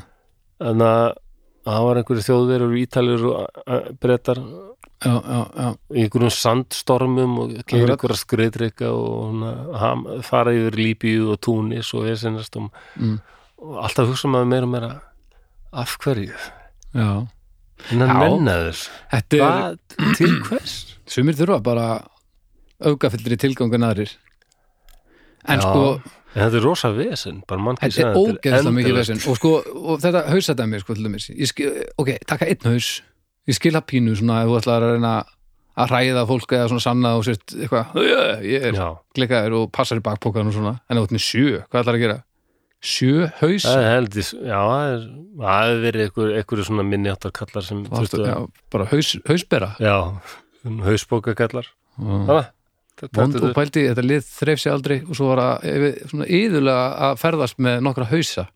[0.63, 1.17] þannig að
[1.67, 4.39] það var einhverju þjóðverur ítalir og brettar
[5.05, 9.51] já, já, já, í einhverjum sandstormum og kemur einhverja skriðrika og hana,
[9.83, 13.19] ham, fara yfir Líbíu og Túnis og Esenast og, mm.
[13.61, 14.93] og alltaf hugsa maður meira og meira
[15.77, 16.33] af hverju
[16.97, 17.11] já.
[17.93, 18.15] en Já.
[18.17, 19.81] mennaður þetta er,
[20.17, 21.89] til hvers sumir þurfa bara
[22.81, 24.17] aukafyllri tilgangun aðrir
[25.47, 25.67] en Já.
[25.67, 25.99] sko
[26.37, 30.03] en þetta er rosa vesen bara mann þetta er ógeðslega mikið vesinn og sko, og
[30.05, 32.91] þetta hausadæmi sko, til dæmis, skil, ok, taka einn haus.
[33.47, 35.15] Ég skil að pínu svona ef þú ætlar að reyna
[35.77, 38.79] að ræða fólk eða svona sanna og sért eitthvað, "Yeah, ég er
[39.15, 40.81] klikkaður og passar í bakpókan og svona.
[40.91, 42.23] En ert með sjö, hvað ætlar að gera?
[42.83, 43.65] Sjö haus?
[43.65, 45.01] það er held ég, já, það er
[45.41, 48.37] það hefur verið einhver, einhverju svona minni áttar kallar sem þurftu já,
[48.71, 49.71] bara haus, hausbera?
[49.81, 49.97] Já,
[50.85, 52.05] hausbóka kallar Já.
[52.05, 52.51] Hanna,
[53.13, 56.85] vond og pældi, þetta lið þreif sér aldrei og svo var að yfir- svona yðurlega
[57.11, 58.47] að ferðast með nokkra hausa.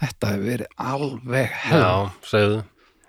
[0.00, 1.80] Þetta hefur verið alveg hell.
[1.80, 2.58] Já, segðu.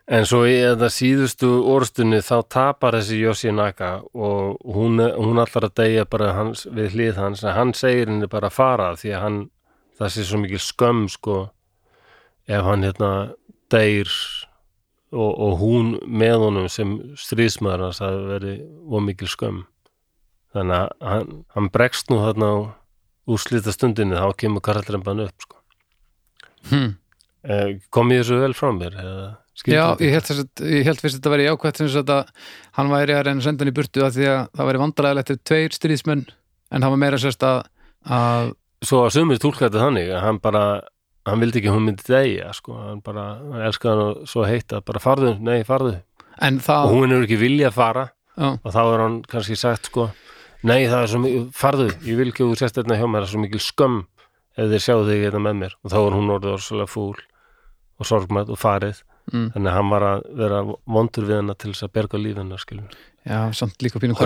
[0.08, 5.74] En svo í þetta síðustu orðstunni þá tapar þessi Yoshinaka og hún, hún allar að
[5.82, 9.40] deyja bara hans, við hlið hans hann segir henni bara að fara því að hann,
[10.00, 11.50] það sé svo mikil skömm sko
[12.48, 13.12] ef hann hérna
[13.70, 14.08] deyr
[15.12, 18.56] og, og hún með honum sem stríðsmaður hans að veri
[18.88, 19.66] og mikil skömm
[20.58, 22.58] þannig að hann, hann bregst nú þarna á
[23.28, 25.60] úrslita stundinni þá kemur karaldremban upp sko.
[26.72, 26.96] hm.
[27.48, 29.36] eh, kom ég þessu vel frá mér eða
[29.66, 32.28] Já, ég held, að, ég held fyrst að þetta væri jákvætt sem að
[32.78, 35.32] hann væri að reyna að senda hann í burtu að því að það væri vandræðilegt
[35.34, 37.58] ef tveir stríðsmenn en það var meira sérst að,
[38.06, 38.52] að
[38.86, 40.62] svo að sumir tólka þetta þannig að hann bara,
[41.26, 44.84] hann vildi ekki hún myndi deyja sko, hann bara, hann elskaði hann og svo heita,
[44.86, 45.96] bara farðu, nei farðu.
[46.38, 48.06] En og það, hún er ekki vilja að fara.
[48.38, 50.12] Já, og þá er hann kannski sagt sko
[50.66, 53.20] nei það er svo mikil, farðu, ég vil ekki að þú sést þetta hjá mér,
[53.22, 54.00] það er svo mikil skömm
[54.58, 55.76] ef þeir sjáu þig þetta með mér.
[55.84, 57.20] Og þá er hún orðið orðslega fúl
[57.98, 60.64] og sorgmætt og farið, mm, þannig að hann var að vera
[60.98, 62.98] vondur við hana til þess að berga lífina skilur
[63.28, 64.18] já, samt líka pínu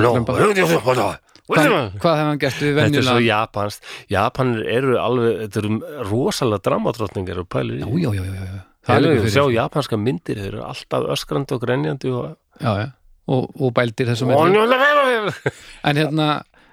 [1.51, 5.79] hvað, hefði hann gert við Þetta er svo venjulega japanst Japanir eru alveg, þetta eru
[6.07, 8.59] rosalega dramatrótningar og pælir í já, já, já, já, já.
[8.87, 12.35] það er líka að sjá fyrir japanska myndir, þeir eru alltaf öskrandi og grenjandi og...
[12.61, 12.89] já, já.
[13.31, 16.29] Og, og bældir þessum en hérna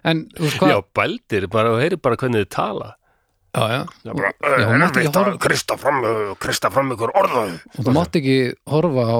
[0.08, 0.70] en, þú veist hvað?
[0.72, 2.88] Já, bældir, bara, og heyri bara hvernig þið tala.
[3.56, 3.80] Já, já.
[4.06, 4.30] Já, bara,
[4.62, 6.00] Já, hún mátti ekki horfa- Krista fram,
[6.40, 8.36] krista fram ykkur orðaðu og þú mátt ekki
[8.70, 9.18] horfa á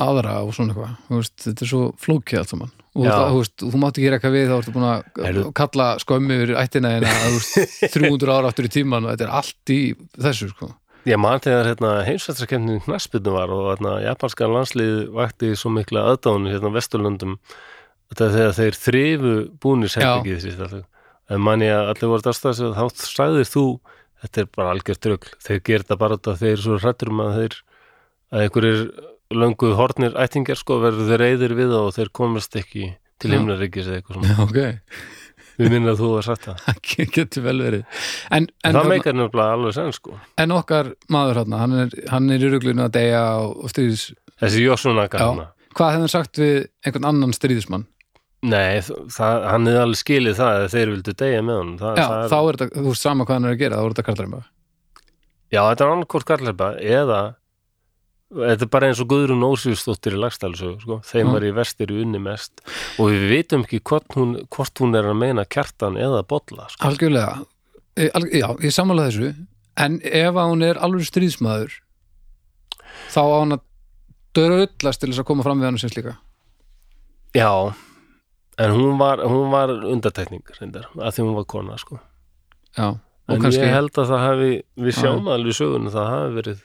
[0.00, 1.32] aðra og svona eitthvað.
[1.44, 2.70] Þetta er svo flókið allt saman.
[2.90, 5.44] Og þú, veist, þú mátt ekki rekka við þá ertu búin að Heyrðu.
[5.60, 9.28] kalla skömmi yfir ættina en að þú veist, 300 ára aftur í tíman og þetta
[9.28, 9.80] er allt í
[10.18, 10.70] þessu sko.
[11.08, 16.52] Ég man þegar hérna, heimsvættarskemnin knaspinu var og hérna, japanska landslið vakti svo mikla aðdánu
[16.52, 17.38] hérna á Vesturlöndum
[18.18, 20.84] þegar þeir þrifu búnir settingið þessi alltaf.
[21.30, 23.64] En man ég að allir voru aðstæðast þá sagðir þú
[24.20, 27.36] þetta er bara algjör trögl, þeir þetta bara þetta þeir eru svo hrættur um að
[27.38, 27.56] þeir
[28.30, 28.82] að einhverjir
[29.40, 32.90] löngu hornir ættingar sko verður þeir reyðir við og þeir komast ekki
[33.20, 34.32] til himnaríkis eða eitthvað svona.
[34.34, 35.08] Já, ok,
[35.60, 36.60] Við minnum að þú var sagt það.
[36.66, 40.16] það getur vel verið en, en, það þarna- meikar nefnilega alveg senn sko.
[40.40, 44.04] en okkar maður hérna, hann er, hann er í ruglunu að deyja og, og stríðis
[44.40, 45.48] Þessi Jósunaka hana.
[45.76, 46.54] hvað hefði hann sagt við
[46.86, 47.84] einhvern annan stríðismann
[48.40, 48.80] Nei,
[49.12, 52.22] það, hann hefði alveg skilið það að þeir vildu deyja með honum það, já, það
[52.24, 54.06] er, þá er þetta, þú veist sama hvað hann er að gera þá er þetta
[54.06, 54.38] kallarinn
[55.50, 57.18] já, þetta er annarkort karlæpa eða
[58.30, 61.32] þetta er bara eins og Guðrún Ósvíðsdóttir í Lagstælsögu, sko, þeim Já.
[61.34, 62.62] var í vestir unni mest
[63.00, 66.86] og við vitum ekki hvort hún, hvort hún er að meina kjartan eða bolla, sko.
[66.90, 67.40] Algjörlega,
[67.98, 68.06] E,
[68.38, 69.32] já, ég sammála þessu
[69.82, 71.72] en ef hún er alveg stríðsmaður
[73.10, 73.64] þá á hann að
[74.38, 76.14] dörrullast til þess að koma fram við hann sem slíka
[77.34, 77.50] Já,
[78.62, 81.98] en hún var, hún var undartekning, reyndar, að því hún var kona, sko.
[82.78, 84.50] Já, og En kannski ég held að það hafi,
[84.86, 84.98] við Já.
[85.02, 86.64] sjáum alveg í sögunum, það hafi verið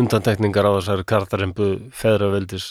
[0.00, 2.68] undantekningar á þessari kartarembu feðraveldis.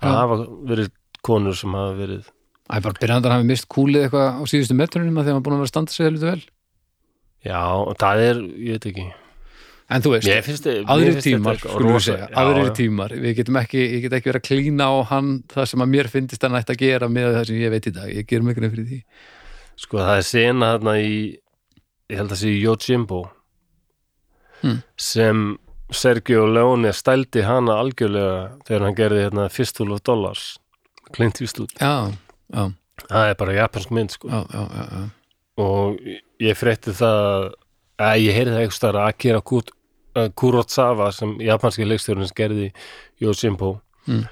[0.00, 0.38] Það hafa
[0.70, 0.90] verið
[1.24, 2.30] konur sem hafa verið
[2.64, 5.44] Æ, bara byrjandar hafi mist kúlið eitthvað á síðustu metrunum að því að hann var
[5.44, 6.44] búin að vera að standa sig helviti vel.
[7.44, 7.60] Já,
[8.00, 9.04] það er, ég veit ekki.
[9.92, 14.06] En þú veist, finnst, aðrir tímar, skulum við segja, aðrir tímar við getum ekki, ég
[14.06, 16.80] get ekki verið að klína á hann það sem að mér finnist hann ætti að
[16.86, 19.00] gera með það sem ég veit í dag, ég ekki nefnir fyrir því.
[19.84, 21.12] Sko það er sena þarna í
[22.08, 23.20] ég held að sé Yojimbo
[24.64, 24.78] Hmm.
[24.96, 25.58] sem
[25.92, 30.56] Sergio Leone stældi hana algjörlega þegar hann gerði hérna Fistful of Dollars
[31.14, 32.10] Clint Eastwood, Já,
[32.54, 32.64] já,
[33.10, 34.28] það er bara japansk mynd sko.
[34.32, 35.02] Já, já, já, já.
[35.62, 36.00] og
[36.42, 37.50] ég frétti það
[38.02, 42.70] að ég heyrði það eitthvað stær að Akira uh, Kurosawa sem japanski leikstjórnins gerði
[43.22, 44.26] Yojimbo Mm.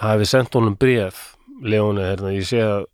[0.00, 2.86] hafi sendt honum bréf Leone, hérna, ég sé að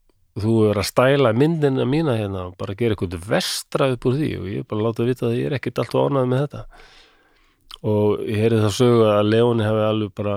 [0.43, 4.31] þú er að stæla myndina mína hérna og bara gera eitthvað vestra upp úr því
[4.41, 6.65] og ég er bara að láta vita að ég er ekkert alltaf ánægð með þetta
[7.83, 10.37] og ég heyrði það sögu að Leone hafi alveg bara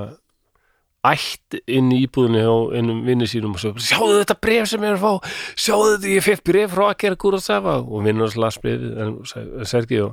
[1.05, 4.95] ætt inn í íbúðinni á einum vinni sínum og svo, sjáðu þetta bref sem ég
[4.95, 5.33] er að fá?
[5.53, 7.75] Sjáðu þetta, ég fekk bref frá Akira Kurosawa.
[7.85, 10.07] Og vinnur hans las brefið en sagði- Sergio,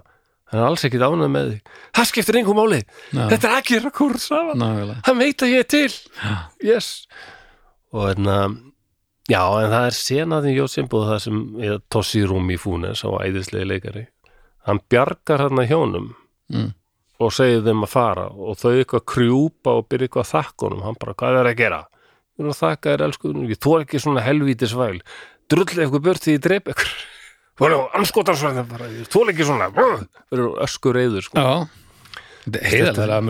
[0.52, 1.62] hann er alls ekkit ánægð með þig.
[1.96, 2.82] Það skiptir einhver máli,
[3.16, 3.22] Já.
[3.32, 4.52] þetta er Akira Kurosawa.
[4.54, 4.98] Nákvæmlega.
[5.06, 5.88] hann veit að ég er til.
[6.20, 6.36] Já.
[6.60, 7.06] yes.
[7.92, 8.36] Og hérna
[9.30, 14.06] já, en það er senaðin Jósimbo það sem er Toshiro Mifune sá æðislegi leikari.
[14.66, 16.12] Hann bjargar hérna hjónum
[16.52, 16.74] Mm.
[17.26, 20.84] Og segir þeim að fara og þau eitthvað krjúpa og byrja eitthvað að þakka honum.
[20.86, 21.80] Hann bara, hvað er að gera?
[22.32, 25.00] Ég er að þakka þér elskuðunum, ég þú er ekki svona helvítis væl
[25.52, 26.92] drull eitthvað bört því ég dreip eitthvað
[27.60, 28.88] þú er anskotarsvæðin bara.
[29.12, 31.46] Þú er ekki svona, verður öskur reyður sko.
[32.48, 33.26] Heiðalega að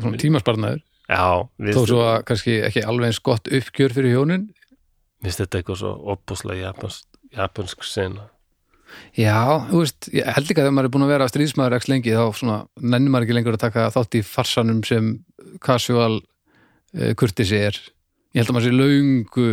[0.00, 0.82] svona tímasparnaður.
[1.76, 4.46] Þó svo að kannski ekki alveg eins gott uppgjör fyrir hjónin.
[5.22, 7.04] Vist þetta eitthvað svo opbúslega japansk,
[7.36, 8.30] japansk sena
[9.18, 9.36] Já,
[9.70, 12.14] þú veist, ég held ekki að þegar maður er búin að vera stríðsmaður ekki lengi
[12.16, 15.12] þá svona nennir maður ekki lengur að taka þátt í farsanum sem
[15.64, 17.78] casual uh, kurtisi er.
[18.32, 19.46] Ég held að maður sé laungu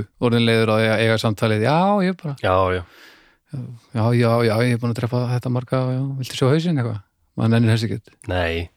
[0.79, 1.67] því að eiga samtalið.
[1.67, 2.83] Já, ég er bara, Já, já,
[3.93, 6.99] já, já, já, ég er búin að treffa þetta marga, já, viltu sjá hausinn eitthvað?
[7.39, 8.69] Maður nennir þessi ekki nei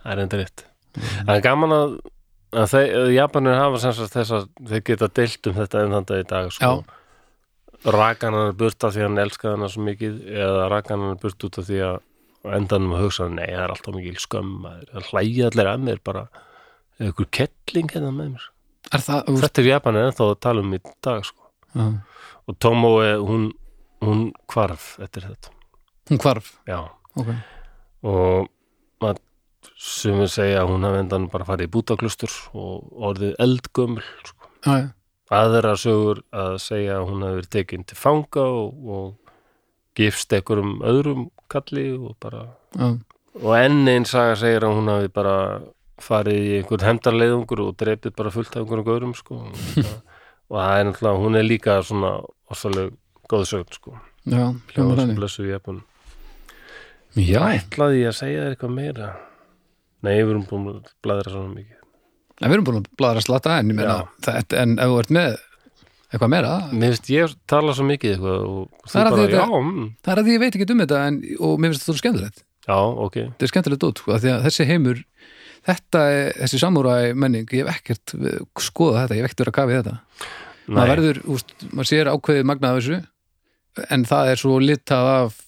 [0.00, 0.64] Það er enda rétt.
[0.96, 1.90] Það er gaman að,
[2.56, 6.26] að þeir, Japanir hafa þess að þeir geta deilt um þetta enn þann dag í
[6.30, 6.70] dag sko.
[7.84, 11.44] Rakan hann burt af því að hann elskaði hana svo mikið eða rakan hann burt
[11.48, 11.98] út af því að
[12.56, 16.26] endanum að hugsa, nei, það er alltaf mikil skömm það hlæja allir að mér bara.
[17.00, 18.46] Eða ykkur kettling hérna með mér.
[18.90, 21.48] Er það, Þetta er Japanir ennþá að tala um í dag sko.
[21.76, 21.86] já,
[22.48, 23.48] og Tomoe, hún,
[24.04, 25.52] hún hvarf eftir þetta.
[26.10, 26.54] Hún hvarf?
[26.68, 26.80] Já,
[27.20, 27.28] ok,
[28.08, 28.48] og
[29.00, 29.20] maður
[29.80, 34.48] sem við segja að hún hafi endan bara farið í bútaklustur og orðið eldgömmul sko.
[34.66, 34.88] já, já,
[35.30, 39.36] aðra sögur að segja að hún hafi verið tekin til fanga og, og
[39.98, 42.96] gifst einhverjum öðrum kalli og bara já,
[43.38, 45.36] og enn einn saga segir að hún hafi bara
[46.00, 49.42] farið í einhvern hendarleiðungur og dreipið bara fullt af einhverjum gaurum sko.
[50.50, 52.12] og það er náttúrulega hún er líka svona
[52.50, 52.94] orsaleg
[53.30, 53.96] góð sögn sko.
[54.24, 55.18] já, hljómar þannig.
[55.20, 55.82] blessu í Japan.
[57.18, 59.10] Já, ætlaði ég að segja þér eitthvað meira?
[60.00, 61.79] Nei, við erum búin að bladra svona mikið
[62.40, 65.10] en við erum búin að bladra slatta en ég meina, þetta, en ef þú ert
[65.16, 65.38] með
[66.10, 69.42] eitthvað meira, mér finnst ég tala svo mikið eitthvað og Það er þú bara, þetta-
[69.44, 71.92] já, mm, það er að ég veit ekki um þetta en, og mér finnst þetta
[71.94, 72.42] svo skemmtilegt.
[72.66, 73.14] Já, ok.
[73.20, 75.04] Þetta er skemmtilegt út, sko, því að þessi heimur
[75.70, 78.14] þetta, er, þessi samúræ menning ég hef ekkert
[78.64, 79.96] skoðað þetta, ég hef ekkert verið að kafa í þetta.
[80.70, 82.98] Maður verður, úst, maður sér ákveðið magnað þessu
[83.90, 85.38] en það er svo litað af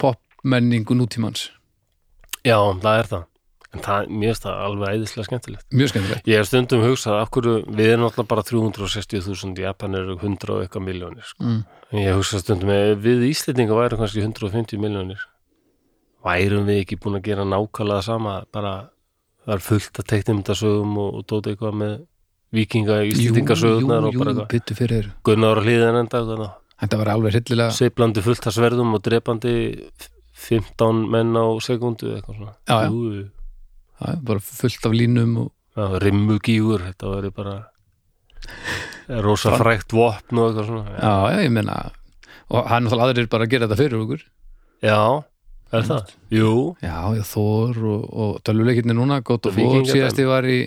[0.00, 1.48] popmenningu nútímans.
[2.44, 3.24] Já, það er það
[3.70, 7.30] en það, mér finnst það alveg æðislega skemmtilegt mjög skemmtilegt ég hef stundum hugsað af
[7.34, 11.44] hverju, við erum alltaf bara 360.000 Japan eru 100 og eitthvað miljónir sko.
[11.46, 11.60] mm.
[12.00, 15.22] ég hugsa stundum ef við Íslendinga værum kannski 150 miljónir
[16.26, 18.74] værum við ekki búin að gera nákvæmlega sama bara
[19.46, 21.98] það er fullt að teiknumdasögum og, og dóta eitthvað með
[22.50, 25.12] vikinga Íslendingasögurnar og bara eitthvað.
[25.26, 26.48] Gunnar á hlýðin enda eitthvað
[26.80, 29.54] þetta var alveg hryllilega seiflandi fullt að sverðum og drepandi
[30.40, 32.88] 15 menn á sekundu eitthvað svona Já, já.
[32.90, 33.28] Jú,
[34.00, 37.56] já, bara fullt af línum og rimmugígur þetta væri bara
[39.22, 40.94] rosa frækt vopn og eitthvað svona.
[40.98, 41.78] Já, já, ég meina
[42.50, 44.24] og hann náttúrulega aðrir bara að gera þetta fyrir okkur.
[44.82, 45.00] Já
[45.70, 46.12] er það?
[46.34, 46.52] Jú,
[46.82, 49.92] já, já, Þór og, og tölvuleikirni núna of War Víkingadæmi.
[49.92, 50.58] síðast ég var í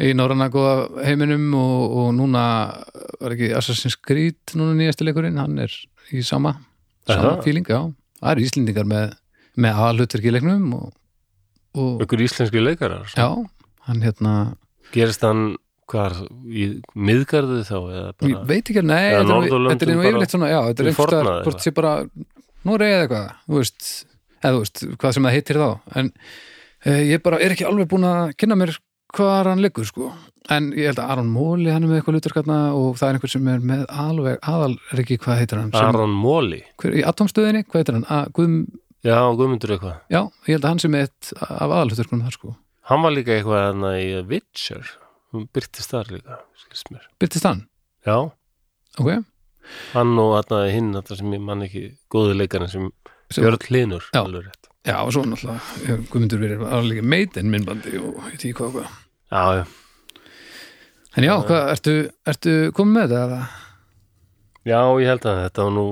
[0.00, 2.44] í Norranna góða heiminum og, og núna
[3.20, 5.72] var ekki Assassin's Creed núna nýjasti leikurinn, hann er
[6.12, 6.56] í sama
[7.08, 7.88] sama fíling, já.
[8.20, 9.14] Það eru Íslendingar með,
[9.56, 10.90] með aðalhutverki í leiknum og,
[11.78, 13.10] og ykkur íslenski leikarar?
[13.16, 13.28] Já,
[13.88, 14.34] hann hérna
[14.94, 15.56] gerist hann
[15.90, 16.14] hvar
[16.46, 17.76] í miðgarðu þá
[18.30, 21.24] ég veit ekki, nei, þetta er nú- yfirleitt svona, já, þetta er í einhvers staðar,
[21.26, 21.94] fornað hvort sé bara
[22.64, 23.88] nú er eða eitthvað, þú veist
[24.40, 25.68] eða þú veist, hvað sem það heitir þá.
[26.00, 26.12] En
[26.86, 28.74] eh, ég bara er ekki alveg búin að kynna mér
[29.16, 30.12] hvað hann liggur, sko.
[30.50, 33.32] En ég held að Aron Móli, hann er með eitthvað lutarkarna og það er einhver
[33.34, 35.72] sem er með alveg aðal, er ekki, hvað heitir hann?
[35.74, 36.62] Sem, Aron Móli?
[36.80, 38.06] Hver, í atomstöðinni, hvað heitir hann?
[38.10, 38.56] Að, Guðm,
[39.06, 39.96] já, Guðmundur eitthvað.
[40.12, 42.54] Já, ég held að hann sem er eitt af aðalhuturkunum þar, sko.
[42.90, 44.90] Hann var líka eitthvað hann í Witcher.
[45.34, 47.04] Hún byrtist þar líka skilst mér.
[47.22, 47.64] Byrtist hann,
[48.06, 48.16] já,
[48.98, 49.10] ok.
[49.92, 52.88] Hann og hann hinn þetta sem ég man ekki góðu leikarinn sem
[53.30, 54.24] Björn Hlinur Já.
[54.24, 54.66] alveg rétt.
[54.88, 58.96] Já, og svo náttúrulega, hefur Guðmundur verið alveg meitinn minnbandi og ég ekki hvað, hvað.
[59.30, 59.64] Já, já,
[61.18, 61.92] En já, hvað, ertu,
[62.30, 63.38] ertu komið með þetta?
[64.70, 65.86] já, ég held að þetta var nú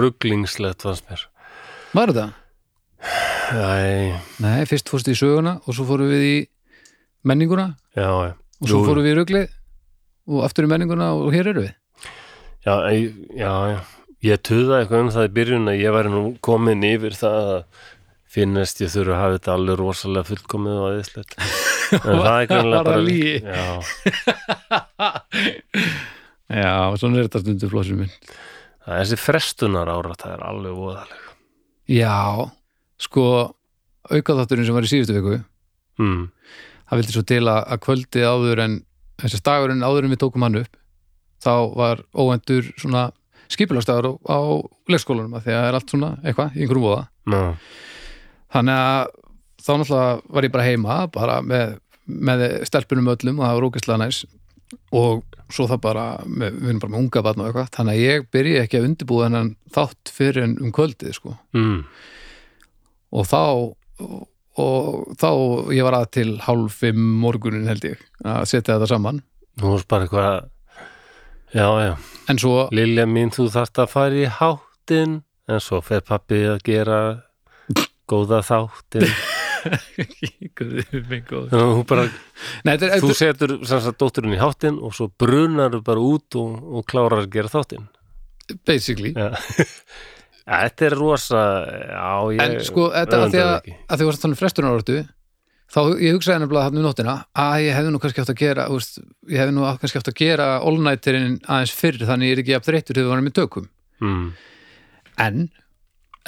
[0.00, 1.22] rugglingslegt fannst mér
[1.96, 2.26] Var þetta?
[3.56, 3.58] Æ,
[4.42, 6.36] Nei, fyrst fórstu í söguna og svo fórum við í
[7.26, 7.66] menninguna
[7.96, 8.86] já, já og svo Jú.
[8.88, 9.46] fórum við í ruglið
[10.32, 11.74] og aftur í menninguna og hér eru við.
[12.66, 13.02] Já, ég,
[13.38, 13.78] já, já,
[14.26, 17.60] ég tuða eitthvað um það í byrjun að ég væri nú komin yfir það að
[18.36, 21.32] finnast ég þurfa að hafa þetta alveg rosalega fullkomið og aðeinslegt.
[21.86, 23.02] En það er það bara...
[23.06, 23.36] lygi?
[23.46, 23.66] Já,
[26.56, 28.14] Já, svona er þetta stundu flósum minn.
[28.82, 31.20] það er þessi frestunar ára, það er alveg voðaleg.
[31.88, 32.50] Já,
[32.98, 33.26] sko,
[34.10, 35.36] aukaþátturinn sem var í síðustu viku,
[35.96, 36.26] Mm.
[36.90, 38.74] það vildi svo til að, kvöldi áður en,
[39.22, 40.76] þessi dagurinn áður en við tókum hann upp,
[41.40, 43.06] þá var óendur svona
[43.48, 44.38] skipulastagur á, á
[44.90, 47.06] leikskólanum að því að það er allt svona eitthvað í einhverjum voða.
[47.32, 47.40] Ná,
[48.52, 49.06] þannig að
[49.62, 53.98] þá náttúrulega var ég bara heima bara með, með stelpunum öllum og það var ógæslega
[54.04, 54.20] næs
[54.92, 58.30] og svo það bara, við erum bara með unga barn og eitthvað, þannig að ég
[58.34, 61.36] byrji ekki að undirbúða þennan þátt fyrir en um kvöldið sko.
[61.56, 61.76] mm.
[63.16, 63.42] og þá
[64.56, 65.30] og, þá
[65.76, 69.22] ég var að til hálf fimm morgunin held ég að setja þetta saman
[69.62, 70.50] Nú er bara eitthvað
[71.56, 71.94] já, já
[72.28, 76.60] en svo, Lilja mín, þú þarft að fara í háttin en svo fer pappi að
[76.66, 77.00] gera
[78.10, 79.06] góða þáttin
[79.66, 82.08] Nei, að bara,
[82.64, 86.58] þetta er, þú setur sagt dótturinn í háttin og svo brunar þú bara út og,
[86.78, 87.88] og klárar að gera þáttin
[88.68, 89.32] basically Já.
[90.46, 93.72] Ja, Þetta er rosa já, ég en sko, þetta að því að, öfunda það ekki.
[93.90, 94.98] að því varst þannig frestunarortu
[95.66, 98.66] þá ég hugsaði nefnilega hann um nóttina að ég hefði nú kannski átt að gera
[98.70, 102.54] úst, ég hefði nú kannski átt að gera all-nighterinn aðeins fyrr þannig ég er ekki
[102.54, 103.66] jafn þreyttur þegar við varum í tökum
[104.06, 104.28] mm.
[105.26, 105.42] en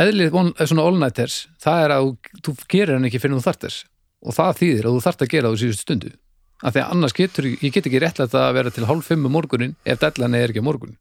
[0.04, 3.78] eðlið von- svona all-nighters það er að þú, þú gerir hann ekki fyrir þú þarters
[4.22, 6.10] og það þýðir að þú þart að gera á síðustu stundu.
[6.58, 9.32] Af því að annars getur, ég get ekki réttlætt að vera til hálf fimm um
[9.36, 10.96] morgunin ef dellan er ekki á morgun.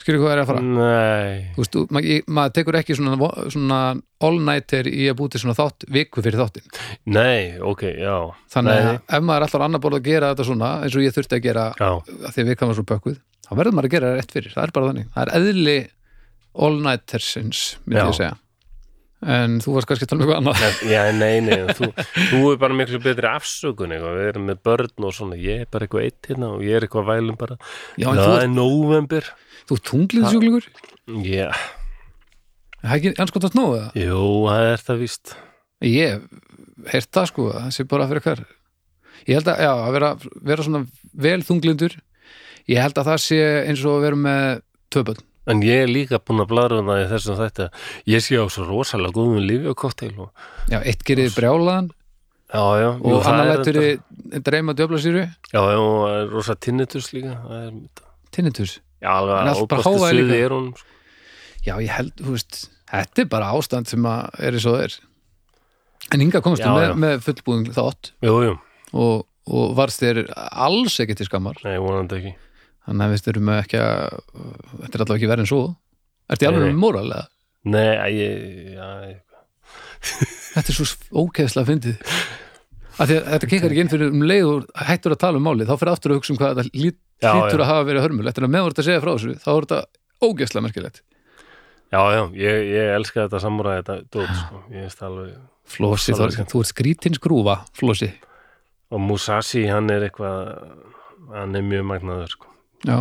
[0.00, 0.60] Skilur hvað er að fara?
[0.64, 2.02] Nei, þú veist, þú- ma-
[2.36, 3.78] maður tekur ekki svona, vo- svona
[4.24, 6.64] all-nighter í að búti svona þátt viku fyrir þáttin
[7.04, 8.14] nei, ok, já.
[8.52, 11.04] Þannig Nei, að ef maður er alltaf annar borð að gera þetta svona eins og
[11.04, 13.88] ég þurfti að gera Já, að því að vikan var svo bökkuð þá verður maður
[13.90, 15.06] að gera það rétt fyrir, það er bara þannig.
[15.12, 15.76] Það er eðli
[16.54, 18.36] all-nightersins myndi ég segja.
[19.20, 20.78] En þú varst kannski að tala um eitthvað annað.
[20.88, 21.90] Já, nei, nei þú,
[22.30, 24.16] þú er bara miklu betri afsökun eitthvað.
[24.16, 25.36] við erum með börn og svona.
[25.36, 27.58] Ég er bara eitthvað eitt hérna og ég er eitthvað vælum bara.
[28.00, 29.28] Já, það þú, er november
[29.68, 30.70] þú ert tungliðsjúklingur
[31.26, 31.50] Já,
[32.80, 35.36] það er ekki anskotast nógu það jú, það er það víst.
[35.84, 38.44] Ég hef heyrt það sko, það sé bara fyrir hver.
[39.28, 40.14] Ég held að, já, að vera,
[40.48, 40.86] vera svona
[41.28, 42.00] vel þunglindur.
[42.72, 46.20] Ég held að það sé eins og að vera með töpöld En ég er líka
[46.22, 47.68] búin að bladra um það í þessum þetta
[48.12, 49.84] ég sé á svo rosalega góðum lífi og
[50.24, 50.30] og
[50.70, 51.90] já, eitt gerir brjálaðan.
[52.50, 55.20] Já, já, jú, og það annar lætur reyndar- þið dreyma djöflasýru.
[55.52, 57.74] Já, já, og það er rosa tinnitus líka er,
[58.34, 58.80] tinnitus?
[59.00, 60.86] Já, alveg óbæstu suði er hún sko.
[61.66, 62.58] Já, ég held, þú veist,
[62.90, 64.98] þetta er bara ástand sem að er og það er.
[66.10, 68.12] En hinga komstu Já, með, með fullbúðum þátt.
[68.24, 68.54] Jú, jú,
[68.98, 71.60] og, og varst þér alls ekki til skammar.
[71.64, 72.34] nei, vonandi ekki
[72.88, 74.20] Þannig að við styrum ekki að,
[74.80, 75.60] þetta er allavega ekki verið en svo.
[76.30, 76.62] Ertu í alveg
[77.14, 77.26] eða?
[77.70, 79.18] Nei, ég, ég,
[80.54, 80.86] Þetta er svo
[81.68, 82.14] fyndið.
[83.00, 85.68] Því að þetta kikkar ekki inn fyrir um leið og hættur að tala um málið,
[85.70, 86.72] þá fyrir aftur að hugsa um hvað þetta
[87.22, 87.30] já.
[87.64, 88.40] að hafa verið hörmulegt.
[88.40, 89.80] En að meðvort að segja frá þessu, þá er þetta
[90.26, 91.00] ógeðslega merkilegt.
[91.90, 95.30] já, já, ég, ég elska þetta samúræði þetta dót, sko, ég veist alveg
[95.70, 98.10] Flósi, þú, Rosalega ert- þú ert skrítinn skrúfa, Flósi.
[98.90, 100.52] og Musashi, hann er eitthvað
[101.34, 102.49] hann er mjög magnaður, sko
[102.86, 102.98] Já,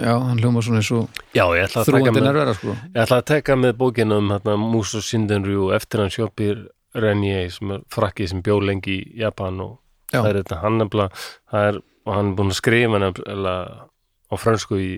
[0.00, 1.44] já, hann hljóma svona eins og Já,
[1.84, 2.74] þrúandi með nervera, sko.
[2.94, 7.70] Ég ætla að teka með bókina um hérna, Muso Shindenryu eftir hann sjópir Renier sem
[7.76, 9.78] er frakki sem bjó lengi í Japan og
[10.10, 10.22] Já.
[10.24, 11.10] það er þetta hann nefnilega
[11.52, 13.86] það er, og hann er búin að skrifa nefnilega
[14.30, 14.90] á fransku í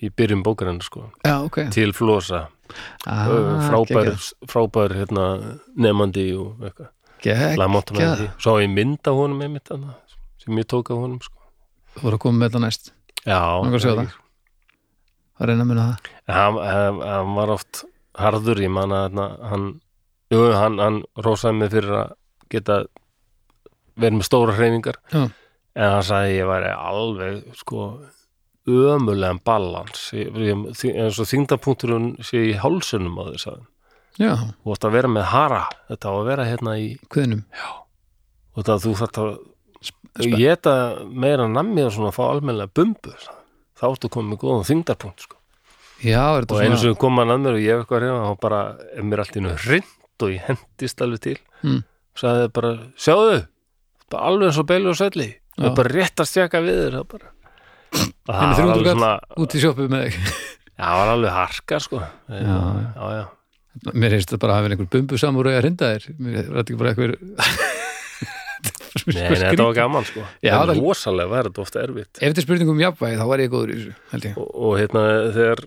[0.00, 1.64] í byrjun bókarinn sko Já, ok.
[1.74, 2.48] til flosa,
[3.10, 3.26] Ah,
[3.66, 4.12] frábær
[4.46, 5.24] frábær hérna,
[5.74, 6.92] nefandi og eitthvað,
[8.38, 9.66] svo ég mynd á honum einmitt
[10.38, 11.34] sem ég tók á honum sko.
[11.96, 12.92] Þú voru að koma með þetta næst.
[13.24, 14.16] Já, að það.
[15.40, 16.10] Það reyna að minna það.
[16.30, 17.84] Hann, var oft
[18.20, 19.68] harður, ég man að hann,
[20.32, 22.16] jú, hann, hann rósaði mig fyrir að
[22.50, 22.80] geta
[24.00, 25.22] verið með stóra hreyfingar Já.
[25.74, 27.90] en hann sagði ég væri alveg sko
[28.70, 33.62] ömulegan balans eins og þingdapunkturinn sé í hálsunum á þess að
[34.20, 36.88] þú átt að vera með hara þetta á að vera hérna í
[38.60, 39.30] það þú þarft að
[40.16, 40.38] spennt.
[40.40, 40.74] geta
[41.10, 43.14] meira nammi og svona að fá almennilega bumbu
[43.80, 45.36] þá áttu komið með góðan þingdarpunkt sko
[46.00, 46.80] Já, er þetta og svona...
[46.80, 48.60] sem kom hann að mér og ég hef eitthvað reyna þá bara
[48.96, 51.82] er mér allt í nú hrind og ég hendist alveg til Mm.
[52.16, 53.42] sagði bara, sjáðu
[54.16, 55.26] alveg eins og beili og sælli
[55.60, 57.26] og bara rétt að stjaka við þér og það
[58.30, 59.10] var 300 alveg svona
[59.44, 60.16] út í sjoppu með þig.
[60.80, 63.26] já, það var alveg harka sko já, já, já.
[63.92, 66.06] Mér heist það bara að hafa einhver bumbu samúr að rinda þér.
[66.18, 67.12] Mér þetta ekki bara einhver...
[69.06, 72.24] Nei, nei, þetta var gaman sko Já, en það- rosalega var þetta ofta erfitt Ef
[72.32, 74.36] þetta er spurning um jafnvægi, þá var ég góður í þessu, held ég.
[74.40, 75.04] og, og hérna
[75.36, 75.64] þegar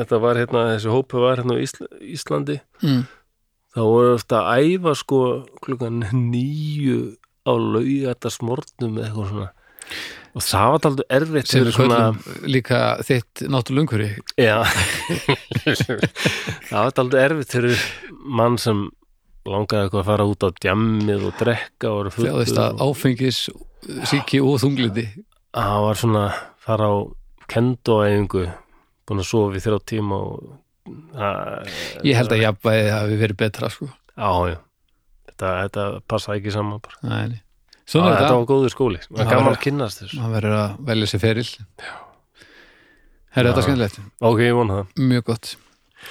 [0.00, 3.02] þetta var hérna, þessi hópu var hérna á Ísl Íslandi Mm.
[3.76, 5.18] þá voru ofta að æfa sko
[5.62, 7.00] klukkan nýju
[7.46, 9.50] á laugata smornum eða eitthvað svona
[10.30, 12.18] og það var aldrei erfitt Sem við köllum
[12.54, 14.10] líka þitt náttúrulega umhverfi.
[14.38, 14.58] já
[16.70, 17.80] það var aldrei erfitt fyrir
[18.38, 18.84] mann sem
[19.48, 23.38] langaði eitthvað að fara út á djammið og drekka og Þjáðist að áfengis,
[24.10, 25.06] síki og þunglindi.
[25.56, 26.24] það var svona
[26.60, 26.96] fara á
[27.50, 28.44] kendoæfingu
[29.08, 30.50] búin að sofa í þrjá tíma og
[31.14, 31.70] það,
[32.04, 33.88] Ég held að jafnvægi hafi verið betra, sko.
[34.16, 34.58] já
[35.30, 36.96] þetta, þetta passa ekki saman bara.
[37.02, 37.40] Nei, nei.
[37.40, 40.18] Já, Svona er þetta var góður skóli, það Það er gaman var- að kynnast þessu.
[40.20, 41.48] maður verður að velja sér feril.
[43.30, 44.86] Herra, þetta er skemmtilegt, ok, ég vona það.
[45.10, 45.56] Mjög gott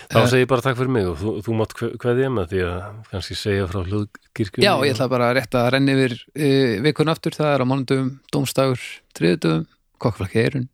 [0.10, 2.60] Þá Eh, segi ég bara takk fyrir mig og þú, þú mátt kveðja með því
[2.68, 4.66] að kannski segja frá hljóðkirkjunni.
[4.68, 6.52] Já, ég ætla bara rétt að renni yfir e,
[6.86, 8.86] vikun aftur, það er á mánudum, dómstagur,
[9.18, 9.66] þriðudum,
[9.98, 10.70] kokkflakki eirun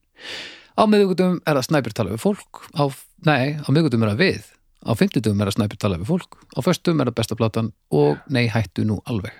[0.75, 2.61] á miðvikutum er að snæpir tala við fólk.
[2.75, 2.83] Á,
[3.27, 4.51] nei, á miðvikutum er að við.
[4.85, 6.37] Á fimmtutum er að snæpir tala við fólk.
[6.53, 7.71] Á föstum er að besta platan.
[7.95, 9.33] Og nei hættu nú alveg.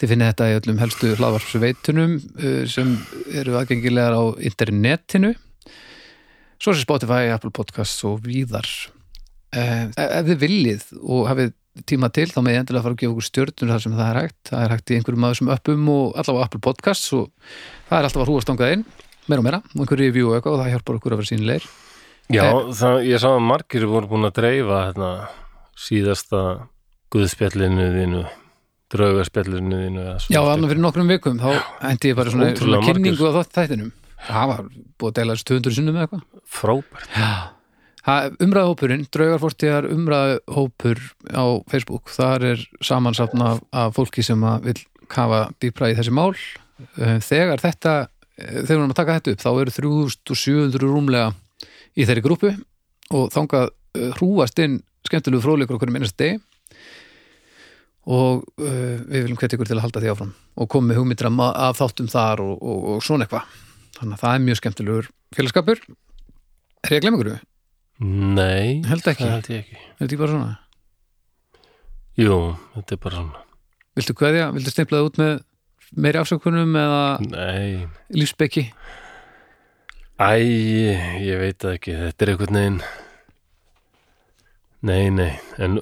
[0.00, 2.92] Þið finnið þetta í öllum helstu hlaðvarpsveitunum uh, sem
[3.36, 5.34] eru aðgengilegar á internetinu
[6.60, 8.68] svo sem Spotify, Apple Podcasts og víðar.
[9.50, 11.54] Uh, ef þið viljið og hafið
[11.88, 14.18] tíma til þá með ég endilega fara að gefa okkur stjörnur þar sem það er
[14.20, 14.40] hægt.
[14.50, 17.30] Það er hægt í einhverjum aðeins sem uppum og allavega Apple Podcasts og
[17.88, 18.84] það er alltaf að hrúast stangað inn
[19.30, 21.68] meira og meira, og einhver review og eitthvað og það hjálpar okkur að vera sínilegir
[22.30, 22.70] Já, Eh.
[22.78, 25.10] það, ég sá að margir voru búin að dreifa hérna,
[25.78, 26.40] síðasta
[27.10, 28.20] guðspjallinu þínu
[28.94, 31.48] draugarspjallinu þínu eða svona Já, annar fyrir nokkrum vikum þá
[31.84, 33.90] hendi ég bara svona, svona kynningu á þættinum
[34.26, 34.68] það var
[35.00, 36.44] búið að deila þessu 200 sinnum með eitthvað.
[36.60, 37.18] Frábært.
[38.40, 41.02] Umræðahópurinn, draugarfortíðar umræðahópur
[41.36, 44.78] á Facebook þar er samansapna af, af fólki sem vil
[45.10, 46.32] kafa dýpra í þessi mál.
[46.96, 47.94] Eh, þegar þetta
[48.40, 51.32] eh, þegar við erum að taka þetta upp þá eru 3700 rúmlega
[51.94, 52.54] í þeirri grúpu
[53.16, 56.40] og þangað eh, hrúast inn skemmtilegu fróðleikur okkur minnast degi.
[58.10, 60.30] Og uh, við viljum hvetja ykkur til að halda því áfram
[60.64, 63.44] og með hugmyndir af þáttum þar og, og, og svona eitthvað
[64.00, 67.38] þannig að það er mjög skemmtilegur félagskapur er ég að glemma ykkur?
[68.00, 69.26] Nei, Held ekki.
[69.26, 70.56] það held ég ekki Er þetta ekki bara svona?
[72.20, 72.36] Jú,
[72.78, 73.44] þetta er bara svona
[74.00, 75.32] Viltu kveðja, viltu stimplaði út með
[76.00, 77.86] meiri afsökunum eða Nei,
[78.16, 78.64] lífsbeki?
[80.20, 80.30] æ,
[81.26, 82.80] ég veit það ekki Þetta er einhvern veginn
[84.88, 85.76] Nei, nei En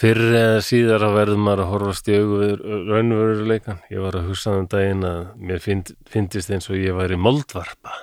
[0.00, 4.30] fyrr eða síðar að verður maður að horfast í augu við raunveruleikan Ég var að
[4.30, 7.94] hugsa um daginn að mér find, fyndist eins og ég væri moldvarpa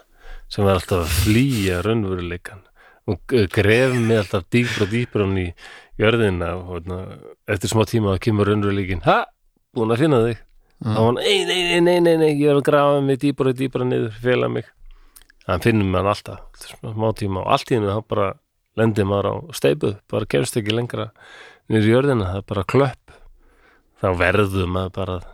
[0.52, 2.64] sem var alltaf að flýja raunveruleikan
[3.12, 5.48] og gref mig alltaf dýpra og dýpra hann í
[6.02, 7.00] jörðina og hérna,
[7.50, 9.24] eftir smá tíma að kemur raunveruleikin Ha,
[9.76, 10.44] búin að finna þig.
[10.82, 13.58] Þá var hann, nei, nei, nei, nei, nei, ég er að grafa mig dýpra og
[13.60, 14.70] dýpra niður, fela mig.
[15.62, 18.28] Finnur mig hann alltaf smá tíma og allt í hennu þá bara
[18.80, 21.10] lendir maður á steipu, bara kemst ekki lengra
[21.78, 23.14] í jörðina, það er bara klöpp.
[24.02, 25.30] Þá verður maður bara að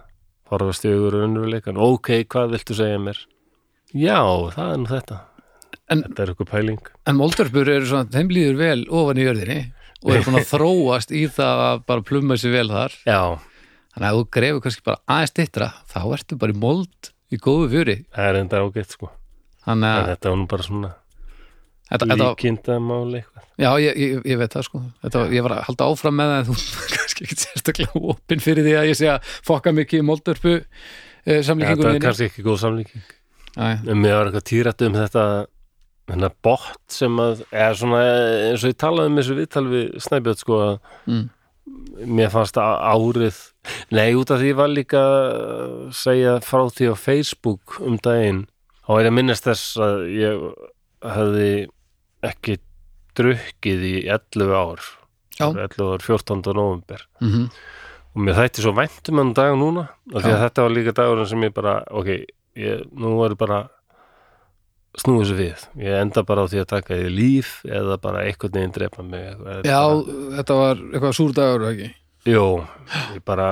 [0.51, 3.17] horfast í augur raunveruleikan ok, hvað viltu segja mér?
[3.95, 4.19] Já,
[4.53, 5.17] það er nú þetta.
[5.87, 6.79] En- þetta er eitthvað pæling.
[7.07, 9.59] En moldörpur eru svona, þeim líður vel ofan í jörðinni
[10.03, 12.97] og eru búin að þróast í það að bara plumma sér vel þar.
[13.07, 13.21] Já,
[13.95, 17.69] þannig að þú grefur kannski bara aðeins dittra þá ertu bara í mold í góðu
[17.71, 17.97] fjöri.
[18.15, 19.09] Það er enda ágætt sko.
[19.67, 20.91] Þannig að þetta var nú bara svona
[21.87, 23.43] þetta, þetta, líkindamáli eitthvað.
[23.57, 24.81] Já, ég, ég, ég veit það sko.
[25.05, 26.57] Þetta, ég var að halda áfram með það en þú
[26.95, 30.65] kannski ekki sérstaklega opinn fyrir því að ég sé að fokka mikið í moldörpu eh,
[31.25, 33.13] þetta samlíkingunum er kannski ekki góð samlíking.
[33.57, 35.23] En mér var eitthvað týrætt um þetta
[36.07, 38.03] hennar bot sem að er svona
[38.51, 40.75] eins og ég talaði um þessu viðtal við Snæbjörn sko að
[41.09, 41.25] mm,
[42.17, 43.41] mér fannst að árið
[43.95, 48.45] nei út af því ég var líka að segja frá því á Facebook um daginn
[48.87, 50.45] er ég að minnast þess að ég
[51.03, 51.49] hefði
[52.25, 52.57] ekki
[53.17, 54.85] drukkið í 11 ár.
[55.37, 55.49] Já.
[55.51, 56.53] 11 ár 14.
[56.53, 57.49] november mm
[58.17, 60.93] og mér þætti svo vænt um hann dag núna af því að þetta var líka
[60.97, 62.07] dagurinn sem ég bara ok,
[62.57, 63.59] ég, nú er bara
[64.97, 65.65] snúið þessu við.
[65.85, 69.27] Ég enda bara á því að taka því líf eða bara einhvern veginn drepa mig
[69.35, 71.89] eða Já, bara, þetta var eitthvað súrdagur ekki?
[72.33, 72.45] Jú,
[73.13, 73.49] ég bara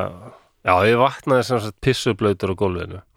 [0.66, 3.04] já, ég vaknaði sem sagt pissublautur á gólfinu.
[3.04, 3.15] og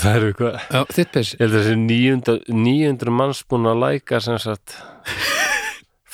[0.00, 3.82] það er eitthvað Já, þitt piss ég held að þessi 900, 900 manns búin að
[3.84, 4.76] læka sem sagt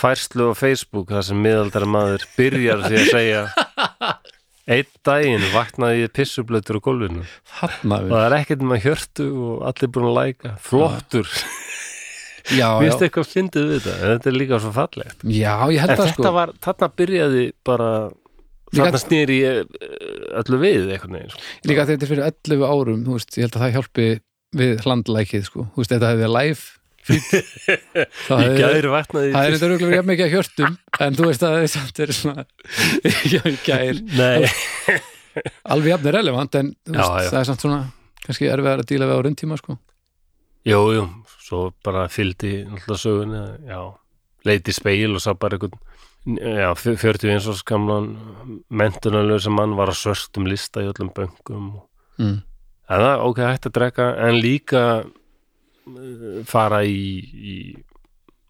[0.00, 3.42] færslu á Facebook þar sem miðaldara maður byrjar því að segja
[4.70, 7.24] einn daginn vaknaði ég pissublautur á gólfinu.
[7.58, 10.52] Hanna og það er ekkert með hjörtu og allir búin að læka.
[10.62, 11.30] Flottur,
[12.50, 15.24] Já, já, finnst eitthvað fyndið við þetta þetta er líka svo fallegt.
[15.26, 16.32] Já, ég held en þetta sko.
[16.36, 17.90] var, þarna byrjaði bara
[18.74, 19.94] þarna snýri ég eh,
[20.40, 21.46] öllu við eitthvað neginn sko.
[21.70, 24.08] Líka þetta er fyrir 11 árum, þú veist, ég held að það hjálpi
[24.60, 26.76] við hlandlækið, sko, þú veist, þetta hefði live
[27.10, 30.74] þá í hefði gæri vaknaði það er ég þetta röglega jafn mikið að hjörtum
[31.06, 32.44] en þú veist að það er samt er svona
[33.66, 34.98] gær, nei,
[35.74, 37.30] alveg jafn er relevant en Já, veist, já.
[37.30, 37.80] það er samt svona
[38.26, 39.78] kannski erfiðar að díla við á rauntíma, sko.
[40.68, 41.06] Jú, jú
[41.50, 43.80] svo bara fylgdi náttúrulega sögunni já,
[44.46, 45.80] leiti speil og sá bara einhvern
[46.26, 48.10] já, 41 árs gamlan
[48.68, 51.70] mentunarlösa mann var að svörstum lista í öllum böngum
[52.20, 52.36] mm.
[52.90, 57.56] en það, ok, hægt að drekka en líka eh, fara í, í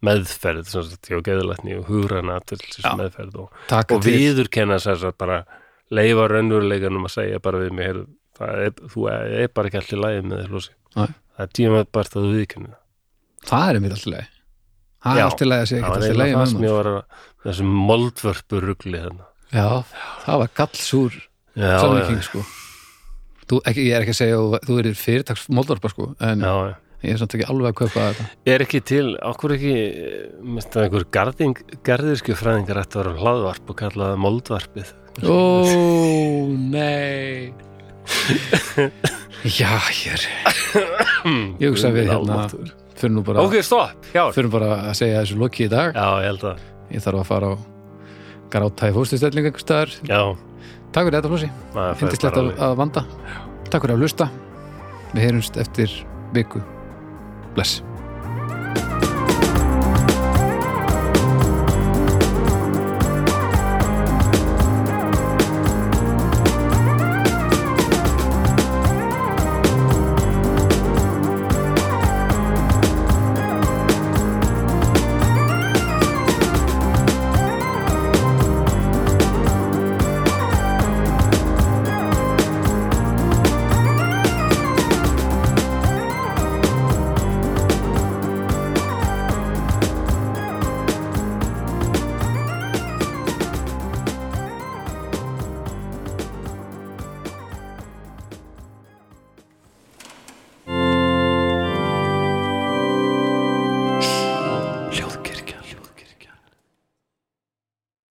[0.06, 2.94] meðferð sem sagt, hjá geðlætni og hugrana til þessi Já.
[2.98, 5.42] meðferð og, og viðurkenna að bara
[5.92, 8.02] leifa raunveruleikanum að segja bara við mig
[8.40, 12.08] það er, þú er, er bara ekki allir lægið með þessu það er tíma bara
[12.08, 12.76] að þú viðurkenna
[13.44, 13.66] það.
[13.68, 14.38] Er einmitt alltaf leið
[15.00, 16.90] það er alltaf leið að segja það ekki eiginlega það með maður
[17.46, 19.66] þessum moldvörpu rugli þarna já,
[20.26, 21.16] það var gallsúr
[21.56, 22.44] já, samlíking, sko.
[23.50, 26.52] Þú, ekki, ég er ekki að segja að þú, erir fyrirtaks moldvarpa, sko en já,
[26.68, 28.26] já, ég er samt ekki alveg að kaupa þetta.
[28.54, 29.74] Er ekki til, okkur ekki
[30.44, 34.92] minnst að einhver garðing, garðirsku fræðingar ætti að vera hlaðvarp og kalla það moldvarpið?
[35.26, 35.38] Ó,
[36.70, 37.50] nei.
[39.58, 40.22] Já, hér
[41.60, 42.44] Ég hugsa við hérna
[43.00, 45.96] fyrir nú bara, Ok, stopp, já fyrir bara að segja þessu loki í dag.
[45.96, 47.54] Já, ég held að, Ég þarf að fara á
[48.50, 49.94] gráta í fóstustelling einhvers staðar.
[50.08, 50.22] Já.
[50.90, 53.04] Takk fyrir þetta, Flósi, bara að, að vanda.
[53.70, 54.30] Takk fyrir að hlusta.
[55.12, 55.94] Við heyrumst eftir
[56.34, 56.62] viku.
[57.54, 57.80] Bless